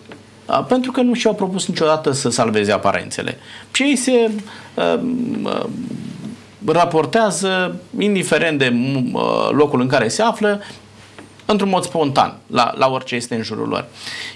pentru 0.69 0.91
că 0.91 1.01
nu 1.01 1.15
și-au 1.15 1.35
propus 1.35 1.67
niciodată 1.67 2.13
să 2.13 2.31
salveze 2.31 2.73
aparențele. 2.73 3.39
Și 3.73 3.83
ei 3.83 3.97
se 3.97 4.31
uh, 4.75 5.01
uh, 5.45 5.65
raportează, 6.67 7.77
indiferent 7.99 8.59
de 8.59 8.73
uh, 9.13 9.49
locul 9.51 9.81
în 9.81 9.89
care 9.89 10.09
se 10.09 10.23
află, 10.23 10.61
într-un 11.45 11.69
mod 11.69 11.85
spontan, 11.85 12.39
la, 12.47 12.75
la 12.77 12.91
orice 12.91 13.15
este 13.15 13.35
în 13.35 13.43
jurul 13.43 13.69
lor. 13.69 13.87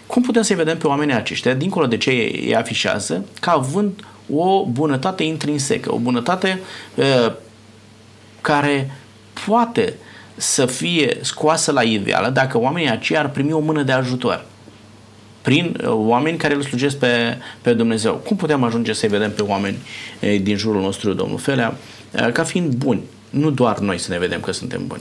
Cum 0.06 0.22
putem 0.22 0.42
să-i 0.42 0.56
vedem 0.56 0.78
pe 0.78 0.86
oamenii 0.86 1.14
aceștia, 1.14 1.54
dincolo 1.54 1.86
de 1.86 1.96
ce 1.96 2.10
ei 2.10 2.56
afișează, 2.56 3.24
ca 3.40 3.50
având 3.50 4.04
o 4.34 4.64
bunătate 4.64 5.22
intrinsecă, 5.22 5.94
o 5.94 5.98
bunătate 5.98 6.60
uh, 6.94 7.32
care 8.40 8.90
poate 9.46 9.94
să 10.36 10.66
fie 10.66 11.18
scoasă 11.20 11.72
la 11.72 11.82
iveală 11.82 12.28
dacă 12.28 12.58
oamenii 12.58 12.90
aceia 12.90 13.20
ar 13.20 13.28
primi 13.28 13.52
o 13.52 13.58
mână 13.58 13.82
de 13.82 13.92
ajutor 13.92 14.44
prin 15.42 15.76
uh, 15.80 15.88
oameni 15.88 16.36
care 16.36 16.54
îl 16.54 16.62
slujesc 16.62 16.96
pe, 16.96 17.38
pe 17.60 17.72
Dumnezeu. 17.72 18.14
Cum 18.14 18.36
putem 18.36 18.62
ajunge 18.62 18.92
să-i 18.92 19.08
vedem 19.08 19.32
pe 19.32 19.42
oameni 19.42 19.76
uh, 20.20 20.40
din 20.42 20.56
jurul 20.56 20.80
nostru, 20.80 21.12
domnul 21.12 21.38
Felea, 21.38 21.76
uh, 22.10 22.32
ca 22.32 22.42
fiind 22.42 22.74
buni? 22.74 23.00
Nu 23.30 23.50
doar 23.50 23.78
noi 23.78 23.98
să 23.98 24.12
ne 24.12 24.18
vedem 24.18 24.40
că 24.40 24.52
suntem 24.52 24.86
buni. 24.86 25.00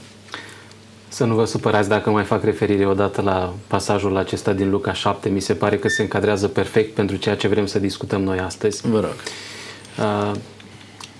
Să 1.07 1.25
nu 1.25 1.35
vă 1.35 1.45
supărați 1.45 1.89
dacă 1.89 2.09
mai 2.09 2.23
fac 2.23 2.43
referire 2.43 2.85
odată 2.85 3.21
la 3.21 3.53
pasajul 3.67 4.17
acesta 4.17 4.53
din 4.53 4.69
Luca 4.69 4.93
7. 4.93 5.29
Mi 5.29 5.39
se 5.39 5.53
pare 5.53 5.77
că 5.77 5.87
se 5.87 6.01
încadrează 6.01 6.47
perfect 6.47 6.93
pentru 6.93 7.15
ceea 7.15 7.35
ce 7.35 7.47
vrem 7.47 7.65
să 7.65 7.79
discutăm 7.79 8.21
noi 8.21 8.39
astăzi. 8.39 8.87
Vă 8.87 8.99
rog. 8.99 9.15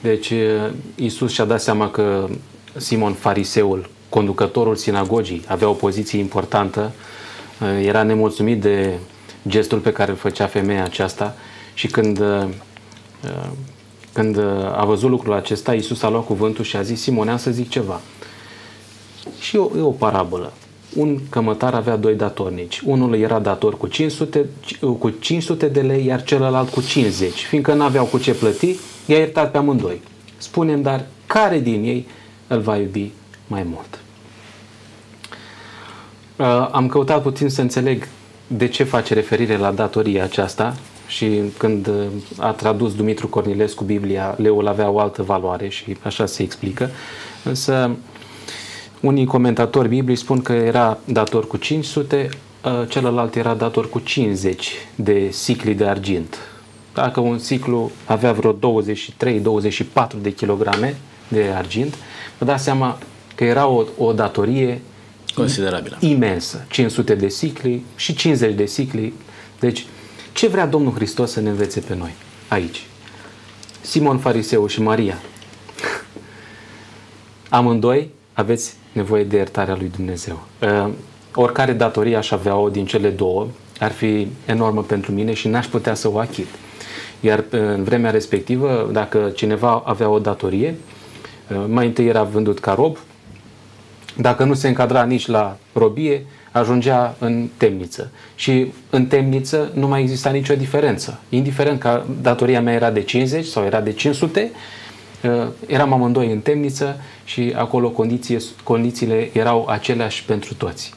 Deci, 0.02 0.34
Iisus 0.96 1.32
și-a 1.32 1.46
dat 1.46 1.62
seama 1.62 1.90
că 1.90 2.28
Simon 2.76 3.14
Fariseul, 3.14 3.90
conducătorul 4.10 4.76
sinagogii, 4.76 5.44
avea 5.48 5.70
o 5.70 5.74
poziție 5.74 6.20
importantă, 6.20 6.92
era 7.84 8.04
nemulțumit 8.04 8.62
de 8.62 8.98
gestul 9.48 9.80
pe 9.80 9.92
care 9.92 10.12
îl 10.12 10.18
făcea 10.18 10.48
femeia 10.48 10.84
aceasta 10.84 11.36
și 11.74 11.88
când, 11.88 12.24
când 14.14 14.38
a 14.76 14.84
văzut 14.86 15.10
lucrul 15.10 15.34
acesta, 15.34 15.74
Iisus 15.74 16.04
a 16.04 16.10
luat 16.10 16.26
cuvântul 16.26 16.64
și 16.64 16.76
a 16.76 16.82
zis, 16.82 17.02
Simone, 17.02 17.32
am 17.32 17.38
să 17.38 17.52
zic 17.52 17.70
ceva. 17.70 18.02
Și 19.40 19.56
e 19.56 19.60
o, 19.60 19.70
e 19.78 19.82
o 19.82 19.90
parabolă. 19.90 20.54
Un 20.96 21.20
cămătar 21.30 21.74
avea 21.74 21.96
doi 21.96 22.16
datornici. 22.16 22.82
Unul 22.86 23.16
era 23.16 23.40
dator 23.40 23.78
cu 23.78 23.88
500, 23.88 24.46
cu 25.00 25.10
500 25.10 25.68
de 25.68 25.82
lei, 25.82 26.06
iar 26.06 26.24
celălalt 26.24 26.70
cu 26.70 26.82
50. 26.82 27.32
Fiindcă 27.32 27.74
nu 27.74 27.84
aveau 27.84 28.06
cu 28.06 28.18
ce 28.18 28.34
plăti, 28.34 28.76
i-a 29.06 29.18
iertat 29.18 29.52
pe 29.52 29.58
amândoi. 29.58 30.02
Spunem, 30.38 30.82
dar 30.82 31.06
care 31.26 31.60
din 31.60 31.84
ei 31.84 32.08
îl 32.48 32.60
va 32.60 32.78
iubi 32.78 33.12
mai 33.48 33.64
mult? 33.64 34.00
Uh, 36.36 36.70
am 36.72 36.88
căutat 36.88 37.22
puțin 37.22 37.50
să 37.50 37.62
înțeleg 37.62 38.08
de 38.54 38.68
ce 38.68 38.84
face 38.84 39.14
referire 39.14 39.58
la 39.58 39.72
datoria 39.72 40.24
aceasta 40.24 40.76
și 41.08 41.42
când 41.58 41.88
uh, 41.88 41.94
a 42.38 42.52
tradus 42.52 42.96
Dumitru 42.96 43.28
Cornilescu 43.28 43.84
Biblia, 43.84 44.36
leul 44.38 44.68
avea 44.68 44.90
o 44.90 45.00
altă 45.00 45.24
valoare 45.24 45.68
și 45.70 45.98
așa 46.02 46.26
se 46.26 46.44
explică. 46.44 46.90
Însă 47.44 47.92
unii 49.00 49.26
comentatori 49.26 49.88
biblici 49.88 50.18
spun 50.18 50.42
că 50.42 50.54
era 50.54 50.98
dator 51.06 51.48
cu 51.48 51.58
500, 51.58 52.30
uh, 52.64 52.90
celălalt 52.90 53.36
era 53.36 53.54
dator 53.54 53.90
cu 53.90 54.00
50 54.00 54.72
de 54.96 55.30
sicli 55.32 55.74
de 55.74 55.86
argint. 55.86 56.38
Dacă 56.94 57.20
un 57.20 57.38
ciclu 57.38 57.92
avea 58.06 58.32
vreo 58.32 58.54
23-24 58.54 58.58
de 60.22 60.34
kilograme 60.34 60.96
de 61.28 61.44
argint, 61.56 61.96
vă 62.38 62.46
dați 62.46 62.64
seama 62.64 62.98
că 63.36 63.44
era 63.44 63.68
o, 63.68 63.84
o 63.98 64.14
datorie 64.14 64.82
Considerabilă. 65.36 65.98
Imensă. 66.00 66.66
500 66.70 67.16
de 67.16 67.28
sicli 67.28 67.84
și 67.96 68.16
50 68.16 68.56
de 68.56 68.66
sicli. 68.66 69.14
Deci, 69.60 69.86
ce 70.34 70.48
vrea 70.48 70.66
Domnul 70.66 70.94
Hristos 70.94 71.32
să 71.32 71.42
ne 71.42 71.50
învețe 71.50 71.80
pe 71.80 71.96
noi 71.96 72.14
aici? 72.48 72.86
Simon 73.82 74.18
Fariseu 74.18 74.68
și 74.68 74.82
Maria. 74.82 75.18
Amândoi 77.50 78.10
aveți 78.34 78.74
nevoie 78.92 79.24
de 79.24 79.36
iertarea 79.36 79.76
lui 79.76 79.92
Dumnezeu. 79.96 80.44
Uh, 80.62 80.90
oricare 81.36 81.74
datorie 81.74 82.16
aș 82.16 82.32
avea-o 82.32 82.70
din 82.70 82.86
cele 82.86 83.10
două 83.10 83.48
ar 83.80 83.92
fi 83.92 84.28
enormă 84.46 84.84
pentru 84.84 85.12
mine 85.12 85.34
și 85.34 85.48
n-aș 85.48 85.66
putea 85.66 85.94
să 85.94 86.10
o 86.10 86.18
achit. 86.18 86.48
Iar 87.20 87.40
uh, 87.40 87.60
în 87.60 87.84
vremea 87.84 88.12
respectivă, 88.12 88.90
dacă 88.92 89.32
cineva 89.36 89.84
avea 89.86 90.10
o 90.10 90.20
datorie, 90.20 90.76
uh, 91.50 91.64
mai 91.68 91.86
întâi 91.86 92.08
era 92.08 92.24
vândut 92.24 92.60
ca 92.60 92.74
rob, 92.74 92.98
dacă 94.18 94.44
nu 94.44 94.54
se 94.54 94.68
încadra 94.68 95.04
nici 95.04 95.28
la 95.28 95.58
robie, 95.74 96.26
ajungea 96.52 97.16
în 97.20 97.48
temniță. 97.58 98.12
Și 98.36 98.72
în 98.90 99.06
temniță 99.06 99.72
nu 99.74 99.88
mai 99.88 100.02
exista 100.02 100.30
nicio 100.30 100.56
diferență. 100.56 101.20
Indiferent 101.30 101.80
că 101.80 102.04
datoria 102.22 102.62
mea 102.62 102.74
era 102.74 102.92
de 102.92 103.02
50 103.02 103.46
sau 103.46 103.64
era 103.64 103.82
de 103.82 103.92
500, 103.92 104.52
uh, 105.24 105.48
eram 105.68 105.94
amândoi 105.94 106.32
în 106.32 106.40
temniță 106.40 107.02
și 107.24 107.54
acolo 107.56 107.90
condiții, 107.90 108.44
condițiile 108.64 109.30
erau 109.34 109.66
aceleași 109.70 110.26
pentru 110.26 110.54
toți. 110.54 110.94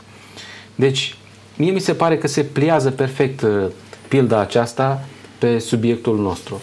Deci, 0.74 1.16
mie 1.56 1.70
mi 1.70 1.80
se 1.80 1.94
pare 1.94 2.18
că 2.18 2.26
se 2.26 2.42
pliază 2.42 2.90
perfect 2.90 3.42
uh, 3.42 3.66
pilda 4.08 4.40
aceasta 4.40 5.04
pe 5.38 5.58
subiectul 5.58 6.18
nostru. 6.18 6.62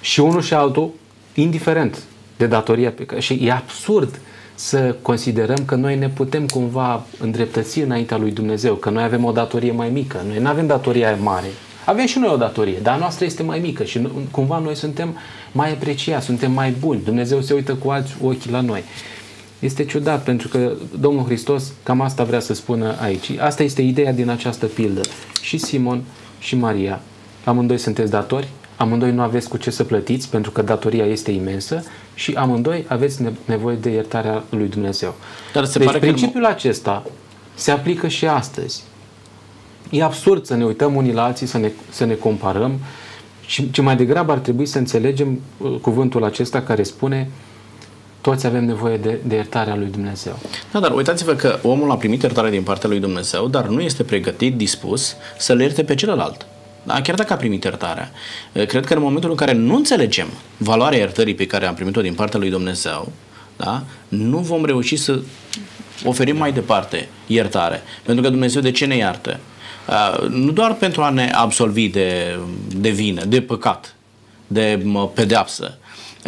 Și 0.00 0.20
unul 0.20 0.42
și 0.42 0.54
altul, 0.54 0.90
indiferent 1.34 2.02
de 2.36 2.46
datoria 2.46 2.90
pe 2.90 3.04
care... 3.04 3.20
Și 3.20 3.38
e 3.42 3.52
absurd 3.52 4.10
uh, 4.10 4.33
să 4.54 4.96
considerăm 5.02 5.64
că 5.64 5.74
noi 5.74 5.96
ne 5.96 6.08
putem 6.08 6.46
cumva 6.46 7.06
îndreptăți 7.18 7.80
înaintea 7.80 8.16
lui 8.16 8.30
Dumnezeu, 8.30 8.74
că 8.74 8.90
noi 8.90 9.02
avem 9.02 9.24
o 9.24 9.32
datorie 9.32 9.72
mai 9.72 9.88
mică. 9.88 10.22
Noi 10.28 10.38
nu 10.38 10.48
avem 10.48 10.66
datoria 10.66 11.14
mare. 11.14 11.46
Avem 11.84 12.06
și 12.06 12.18
noi 12.18 12.30
o 12.32 12.36
datorie, 12.36 12.78
dar 12.82 12.94
a 12.94 12.98
noastră 12.98 13.24
este 13.24 13.42
mai 13.42 13.58
mică 13.58 13.84
și 13.84 14.08
cumva 14.30 14.58
noi 14.58 14.74
suntem 14.74 15.16
mai 15.52 15.72
apreciați, 15.72 16.24
suntem 16.24 16.52
mai 16.52 16.70
buni. 16.70 17.00
Dumnezeu 17.04 17.40
se 17.40 17.54
uită 17.54 17.74
cu 17.74 17.90
alți 17.90 18.12
ochi 18.22 18.50
la 18.50 18.60
noi. 18.60 18.82
Este 19.58 19.84
ciudat 19.84 20.22
pentru 20.22 20.48
că 20.48 20.72
Domnul 21.00 21.24
Hristos 21.24 21.72
cam 21.82 22.00
asta 22.00 22.24
vrea 22.24 22.40
să 22.40 22.54
spună 22.54 22.94
aici. 23.00 23.30
Asta 23.38 23.62
este 23.62 23.82
ideea 23.82 24.12
din 24.12 24.28
această 24.28 24.66
pildă. 24.66 25.00
Și 25.42 25.58
Simon 25.58 26.02
și 26.38 26.56
Maria, 26.56 27.00
amândoi 27.44 27.78
sunteți 27.78 28.10
datori, 28.10 28.48
amândoi 28.76 29.12
nu 29.12 29.22
aveți 29.22 29.48
cu 29.48 29.56
ce 29.56 29.70
să 29.70 29.84
plătiți 29.84 30.28
pentru 30.28 30.50
că 30.50 30.62
datoria 30.62 31.04
este 31.04 31.30
imensă 31.30 31.84
și 32.14 32.32
amândoi 32.32 32.84
aveți 32.88 33.22
nevoie 33.44 33.76
de 33.76 33.90
iertarea 33.90 34.44
lui 34.48 34.68
Dumnezeu. 34.68 35.14
Dar 35.52 35.64
se 35.64 35.78
deci 35.78 35.86
pare 35.86 35.98
principiul 35.98 36.42
că... 36.42 36.48
acesta 36.48 37.02
se 37.54 37.70
aplică 37.70 38.08
și 38.08 38.26
astăzi. 38.26 38.82
E 39.90 40.02
absurd 40.02 40.44
să 40.44 40.54
ne 40.54 40.64
uităm 40.64 40.96
unii 40.96 41.12
la 41.12 41.24
alții, 41.24 41.46
să 41.46 41.58
ne, 41.58 41.70
să 41.90 42.04
ne 42.04 42.14
comparăm, 42.14 42.80
și 43.46 43.70
ce 43.70 43.82
mai 43.82 43.96
degrabă 43.96 44.32
ar 44.32 44.38
trebui 44.38 44.66
să 44.66 44.78
înțelegem 44.78 45.40
uh, 45.58 45.74
cuvântul 45.80 46.24
acesta 46.24 46.62
care 46.62 46.82
spune 46.82 47.30
toți 48.20 48.46
avem 48.46 48.64
nevoie 48.64 48.96
de, 48.96 49.18
de 49.26 49.34
iertarea 49.34 49.76
lui 49.76 49.86
Dumnezeu. 49.86 50.38
Da, 50.72 50.80
dar 50.80 50.92
uitați-vă 50.92 51.32
că 51.32 51.58
omul 51.62 51.90
a 51.90 51.96
primit 51.96 52.22
iertare 52.22 52.50
din 52.50 52.62
partea 52.62 52.88
lui 52.88 53.00
Dumnezeu, 53.00 53.48
dar 53.48 53.66
nu 53.66 53.80
este 53.80 54.02
pregătit, 54.02 54.56
dispus 54.56 55.16
să-l 55.38 55.60
ierte 55.60 55.84
pe 55.84 55.94
celălalt. 55.94 56.46
Da? 56.84 57.00
Chiar 57.00 57.14
dacă 57.14 57.32
a 57.32 57.36
primit 57.36 57.64
iertarea. 57.64 58.10
Cred 58.52 58.84
că 58.84 58.94
în 58.94 59.02
momentul 59.02 59.30
în 59.30 59.36
care 59.36 59.52
nu 59.52 59.76
înțelegem 59.76 60.26
valoarea 60.56 60.98
iertării 60.98 61.34
pe 61.34 61.46
care 61.46 61.66
am 61.66 61.74
primit-o 61.74 62.00
din 62.00 62.14
partea 62.14 62.38
lui 62.38 62.50
Dumnezeu, 62.50 63.12
da? 63.56 63.82
nu 64.08 64.38
vom 64.38 64.64
reuși 64.64 64.96
să 64.96 65.20
oferim 66.04 66.36
mai 66.36 66.52
departe 66.52 67.08
iertare. 67.26 67.82
Pentru 68.02 68.22
că 68.22 68.30
Dumnezeu 68.30 68.60
de 68.60 68.70
ce 68.70 68.84
ne 68.84 68.96
iartă? 68.96 69.40
Nu 70.28 70.50
doar 70.50 70.74
pentru 70.74 71.02
a 71.02 71.10
ne 71.10 71.30
absolvi 71.34 71.88
de, 71.88 72.38
de 72.68 72.90
vină, 72.90 73.24
de 73.24 73.40
păcat, 73.40 73.94
de 74.46 74.86
pedeapsă, 75.14 75.78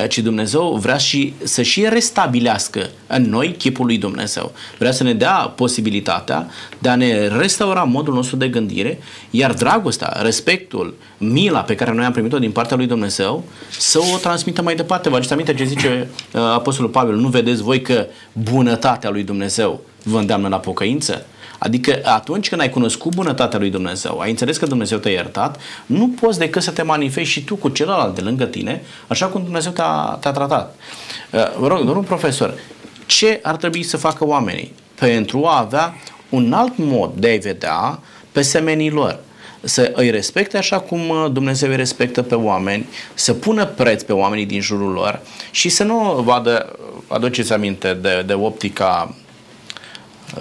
ci 0.09 0.19
Dumnezeu 0.19 0.79
vrea 0.81 0.97
și 0.97 1.35
să 1.43 1.63
și 1.63 1.87
restabilească 1.89 2.91
în 3.07 3.23
noi 3.23 3.55
chipul 3.59 3.87
lui 3.87 3.99
Dumnezeu. 3.99 4.53
Vrea 4.79 4.93
să 4.93 5.03
ne 5.03 5.15
dea 5.15 5.33
posibilitatea 5.33 6.49
de 6.79 6.89
a 6.89 6.95
ne 6.95 7.29
restaura 7.29 7.83
modul 7.83 8.15
nostru 8.15 8.37
de 8.37 8.49
gândire, 8.49 8.99
iar 9.31 9.53
dragostea, 9.53 10.17
respectul, 10.23 10.95
mila 11.19 11.61
pe 11.61 11.75
care 11.75 11.93
noi 11.93 12.05
am 12.05 12.13
primit-o 12.13 12.39
din 12.39 12.51
partea 12.51 12.77
lui 12.77 12.87
Dumnezeu, 12.87 13.45
să 13.79 13.99
o 13.99 14.19
transmită 14.19 14.63
mai 14.63 14.75
departe. 14.75 15.09
Vă 15.09 15.15
aduceți 15.15 15.35
aminte 15.35 15.55
ce 15.55 15.65
zice 15.65 16.09
uh, 16.33 16.41
Apostolul 16.41 16.91
Pavel, 16.91 17.17
nu 17.17 17.29
vedeți 17.29 17.63
voi 17.63 17.81
că 17.81 18.07
bunătatea 18.33 19.11
lui 19.11 19.23
Dumnezeu 19.23 19.81
vă 20.09 20.19
îndeamnă 20.19 20.49
la 20.49 20.59
pocăință? 20.59 21.27
Adică 21.59 22.01
atunci 22.05 22.49
când 22.49 22.61
ai 22.61 22.71
cunoscut 22.71 23.15
bunătatea 23.15 23.59
lui 23.59 23.71
Dumnezeu, 23.71 24.19
ai 24.19 24.31
înțeles 24.31 24.57
că 24.57 24.67
Dumnezeu 24.67 24.99
te-a 24.99 25.11
iertat, 25.11 25.61
nu 25.87 26.09
poți 26.21 26.39
decât 26.39 26.63
să 26.63 26.71
te 26.71 26.83
manifesti 26.83 27.31
și 27.31 27.45
tu 27.45 27.57
cu 27.57 27.69
celălalt 27.69 28.15
de 28.15 28.21
lângă 28.21 28.45
tine, 28.45 28.83
așa 29.07 29.27
cum 29.27 29.43
Dumnezeu 29.43 29.73
te-a, 29.73 30.19
te 30.21 30.31
tratat. 30.31 30.75
Uh, 31.33 31.57
vă 31.59 31.67
rog, 31.67 31.79
domnul 31.79 32.03
profesor, 32.03 32.55
ce 33.07 33.41
ar 33.43 33.57
trebui 33.57 33.83
să 33.83 33.97
facă 33.97 34.27
oamenii 34.27 34.73
pentru 34.95 35.45
a 35.45 35.59
avea 35.59 35.95
un 36.29 36.53
alt 36.53 36.73
mod 36.77 37.13
de 37.15 37.27
a-i 37.27 37.39
vedea 37.39 37.99
pe 38.33 38.43
semenii 38.43 38.91
lor 38.91 39.19
să 39.61 39.93
îi 39.95 40.11
respecte 40.11 40.57
așa 40.57 40.79
cum 40.79 41.09
uh, 41.09 41.27
Dumnezeu 41.33 41.71
îi 41.71 41.77
respectă 41.77 42.23
pe 42.23 42.35
oameni, 42.35 42.87
să 43.15 43.33
pună 43.33 43.65
preț 43.65 44.03
pe 44.03 44.13
oamenii 44.13 44.47
din 44.47 44.61
jurul 44.61 44.93
lor 44.93 45.21
și 45.51 45.69
să 45.69 45.85
nu 45.85 46.23
vadă, 46.25 46.79
aduceți 47.09 47.53
aminte 47.53 47.95
de, 47.95 48.23
de 48.27 48.33
optica 48.33 49.15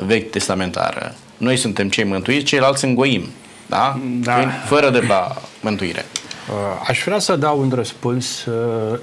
vechi 0.06 0.32
testamentară. 0.32 1.16
Noi 1.38 1.58
suntem 1.58 1.90
cei 1.90 2.04
mântuiți, 2.04 2.46
ceilalți 2.46 2.86
îngoim. 2.86 3.30
Da? 3.66 4.00
da. 4.22 4.50
Fără 4.66 4.90
de 4.90 5.00
la 5.00 5.36
mântuire. 5.62 6.06
Uh, 6.50 6.56
aș 6.88 7.04
vrea 7.06 7.20
să 7.20 7.36
dau 7.36 7.60
un 7.60 7.72
răspuns 7.76 8.46
uh, 8.46 9.00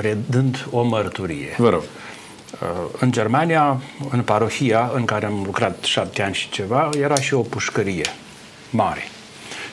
redând 0.00 0.66
o 0.70 0.82
mărturie. 0.82 1.54
Vă 1.58 1.68
rog. 1.68 1.82
În 2.98 3.12
Germania, 3.12 3.80
în 4.10 4.22
parohia 4.22 4.90
în 4.94 5.04
care 5.04 5.26
am 5.26 5.42
lucrat 5.44 5.84
șapte 5.84 6.22
ani 6.22 6.34
și 6.34 6.48
ceva, 6.48 6.88
era 7.00 7.14
și 7.14 7.34
o 7.34 7.40
pușcărie 7.40 8.04
mare. 8.70 9.08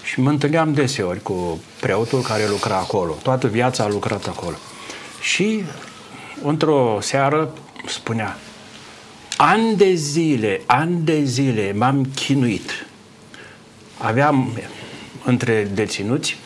Și 0.03 0.19
mă 0.19 0.29
întâlneam 0.29 0.73
deseori 0.73 1.21
cu 1.21 1.59
preotul 1.79 2.21
care 2.21 2.47
lucra 2.49 2.75
acolo. 2.75 3.17
Toată 3.23 3.47
viața 3.47 3.83
a 3.83 3.87
lucrat 3.87 4.27
acolo. 4.27 4.55
Și 5.21 5.63
într-o 6.43 6.97
seară 7.01 7.49
spunea, 7.85 8.37
ani 9.43 9.75
de 9.75 9.93
zile, 9.93 10.61
ani 10.65 11.01
de 11.03 11.23
zile 11.23 11.73
m-am 11.77 12.05
chinuit. 12.15 12.85
Aveam 13.97 14.51
între 15.25 15.67
deținuți, 15.73 16.37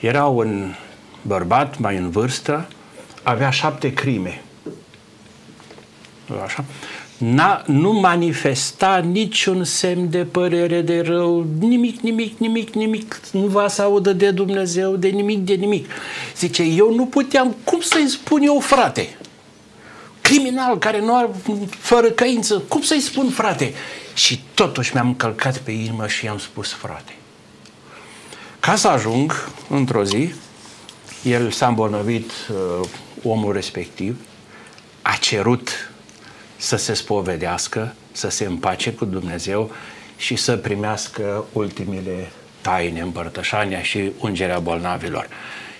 era 0.00 0.26
un 0.26 0.74
bărbat 1.22 1.78
mai 1.78 1.96
în 1.96 2.10
vârstă, 2.10 2.68
avea 3.22 3.50
șapte 3.50 3.92
crime. 3.92 4.42
Așa? 6.44 6.64
N-a, 7.18 7.62
nu 7.66 7.92
manifesta 7.92 8.98
niciun 8.98 9.64
semn 9.64 10.10
de 10.10 10.24
părere 10.24 10.80
de 10.80 11.00
rău, 11.00 11.46
nimic, 11.58 12.00
nimic, 12.00 12.38
nimic, 12.38 12.74
nimic, 12.74 13.20
nu 13.32 13.46
va 13.46 13.68
să 13.68 13.82
audă 13.82 14.12
de 14.12 14.30
Dumnezeu, 14.30 14.96
de 14.96 15.08
nimic, 15.08 15.38
de 15.38 15.54
nimic. 15.54 15.90
Zice, 16.36 16.62
eu 16.62 16.94
nu 16.94 17.06
puteam, 17.06 17.56
cum 17.64 17.80
să-i 17.80 18.08
spun 18.08 18.42
eu 18.42 18.60
frate? 18.60 19.08
Criminal 20.32 20.78
care 20.78 21.00
nu 21.00 21.16
are 21.16 21.28
fără 21.78 22.10
căință, 22.10 22.62
cum 22.68 22.82
să-i 22.82 23.00
spun 23.00 23.30
frate? 23.30 23.74
Și 24.14 24.40
totuși 24.54 24.94
mi-am 24.94 25.14
călcat 25.14 25.58
pe 25.58 25.70
inimă 25.70 26.06
și 26.06 26.24
i-am 26.24 26.38
spus 26.38 26.72
frate. 26.72 27.12
Ca 28.60 28.76
să 28.76 28.88
ajung 28.88 29.48
într-o 29.68 30.04
zi, 30.04 30.34
el 31.22 31.50
s-a 31.50 31.66
îmbolnăvit, 31.66 32.30
uh, 32.30 32.88
omul 33.22 33.52
respectiv, 33.52 34.16
a 35.02 35.16
cerut 35.20 35.90
să 36.56 36.76
se 36.76 36.94
spovedească, 36.94 37.94
să 38.12 38.28
se 38.28 38.44
împace 38.44 38.92
cu 38.92 39.04
Dumnezeu 39.04 39.70
și 40.16 40.36
să 40.36 40.56
primească 40.56 41.44
ultimele 41.52 42.30
taine, 42.60 43.00
împărtășania 43.00 43.82
și 43.82 44.12
ungerea 44.20 44.58
bolnavilor. 44.58 45.28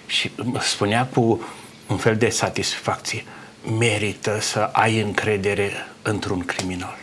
Și 0.06 0.30
spunea 0.60 1.06
cu 1.06 1.40
un 1.86 1.96
fel 1.96 2.16
de 2.16 2.28
satisfacție, 2.28 3.24
merită 3.78 4.38
să 4.40 4.68
ai 4.72 5.00
încredere 5.00 5.72
într-un 6.02 6.44
criminal 6.44 7.00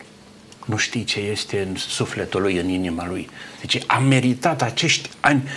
nu 0.69 0.77
știi 0.77 1.03
ce 1.03 1.19
este 1.19 1.65
în 1.69 1.75
sufletul 1.75 2.41
lui, 2.41 2.57
în 2.57 2.69
inima 2.69 3.07
lui. 3.07 3.29
Deci 3.59 3.79
am 3.87 4.03
meritat 4.03 4.61
acești 4.61 5.09
ani, 5.19 5.49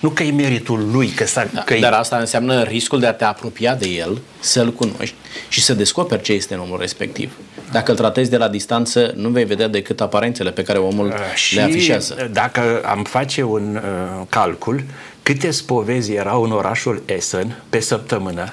nu 0.00 0.08
că 0.08 0.22
e 0.22 0.30
meritul 0.30 0.90
lui, 0.92 1.08
că 1.08 1.26
s-a... 1.26 1.48
Da, 1.52 1.60
că 1.60 1.74
dar 1.74 1.92
e... 1.92 1.96
asta 1.96 2.16
înseamnă 2.16 2.62
riscul 2.62 3.00
de 3.00 3.06
a 3.06 3.12
te 3.12 3.24
apropia 3.24 3.74
de 3.74 3.88
el, 3.88 4.20
să-l 4.40 4.72
cunoști 4.72 5.14
și 5.48 5.62
să 5.62 5.74
descoperi 5.74 6.22
ce 6.22 6.32
este 6.32 6.54
în 6.54 6.60
omul 6.60 6.78
respectiv. 6.78 7.32
Dacă 7.72 7.90
îl 7.90 7.96
tratezi 7.96 8.30
de 8.30 8.36
la 8.36 8.48
distanță, 8.48 9.12
nu 9.16 9.28
vei 9.28 9.44
vedea 9.44 9.68
decât 9.68 10.00
aparențele 10.00 10.50
pe 10.50 10.62
care 10.62 10.78
omul 10.78 11.06
uh, 11.06 11.14
le 11.54 11.62
afișează. 11.62 12.30
dacă 12.32 12.82
am 12.84 13.04
face 13.04 13.42
un 13.42 13.76
uh, 13.76 14.26
calcul, 14.28 14.84
câte 15.22 15.50
spovezi 15.50 16.12
erau 16.12 16.42
în 16.42 16.50
orașul 16.50 17.02
Essen 17.06 17.62
pe 17.68 17.80
săptămână, 17.80 18.52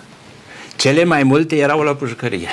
cele 0.82 1.04
mai 1.04 1.24
multe 1.24 1.56
erau 1.56 1.82
la 1.82 1.96
pușcărie. 1.96 2.48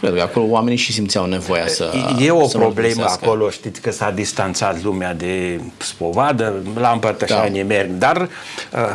Cred 0.00 0.14
că 0.14 0.20
acolo 0.20 0.46
oamenii 0.46 0.78
și 0.78 0.92
simțeau 0.92 1.26
nevoia 1.26 1.66
să 1.66 1.92
E 2.18 2.30
o 2.30 2.46
să 2.46 2.58
problemă 2.58 3.04
acolo, 3.04 3.50
știți 3.50 3.80
că 3.80 3.90
s-a 3.90 4.10
distanțat 4.10 4.82
lumea 4.82 5.14
de 5.14 5.60
spovadă, 5.76 6.62
la 6.74 6.90
împărtășanie 6.90 7.62
da. 7.62 7.74
merg, 7.74 7.90
dar 7.90 8.16
uh, 8.20 8.28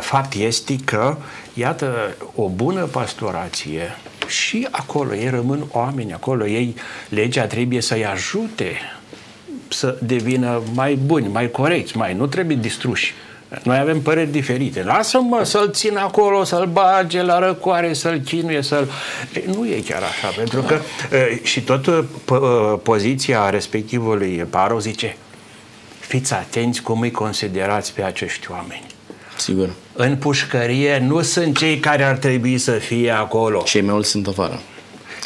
fapt 0.00 0.34
este 0.34 0.76
că, 0.84 1.16
iată, 1.54 2.16
o 2.34 2.48
bună 2.48 2.80
pastorație 2.80 3.96
și 4.26 4.68
acolo, 4.70 5.14
ei 5.14 5.28
rămân 5.28 5.64
oameni 5.70 6.12
acolo, 6.12 6.46
ei, 6.46 6.74
legea 7.08 7.46
trebuie 7.46 7.80
să-i 7.80 8.06
ajute 8.06 8.76
să 9.68 9.96
devină 10.02 10.62
mai 10.74 10.94
buni, 10.94 11.28
mai 11.28 11.50
corecți, 11.50 11.96
mai, 11.96 12.14
nu 12.14 12.26
trebuie 12.26 12.56
distruși. 12.60 13.14
Noi 13.62 13.78
avem 13.78 14.00
păreri 14.00 14.30
diferite. 14.30 14.82
Lasă-mă 14.82 15.40
să-l 15.44 15.70
țin 15.72 15.96
acolo, 15.96 16.44
să-l 16.44 16.66
bage 16.66 17.22
la 17.22 17.38
răcoare, 17.38 17.92
să-l 17.92 18.18
chinuie, 18.18 18.62
să-l... 18.62 18.90
Nu 19.46 19.66
e 19.66 19.82
chiar 19.86 20.02
așa, 20.02 20.28
pentru 20.36 20.60
că 20.60 20.78
și 21.42 21.60
tot 21.60 22.04
poziția 22.82 23.50
respectivului 23.50 24.46
paro 24.50 24.78
zice 24.78 25.16
fiți 26.12 26.32
atenți 26.32 26.82
cum 26.82 27.00
îi 27.00 27.10
considerați 27.10 27.94
pe 27.94 28.02
acești 28.02 28.50
oameni. 28.50 28.86
Sigur. 29.36 29.70
În 29.92 30.16
pușcărie 30.16 30.98
nu 30.98 31.22
sunt 31.22 31.56
cei 31.56 31.78
care 31.78 32.02
ar 32.02 32.16
trebui 32.16 32.58
să 32.58 32.70
fie 32.70 33.10
acolo. 33.10 33.62
Cei 33.62 33.80
mai 33.80 33.92
mulți 33.92 34.10
sunt 34.10 34.26
afară. 34.26 34.60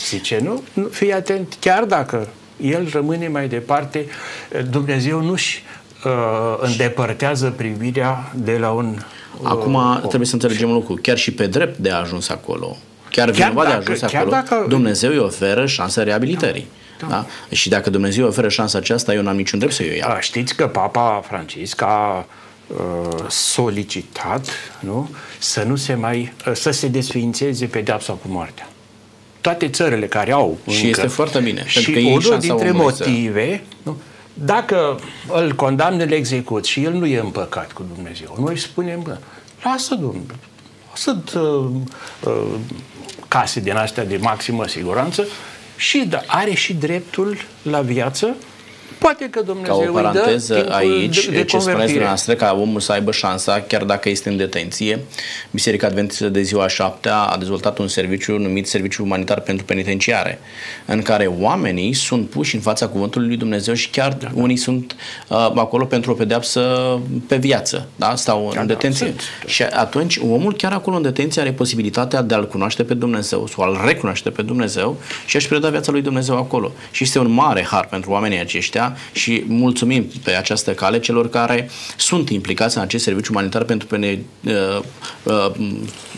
Zice, 0.06 0.38
nu, 0.42 0.62
nu 0.72 0.88
fii 0.88 1.12
atent, 1.12 1.56
chiar 1.60 1.84
dacă 1.84 2.28
el 2.60 2.88
rămâne 2.92 3.28
mai 3.28 3.48
departe, 3.48 4.06
Dumnezeu 4.70 5.20
nu-și 5.20 5.62
uh, 6.06 6.56
îndepărtează 6.60 7.52
privirea 7.56 8.32
de 8.34 8.56
la 8.58 8.70
un... 8.70 8.96
Uh, 9.40 9.48
Acum 9.50 9.74
om. 9.74 10.00
trebuie 10.00 10.26
să 10.26 10.34
înțelegem 10.34 10.68
un 10.68 10.74
lucru. 10.74 10.98
Chiar 11.02 11.16
și 11.16 11.32
pe 11.32 11.46
drept 11.46 11.78
de 11.78 11.90
a 11.90 11.96
ajuns 12.00 12.28
acolo, 12.28 12.76
chiar, 13.10 13.30
chiar 13.30 13.48
vinovat 13.48 13.66
de 13.66 13.72
a 13.72 13.76
ajuns 13.76 14.02
acolo, 14.02 14.30
dacă... 14.30 14.64
Dumnezeu 14.68 15.10
îi 15.10 15.18
oferă 15.18 15.66
șansa 15.66 16.02
reabilitării. 16.02 16.66
Da. 16.98 17.06
Da? 17.06 17.26
Și 17.50 17.68
dacă 17.68 17.90
Dumnezeu 17.90 18.22
îi 18.22 18.28
oferă 18.28 18.48
șansa 18.48 18.78
aceasta, 18.78 19.14
eu 19.14 19.22
n-am 19.22 19.36
niciun 19.36 19.58
drept 19.58 19.74
să 19.74 19.82
o 19.90 19.94
iau. 19.94 20.08
Da, 20.08 20.20
știți 20.20 20.54
că 20.54 20.66
Papa 20.66 21.22
Francisc 21.26 21.82
a 21.82 22.26
uh, 22.66 22.76
solicitat 23.28 24.48
nu? 24.80 25.10
să 25.38 25.62
nu 25.62 25.76
se 25.76 25.94
mai 25.94 26.32
uh, 26.46 26.52
să 26.54 26.70
se 26.70 26.88
desființeze 26.88 27.66
pedeapsa 27.66 28.12
cu 28.12 28.28
moartea. 28.28 28.68
Toate 29.40 29.68
țările 29.68 30.06
care 30.06 30.32
au 30.32 30.58
și 30.68 30.84
încă, 30.84 31.00
este 31.00 31.06
foarte 31.06 31.38
bine. 31.38 31.64
Și 31.66 31.90
unul 31.90 32.38
dintre 32.38 32.70
motive 32.70 33.62
să... 33.64 33.76
nu? 33.82 33.96
Dacă 34.44 35.00
îl 35.32 35.54
condamne, 35.54 36.02
îl 36.02 36.10
execut 36.10 36.64
și 36.64 36.84
el 36.84 36.92
nu 36.92 37.06
e 37.06 37.18
împăcat 37.18 37.72
cu 37.72 37.84
Dumnezeu, 37.94 38.36
noi 38.40 38.58
spunem, 38.58 39.02
bă, 39.02 39.18
lasă 39.62 39.94
Dumnezeu, 39.94 40.36
sunt 40.94 41.32
uh, 41.32 41.70
uh, 42.24 42.58
case 43.28 43.60
din 43.60 43.76
astea 43.76 44.04
de 44.04 44.16
maximă 44.16 44.66
siguranță 44.66 45.26
și 45.76 45.98
da, 45.98 46.22
are 46.26 46.54
și 46.54 46.74
dreptul 46.74 47.36
la 47.62 47.80
viață 47.80 48.36
Poate 48.98 49.28
că 49.30 49.40
Dumnezeu 49.40 49.78
Ca 49.78 49.90
o 49.90 49.92
paranteză 49.92 50.54
dă 50.54 50.72
aici, 50.74 51.24
de, 51.24 51.30
de 51.30 51.44
ce 51.44 51.58
spuneți 51.58 51.86
dumneavoastră, 51.86 52.34
ca 52.34 52.56
omul 52.60 52.80
să 52.80 52.92
aibă 52.92 53.12
șansa, 53.12 53.60
chiar 53.60 53.84
dacă 53.84 54.08
este 54.08 54.28
în 54.28 54.36
detenție, 54.36 55.00
Biserica 55.50 55.86
Adventistă 55.86 56.28
de 56.28 56.42
ziua 56.42 56.68
șaptea 56.68 57.16
a 57.16 57.36
dezvoltat 57.36 57.78
un 57.78 57.88
serviciu 57.88 58.38
numit 58.38 58.68
Serviciu 58.68 59.02
Umanitar 59.02 59.40
pentru 59.40 59.64
Penitenciare, 59.64 60.38
în 60.86 61.02
care 61.02 61.26
oamenii 61.26 61.92
sunt 61.92 62.30
puși 62.30 62.54
în 62.54 62.60
fața 62.60 62.88
cuvântului 62.88 63.26
lui 63.26 63.36
Dumnezeu 63.36 63.74
și 63.74 63.90
chiar 63.90 64.12
da, 64.12 64.26
da. 64.26 64.40
unii 64.40 64.56
sunt 64.56 64.96
uh, 65.28 65.36
acolo 65.36 65.84
pentru 65.84 66.10
o 66.10 66.14
pedeapsă 66.14 66.60
pe 67.26 67.36
viață, 67.36 67.88
da? 67.96 68.14
stau 68.14 68.50
da, 68.54 68.60
în 68.60 68.66
da, 68.66 68.72
detenție. 68.72 69.06
Sunt. 69.06 69.20
Și 69.46 69.62
atunci 69.62 70.16
omul 70.16 70.54
chiar 70.54 70.72
acolo 70.72 70.96
în 70.96 71.02
detenție 71.02 71.40
are 71.40 71.52
posibilitatea 71.52 72.22
de 72.22 72.34
a-L 72.34 72.48
cunoaște 72.48 72.84
pe 72.84 72.94
Dumnezeu 72.94 73.46
sau 73.46 73.64
a-L 73.64 73.80
recunoaște 73.84 74.30
pe 74.30 74.42
Dumnezeu 74.42 74.96
și 75.26 75.36
a-și 75.36 75.48
preda 75.48 75.68
viața 75.68 75.92
lui 75.92 76.02
Dumnezeu 76.02 76.36
acolo. 76.36 76.72
Și 76.90 77.02
este 77.02 77.18
un 77.18 77.30
mare 77.30 77.62
har 77.62 77.86
pentru 77.86 78.10
oamenii 78.10 78.38
aceștia 78.38 78.85
și 79.12 79.44
mulțumim 79.46 80.06
pe 80.22 80.30
această 80.30 80.72
cale 80.72 80.98
celor 81.00 81.30
care 81.30 81.70
sunt 81.96 82.30
implicați 82.30 82.76
în 82.76 82.82
acest 82.82 83.04
serviciu 83.04 83.32
umanitar 83.32 83.62
pentru 83.62 83.86
pene, 83.86 84.18
uh, 84.44 84.80
uh, 85.22 85.50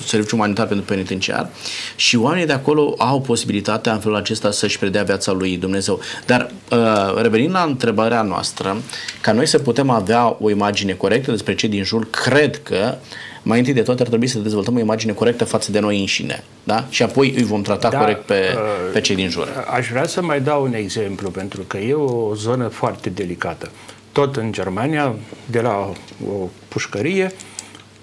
serviciu 0.05 0.37
umanitar 0.37 0.67
pentru 0.67 0.85
penitenciar 0.85 1.49
și 1.97 2.17
oamenii 2.17 2.47
de 2.47 2.53
acolo 2.53 2.95
au 2.99 3.21
posibilitatea 3.21 3.93
în 3.93 3.99
felul 3.99 4.17
acesta 4.17 4.51
să-și 4.51 4.79
predea 4.79 5.03
viața 5.03 5.33
lui 5.33 5.57
Dumnezeu. 5.57 6.01
Dar 6.27 6.51
uh, 6.71 7.23
revenind 7.23 7.53
la 7.53 7.63
întrebarea 7.63 8.23
noastră, 8.23 8.77
ca 9.21 9.33
noi 9.33 9.47
să 9.47 9.59
putem 9.59 9.91
avea 9.91 10.37
o 10.41 10.51
imagine 10.51 10.93
corectă 10.93 11.31
despre 11.31 11.55
cei 11.55 11.69
din 11.69 11.85
jur, 11.85 12.11
cred 12.11 12.63
că 12.63 12.95
mai 13.49 13.59
întâi 13.59 13.73
de 13.73 13.83
toate 13.83 14.03
ar 14.03 14.09
trebui 14.09 14.27
să 14.27 14.39
dezvoltăm 14.39 14.77
o 14.77 14.79
imagine 14.79 15.13
corectă 15.13 15.45
față 15.45 15.71
de 15.71 15.79
noi 15.79 16.01
înșine. 16.01 16.45
Da? 16.65 16.87
Și 16.89 17.03
apoi 17.03 17.33
îi 17.37 17.43
vom 17.43 17.63
trata 17.63 17.89
da, 17.89 17.99
corect 17.99 18.25
pe, 18.25 18.55
uh, 18.55 18.93
pe 18.93 19.01
cei 19.01 19.15
din 19.17 19.29
jur. 19.29 19.67
Aș 19.71 19.89
vrea 19.89 20.07
să 20.07 20.23
mai 20.23 20.41
dau 20.41 20.63
un 20.63 20.75
exemplu, 20.75 21.31
pentru 21.31 21.63
că 21.63 21.77
e 21.77 21.93
o 21.93 22.35
zonă 22.35 22.69
foarte 22.69 23.11
delicată. 23.11 23.71
Tot 24.13 24.37
în 24.37 24.53
Germania, 24.53 25.15
de 25.47 25.61
la 25.61 25.93
o 26.31 26.49
pușcărie, 26.69 27.33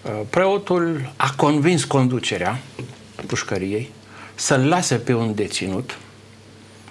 uh, 0.02 0.12
preotul 0.30 1.12
a 1.16 1.34
convins 1.36 1.84
conducerea 1.84 2.60
pușcăriei 3.26 3.92
să-l 4.36 4.68
lase 4.68 4.96
pe 4.96 5.14
un 5.14 5.36
deținut 5.36 5.98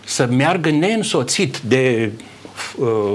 să 0.05 0.27
meargă 0.31 0.71
neînsoțit 0.71 1.59
de 1.59 2.11
uh, 2.77 3.15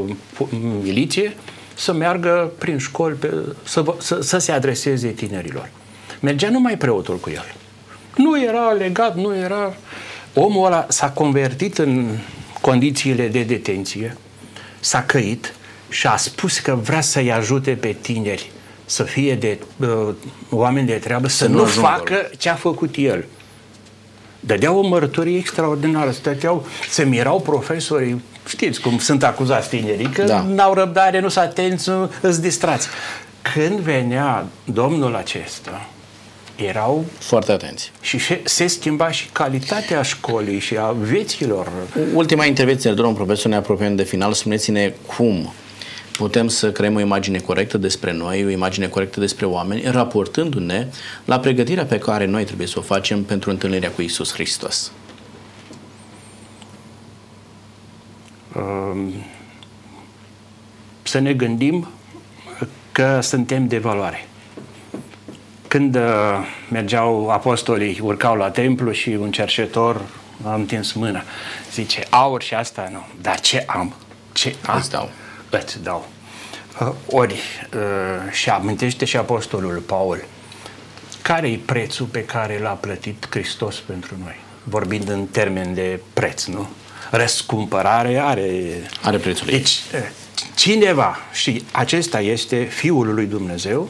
miliție, 0.81 1.35
să 1.79 1.93
meargă 1.93 2.51
prin 2.57 2.77
școli, 2.77 3.15
pe, 3.15 3.33
să, 3.63 3.83
să, 3.97 4.21
să 4.21 4.37
se 4.37 4.51
adreseze 4.51 5.07
tinerilor. 5.07 5.69
Mergea 6.19 6.49
numai 6.49 6.77
preotul 6.77 7.17
cu 7.17 7.29
el. 7.29 7.55
Nu 8.15 8.43
era 8.43 8.71
legat, 8.71 9.15
nu 9.15 9.35
era... 9.35 9.73
Omul 10.33 10.65
ăla 10.65 10.85
s-a 10.89 11.09
convertit 11.09 11.77
în 11.77 12.17
condițiile 12.61 13.27
de 13.27 13.43
detenție, 13.43 14.17
s-a 14.79 15.03
căit 15.03 15.53
și 15.89 16.07
a 16.07 16.15
spus 16.15 16.59
că 16.59 16.75
vrea 16.75 17.01
să-i 17.01 17.31
ajute 17.31 17.71
pe 17.71 17.95
tineri 18.01 18.51
să 18.85 19.03
fie 19.03 19.35
de 19.35 19.59
uh, 19.77 20.15
oameni 20.49 20.87
de 20.87 20.93
treabă, 20.93 21.27
să, 21.27 21.35
să 21.35 21.47
nu, 21.47 21.57
nu 21.57 21.65
facă 21.65 22.29
ce 22.37 22.49
a 22.49 22.55
făcut 22.55 22.95
el. 22.97 23.25
Dădeau 24.39 24.77
o 24.77 24.87
mărturie 24.87 25.37
extraordinară, 25.37 26.11
stăteau, 26.11 26.65
se 26.89 27.03
mirau 27.03 27.39
profesorii, 27.39 28.23
știți 28.47 28.81
cum 28.81 28.97
sunt 28.97 29.23
acuzați 29.23 29.69
tinerii, 29.69 30.09
că 30.09 30.23
da. 30.23 30.41
n-au 30.41 30.73
răbdare, 30.73 31.19
nu 31.19 31.29
sunt 31.29 31.45
atenți, 31.45 31.89
nu 31.89 32.11
îți 32.21 32.41
distrați. 32.41 32.87
Când 33.53 33.79
venea 33.79 34.45
domnul 34.63 35.15
acesta, 35.15 35.87
erau 36.55 37.05
foarte 37.19 37.51
atenți. 37.51 37.91
Și 38.01 38.19
se 38.43 38.67
schimba 38.67 39.11
și 39.11 39.29
calitatea 39.31 40.01
școlii 40.01 40.59
și 40.59 40.77
a 40.77 40.91
vieților. 40.91 41.67
Ultima 42.13 42.45
intervenție, 42.45 42.91
domnul 42.91 43.15
profesor, 43.15 43.51
ne 43.51 43.57
apropiem 43.57 43.95
de 43.95 44.03
final. 44.03 44.33
Spuneți-ne 44.33 44.93
cum 45.17 45.53
putem 46.19 46.47
să 46.47 46.71
creăm 46.71 46.95
o 46.95 46.99
imagine 46.99 47.37
corectă 47.37 47.77
despre 47.77 48.11
noi, 48.11 48.45
o 48.45 48.49
imagine 48.49 48.87
corectă 48.87 49.19
despre 49.19 49.45
oameni, 49.45 49.81
raportându-ne 49.91 50.87
la 51.25 51.39
pregătirea 51.39 51.85
pe 51.85 51.97
care 51.97 52.25
noi 52.25 52.43
trebuie 52.43 52.67
să 52.67 52.79
o 52.79 52.81
facem 52.81 53.23
pentru 53.23 53.49
întâlnirea 53.49 53.91
cu 53.91 54.01
Isus 54.01 54.33
Hristos. 54.33 54.91
Um, 58.55 59.13
să 61.03 61.19
ne 61.19 61.33
gândim 61.33 61.87
că 62.91 63.19
suntem 63.21 63.67
de 63.67 63.77
valoare. 63.77 64.27
Când 65.67 65.95
uh, 65.95 66.01
mergeau 66.69 67.29
apostolii, 67.29 67.99
urcau 68.01 68.35
la 68.35 68.49
templu 68.49 68.91
și 68.91 69.09
un 69.09 69.31
cercetor 69.31 70.01
a 70.43 70.53
întins 70.53 70.91
mâna. 70.91 71.23
Zice, 71.71 72.03
aur 72.09 72.41
și 72.41 72.53
asta 72.53 72.89
nu. 72.91 73.05
Dar 73.21 73.39
ce 73.39 73.63
am? 73.67 73.93
Ce 74.31 74.55
am? 74.65 74.77
Îți 74.77 74.89
dau. 74.89 75.09
Îți 75.49 75.83
dau. 75.83 76.07
Uh, 76.81 76.91
ori, 77.07 77.33
uh, 77.73 78.31
și 78.31 78.49
amintește 78.49 79.05
și 79.05 79.17
apostolul 79.17 79.83
Paul, 79.85 80.25
care 81.21 81.47
e 81.47 81.59
prețul 81.65 82.05
pe 82.05 82.25
care 82.25 82.59
l-a 82.59 82.69
plătit 82.69 83.27
Hristos 83.29 83.75
pentru 83.75 84.15
noi? 84.23 84.35
Vorbind 84.63 85.09
în 85.09 85.25
termen 85.25 85.73
de 85.73 85.99
preț, 86.13 86.45
nu? 86.45 86.67
Răscumpărare 87.11 88.17
are... 88.17 88.51
Are 89.01 89.17
prețul 89.17 89.47
Deci, 89.47 89.79
cineva, 90.55 91.17
și 91.31 91.65
acesta 91.71 92.19
este 92.19 92.63
Fiul 92.63 93.13
lui 93.13 93.25
Dumnezeu, 93.25 93.87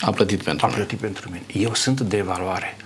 a 0.00 0.10
plătit 0.10 0.42
pentru 0.42 0.66
A 0.66 0.68
plătit 0.68 0.98
pentru 0.98 1.28
mine. 1.30 1.66
Eu 1.66 1.74
sunt 1.74 2.00
de 2.00 2.22
valoare. 2.22 2.76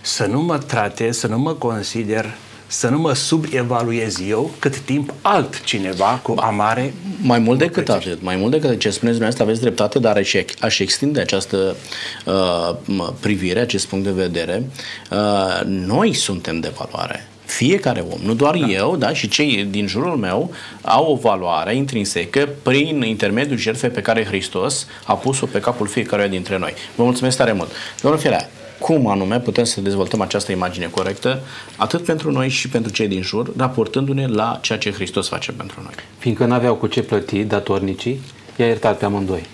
Să 0.00 0.26
nu 0.26 0.40
mă 0.40 0.58
tratez, 0.58 1.18
să 1.18 1.26
nu 1.26 1.38
mă 1.38 1.54
consider 1.54 2.34
să 2.66 2.88
nu 2.88 2.98
mă 2.98 3.14
subevaluez 3.14 4.20
eu 4.28 4.50
cât 4.58 4.78
timp 4.78 5.14
altcineva 5.22 6.20
cu 6.22 6.34
amare 6.38 6.94
mai 7.20 7.38
mult 7.38 7.58
decât 7.58 7.88
atât, 7.88 8.22
mai 8.22 8.36
mult 8.36 8.50
decât 8.50 8.78
ce 8.78 8.90
spuneți 8.90 9.18
dumneavoastră, 9.18 9.42
aveți 9.42 9.60
dreptate, 9.60 9.98
dar 9.98 10.16
aș, 10.16 10.34
aș 10.60 10.78
extinde 10.78 11.20
această 11.20 11.76
uh, 12.24 13.08
privire, 13.20 13.60
acest 13.60 13.86
punct 13.86 14.04
de 14.04 14.10
vedere. 14.10 14.62
Uh, 15.10 15.60
noi 15.64 16.14
suntem 16.14 16.60
de 16.60 16.72
valoare 16.76 17.28
fiecare 17.44 18.04
om, 18.10 18.18
nu 18.24 18.34
doar 18.34 18.56
da. 18.56 18.66
eu, 18.66 18.96
da, 18.96 19.12
și 19.12 19.28
cei 19.28 19.64
din 19.70 19.86
jurul 19.86 20.16
meu 20.16 20.50
au 20.82 21.12
o 21.12 21.14
valoare 21.14 21.76
intrinsecă 21.76 22.48
prin 22.62 23.02
intermediul 23.02 23.58
jertfei 23.58 23.90
pe 23.90 24.00
care 24.00 24.24
Hristos 24.24 24.86
a 25.04 25.14
pus-o 25.14 25.46
pe 25.46 25.60
capul 25.60 25.86
fiecăruia 25.86 26.28
dintre 26.28 26.58
noi. 26.58 26.72
Vă 26.94 27.02
mulțumesc 27.02 27.36
tare 27.36 27.52
mult. 27.52 27.70
Domnul 28.00 28.20
Firea, 28.20 28.50
cum 28.84 29.06
anume 29.06 29.40
putem 29.40 29.64
să 29.64 29.80
dezvoltăm 29.80 30.20
această 30.20 30.52
imagine 30.52 30.86
corectă, 30.86 31.40
atât 31.76 32.04
pentru 32.04 32.30
noi 32.32 32.48
și 32.48 32.68
pentru 32.68 32.92
cei 32.92 33.08
din 33.08 33.22
jur, 33.22 33.52
raportându-ne 33.56 34.26
la 34.26 34.58
ceea 34.62 34.78
ce 34.78 34.92
Hristos 34.92 35.28
face 35.28 35.52
pentru 35.52 35.80
noi. 35.82 35.92
Fiindcă 36.18 36.44
nu 36.44 36.54
aveau 36.54 36.74
cu 36.74 36.86
ce 36.86 37.02
plăti 37.02 37.44
datornicii, 37.44 38.20
i-a 38.56 38.66
iertat 38.66 38.98
pe 38.98 39.04
amândoi. 39.04 39.42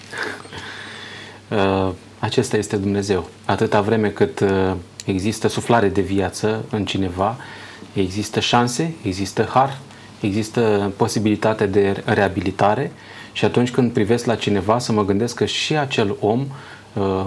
Uh, 1.51 1.93
acesta 2.19 2.57
este 2.57 2.77
Dumnezeu. 2.77 3.29
Atâta 3.45 3.81
vreme 3.81 4.09
cât 4.09 4.41
uh, 4.41 4.73
există 5.05 5.49
suflare 5.49 5.89
de 5.89 6.01
viață 6.01 6.65
în 6.71 6.85
cineva, 6.85 7.37
există 7.93 8.41
șanse, 8.41 8.95
există 9.03 9.49
har, 9.53 9.79
există 10.21 10.93
posibilitate 10.97 11.67
de 11.67 12.03
reabilitare 12.05 12.93
și 13.33 13.45
atunci 13.45 13.71
când 13.71 13.93
privesc 13.93 14.25
la 14.25 14.35
cineva 14.35 14.79
să 14.79 14.93
mă 14.93 15.05
gândesc 15.05 15.35
că 15.35 15.45
și 15.45 15.77
acel 15.77 16.17
om 16.21 16.41
uh, 16.41 16.47
uh, 16.93 17.27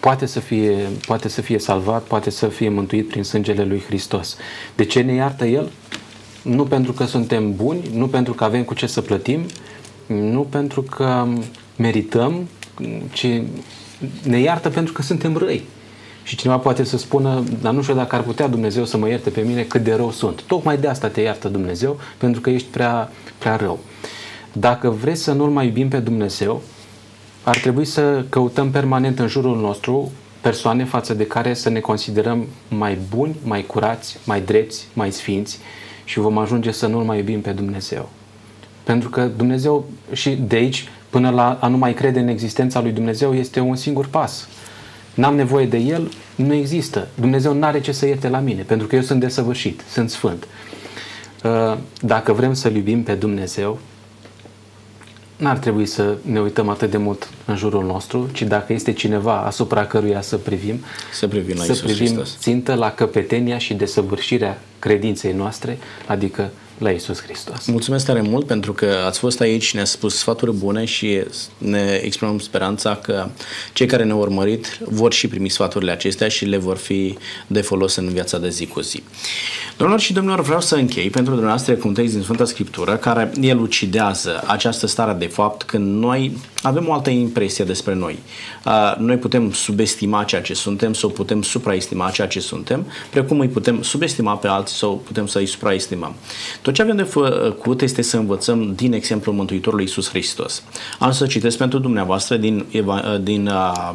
poate 0.00 0.26
să, 0.26 0.40
fie, 0.40 0.76
poate 1.06 1.28
să 1.28 1.40
fie 1.40 1.58
salvat, 1.58 2.02
poate 2.02 2.30
să 2.30 2.46
fie 2.46 2.68
mântuit 2.68 3.08
prin 3.08 3.22
sângele 3.22 3.64
lui 3.64 3.82
Hristos. 3.86 4.36
De 4.74 4.84
ce 4.84 5.00
ne 5.00 5.12
iartă 5.12 5.44
El? 5.44 5.70
Nu 6.42 6.64
pentru 6.64 6.92
că 6.92 7.04
suntem 7.04 7.54
buni, 7.54 7.80
nu 7.92 8.06
pentru 8.06 8.32
că 8.32 8.44
avem 8.44 8.62
cu 8.62 8.74
ce 8.74 8.86
să 8.86 9.00
plătim, 9.00 9.40
nu 10.06 10.40
pentru 10.40 10.82
că 10.82 11.26
merităm, 11.76 12.48
ci 13.12 13.26
ne 14.22 14.38
iartă 14.38 14.68
pentru 14.68 14.92
că 14.92 15.02
suntem 15.02 15.36
răi. 15.36 15.64
Și 16.22 16.36
cineva 16.36 16.58
poate 16.58 16.84
să 16.84 16.98
spună, 16.98 17.44
dar 17.60 17.72
nu 17.72 17.82
știu 17.82 17.94
dacă 17.94 18.14
ar 18.16 18.22
putea 18.22 18.48
Dumnezeu 18.48 18.84
să 18.84 18.96
mă 18.96 19.08
ierte 19.08 19.30
pe 19.30 19.40
mine 19.40 19.62
cât 19.62 19.82
de 19.82 19.94
rău 19.94 20.10
sunt. 20.10 20.42
Tocmai 20.42 20.78
de 20.78 20.88
asta 20.88 21.08
te 21.08 21.20
iartă 21.20 21.48
Dumnezeu, 21.48 22.00
pentru 22.18 22.40
că 22.40 22.50
ești 22.50 22.68
prea, 22.70 23.12
prea 23.38 23.56
rău. 23.56 23.78
Dacă 24.52 24.90
vreți 24.90 25.22
să 25.22 25.32
nu-L 25.32 25.50
mai 25.50 25.66
iubim 25.66 25.88
pe 25.88 25.98
Dumnezeu, 25.98 26.62
ar 27.46 27.56
trebui 27.56 27.84
să 27.84 28.24
căutăm 28.28 28.70
permanent 28.70 29.18
în 29.18 29.26
jurul 29.26 29.56
nostru 29.60 30.12
persoane 30.40 30.84
față 30.84 31.14
de 31.14 31.26
care 31.26 31.54
să 31.54 31.68
ne 31.68 31.80
considerăm 31.80 32.46
mai 32.68 32.98
buni, 33.14 33.36
mai 33.42 33.62
curați, 33.62 34.18
mai 34.24 34.40
drepți, 34.40 34.86
mai 34.92 35.10
sfinți 35.10 35.58
și 36.04 36.18
vom 36.18 36.38
ajunge 36.38 36.70
să 36.70 36.86
nu-L 36.86 37.02
mai 37.02 37.18
iubim 37.18 37.40
pe 37.40 37.50
Dumnezeu. 37.50 38.08
Pentru 38.84 39.08
că 39.08 39.24
Dumnezeu 39.36 39.84
și 40.12 40.30
de 40.30 40.56
aici 40.56 40.88
până 41.10 41.30
la 41.30 41.58
a 41.60 41.68
nu 41.68 41.76
mai 41.76 41.94
crede 41.94 42.20
în 42.20 42.28
existența 42.28 42.80
lui 42.80 42.92
Dumnezeu 42.92 43.34
este 43.34 43.60
un 43.60 43.76
singur 43.76 44.06
pas 44.06 44.48
n-am 45.16 45.34
nevoie 45.34 45.66
de 45.66 45.76
el, 45.76 46.10
nu 46.34 46.52
există. 46.52 47.08
Dumnezeu 47.14 47.52
nu 47.52 47.64
are 47.64 47.80
ce 47.80 47.92
să 47.92 48.06
ierte 48.06 48.28
la 48.28 48.38
mine, 48.38 48.62
pentru 48.62 48.86
că 48.86 48.96
eu 48.96 49.02
sunt 49.02 49.20
desăvârșit, 49.20 49.82
sunt 49.90 50.10
sfânt. 50.10 50.46
Uh, 51.44 51.76
dacă 52.00 52.32
vrem 52.32 52.54
să-L 52.54 52.74
iubim 52.74 53.02
pe 53.02 53.12
Dumnezeu, 53.12 53.78
n-ar 55.36 55.58
trebui 55.58 55.86
să 55.86 56.16
ne 56.22 56.40
uităm 56.40 56.68
atât 56.68 56.90
de 56.90 56.96
mult 56.96 57.28
în 57.44 57.56
jurul 57.56 57.84
nostru, 57.84 58.28
ci 58.32 58.42
dacă 58.42 58.72
este 58.72 58.92
cineva 58.92 59.40
asupra 59.40 59.86
căruia 59.86 60.20
să 60.20 60.36
privim, 60.36 60.84
să 61.12 61.28
privim, 61.28 61.56
la 61.58 61.64
să 61.64 61.82
privim 61.82 62.06
Hristos. 62.06 62.36
țintă 62.38 62.74
la 62.74 62.90
căpetenia 62.90 63.58
și 63.58 63.74
desăvârșirea 63.74 64.58
credinței 64.78 65.32
noastre, 65.32 65.78
adică 66.06 66.50
la 66.78 66.90
Isus 66.90 67.22
Hristos. 67.22 67.66
Mulțumesc 67.66 68.06
tare 68.06 68.20
mult 68.20 68.46
pentru 68.46 68.72
că 68.72 69.02
ați 69.06 69.18
fost 69.18 69.40
aici, 69.40 69.74
ne-ați 69.74 69.90
spus 69.90 70.16
sfaturi 70.16 70.52
bune 70.52 70.84
și 70.84 71.22
ne 71.58 72.00
exprimăm 72.02 72.38
speranța 72.38 72.96
că 72.96 73.28
cei 73.72 73.86
care 73.86 74.04
ne-au 74.04 74.18
urmărit 74.18 74.78
vor 74.84 75.12
și 75.12 75.28
primi 75.28 75.48
sfaturile 75.48 75.90
acestea 75.90 76.28
și 76.28 76.44
le 76.44 76.56
vor 76.56 76.76
fi 76.76 77.18
de 77.46 77.60
folos 77.60 77.96
în 77.96 78.08
viața 78.08 78.38
de 78.38 78.48
zi 78.48 78.66
cu 78.66 78.80
zi. 78.80 79.02
Domnilor 79.76 80.02
și 80.02 80.12
domnilor, 80.12 80.40
vreau 80.40 80.60
să 80.60 80.74
închei 80.74 81.10
pentru 81.10 81.32
dumneavoastră 81.32 81.74
cu 81.74 81.88
un 81.88 81.94
text 81.94 82.12
din 82.12 82.22
Sfânta 82.22 82.44
Scriptură 82.44 82.96
care 82.96 83.32
elucidează 83.40 84.42
această 84.46 84.86
stare 84.86 85.12
de 85.12 85.26
fapt 85.26 85.62
când 85.62 86.02
noi 86.02 86.36
avem 86.66 86.88
o 86.88 86.92
altă 86.92 87.10
impresie 87.10 87.64
despre 87.64 87.94
noi. 87.94 88.18
Noi 88.98 89.16
putem 89.16 89.52
subestima 89.52 90.24
ceea 90.24 90.42
ce 90.42 90.54
suntem 90.54 90.92
sau 90.92 91.10
putem 91.10 91.42
supraestima 91.42 92.10
ceea 92.10 92.26
ce 92.26 92.40
suntem, 92.40 92.86
precum 93.10 93.40
îi 93.40 93.48
putem 93.48 93.82
subestima 93.82 94.36
pe 94.36 94.48
alții 94.48 94.76
sau 94.76 94.96
putem 94.96 95.26
să 95.26 95.38
îi 95.38 95.46
supraestimăm. 95.46 96.14
Tot 96.62 96.74
ce 96.74 96.82
avem 96.82 96.96
de 96.96 97.02
făcut 97.02 97.80
este 97.80 98.02
să 98.02 98.16
învățăm 98.16 98.74
din 98.74 98.92
exemplul 98.92 99.34
Mântuitorului 99.34 99.84
Iisus 99.84 100.08
Hristos. 100.08 100.62
Am 100.98 101.12
să 101.12 101.26
citesc 101.26 101.56
pentru 101.56 101.78
dumneavoastră 101.78 102.36
din, 102.36 102.66
din 103.20 103.46
uh, 103.46 103.94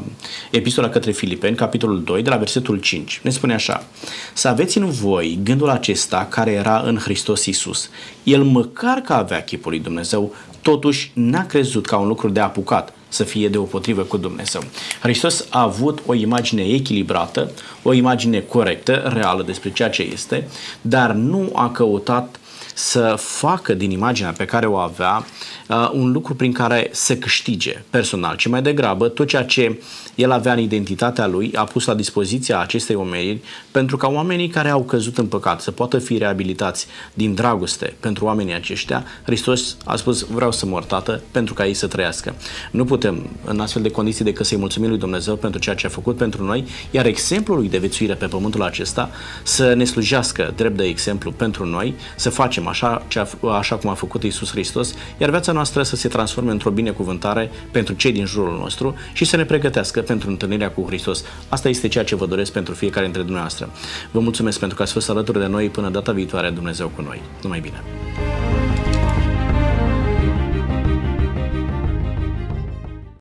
Epistola 0.51 0.89
către 0.89 1.11
Filipeni, 1.11 1.55
capitolul 1.55 2.03
2, 2.03 2.21
de 2.21 2.29
la 2.29 2.35
versetul 2.37 2.77
5. 2.77 3.19
Ne 3.23 3.29
spune 3.29 3.53
așa, 3.53 3.83
să 4.33 4.47
aveți 4.47 4.77
în 4.77 4.89
voi 4.89 5.39
gândul 5.43 5.69
acesta 5.69 6.27
care 6.29 6.51
era 6.51 6.81
în 6.85 6.97
Hristos 6.97 7.45
Iisus. 7.45 7.89
El 8.23 8.43
măcar 8.43 8.97
că 8.97 9.13
avea 9.13 9.43
chipul 9.43 9.71
lui 9.71 9.79
Dumnezeu, 9.79 10.33
totuși 10.61 11.11
n-a 11.13 11.45
crezut 11.45 11.85
ca 11.85 11.97
un 11.97 12.07
lucru 12.07 12.29
de 12.29 12.39
apucat 12.39 12.93
să 13.07 13.23
fie 13.23 13.49
deopotrivă 13.49 14.01
cu 14.01 14.17
Dumnezeu. 14.17 14.61
Hristos 15.01 15.45
a 15.49 15.61
avut 15.61 15.99
o 16.05 16.13
imagine 16.13 16.63
echilibrată, 16.63 17.51
o 17.83 17.93
imagine 17.93 18.39
corectă, 18.39 19.11
reală 19.13 19.43
despre 19.43 19.71
ceea 19.71 19.89
ce 19.89 20.01
este, 20.01 20.47
dar 20.81 21.11
nu 21.11 21.51
a 21.53 21.69
căutat 21.69 22.39
să 22.73 23.15
facă 23.17 23.73
din 23.73 23.91
imaginea 23.91 24.31
pe 24.31 24.45
care 24.45 24.65
o 24.65 24.75
avea 24.75 25.25
uh, 25.71 25.89
un 25.93 26.11
lucru 26.11 26.35
prin 26.35 26.51
care 26.51 26.89
să 26.91 27.15
câștige 27.15 27.83
personal, 27.89 28.35
ci 28.35 28.47
mai 28.47 28.61
degrabă 28.61 29.07
tot 29.07 29.27
ceea 29.27 29.43
ce 29.43 29.81
el 30.15 30.31
avea 30.31 30.53
în 30.53 30.59
identitatea 30.59 31.27
lui 31.27 31.51
a 31.55 31.63
pus 31.63 31.85
la 31.85 31.93
dispoziția 31.93 32.59
acestei 32.59 32.95
omeniri 32.95 33.39
pentru 33.71 33.97
ca 33.97 34.07
oamenii 34.07 34.47
care 34.47 34.69
au 34.69 34.83
căzut 34.83 35.17
în 35.17 35.25
păcat 35.25 35.61
să 35.61 35.71
poată 35.71 35.99
fi 35.99 36.17
reabilitați 36.17 36.87
din 37.13 37.33
dragoste 37.33 37.93
pentru 37.99 38.25
oamenii 38.25 38.53
aceștia. 38.53 39.03
Hristos 39.23 39.77
a 39.85 39.95
spus, 39.95 40.21
vreau 40.21 40.51
să 40.51 40.65
mor, 40.65 40.83
Tată, 40.83 41.21
pentru 41.31 41.53
ca 41.53 41.65
ei 41.65 41.73
să 41.73 41.87
trăiască. 41.87 42.33
Nu 42.71 42.85
putem, 42.85 43.29
în 43.45 43.59
astfel 43.59 43.81
de 43.81 43.89
condiții, 43.89 44.25
decât 44.25 44.45
să-i 44.45 44.57
mulțumim 44.57 44.89
lui 44.89 44.97
Dumnezeu 44.97 45.35
pentru 45.35 45.59
ceea 45.59 45.75
ce 45.75 45.85
a 45.85 45.89
făcut 45.89 46.17
pentru 46.17 46.43
noi, 46.43 46.65
iar 46.91 47.05
exemplul 47.05 47.57
lui 47.57 47.69
de 47.69 47.77
vețuire 47.77 48.13
pe 48.13 48.25
pământul 48.25 48.63
acesta 48.63 49.09
să 49.43 49.73
ne 49.73 49.83
slujească 49.83 50.53
drept 50.55 50.77
de 50.77 50.83
exemplu 50.83 51.31
pentru 51.31 51.65
noi, 51.65 51.93
să 52.15 52.29
facem 52.29 52.67
așa, 52.67 53.05
ce 53.07 53.19
a, 53.19 53.47
așa 53.47 53.75
cum 53.75 53.89
a 53.89 53.93
făcut 53.93 54.23
Isus 54.23 54.51
Hristos, 54.51 54.93
iar 55.17 55.29
viața 55.29 55.51
noastră 55.61 55.83
să 55.83 55.95
se 55.95 56.07
transforme 56.07 56.51
într-o 56.51 56.69
binecuvântare 56.69 57.51
pentru 57.71 57.93
cei 57.93 58.11
din 58.11 58.25
jurul 58.25 58.57
nostru 58.57 58.95
și 59.13 59.25
să 59.25 59.35
ne 59.35 59.45
pregătească 59.45 60.01
pentru 60.01 60.29
întâlnirea 60.29 60.71
cu 60.71 60.85
Hristos. 60.85 61.23
Asta 61.49 61.69
este 61.69 61.87
ceea 61.87 62.03
ce 62.03 62.15
vă 62.15 62.25
doresc 62.25 62.51
pentru 62.51 62.73
fiecare 62.73 63.03
dintre 63.03 63.21
dumneavoastră. 63.21 63.69
Vă 64.11 64.19
mulțumesc 64.19 64.59
pentru 64.59 64.77
că 64.77 64.83
ați 64.83 64.93
fost 64.93 65.09
alături 65.09 65.39
de 65.39 65.45
noi 65.45 65.69
până 65.69 65.89
data 65.89 66.11
viitoare 66.11 66.49
Dumnezeu 66.49 66.87
cu 66.95 67.01
noi. 67.01 67.21
Numai 67.41 67.59
bine! 67.59 67.83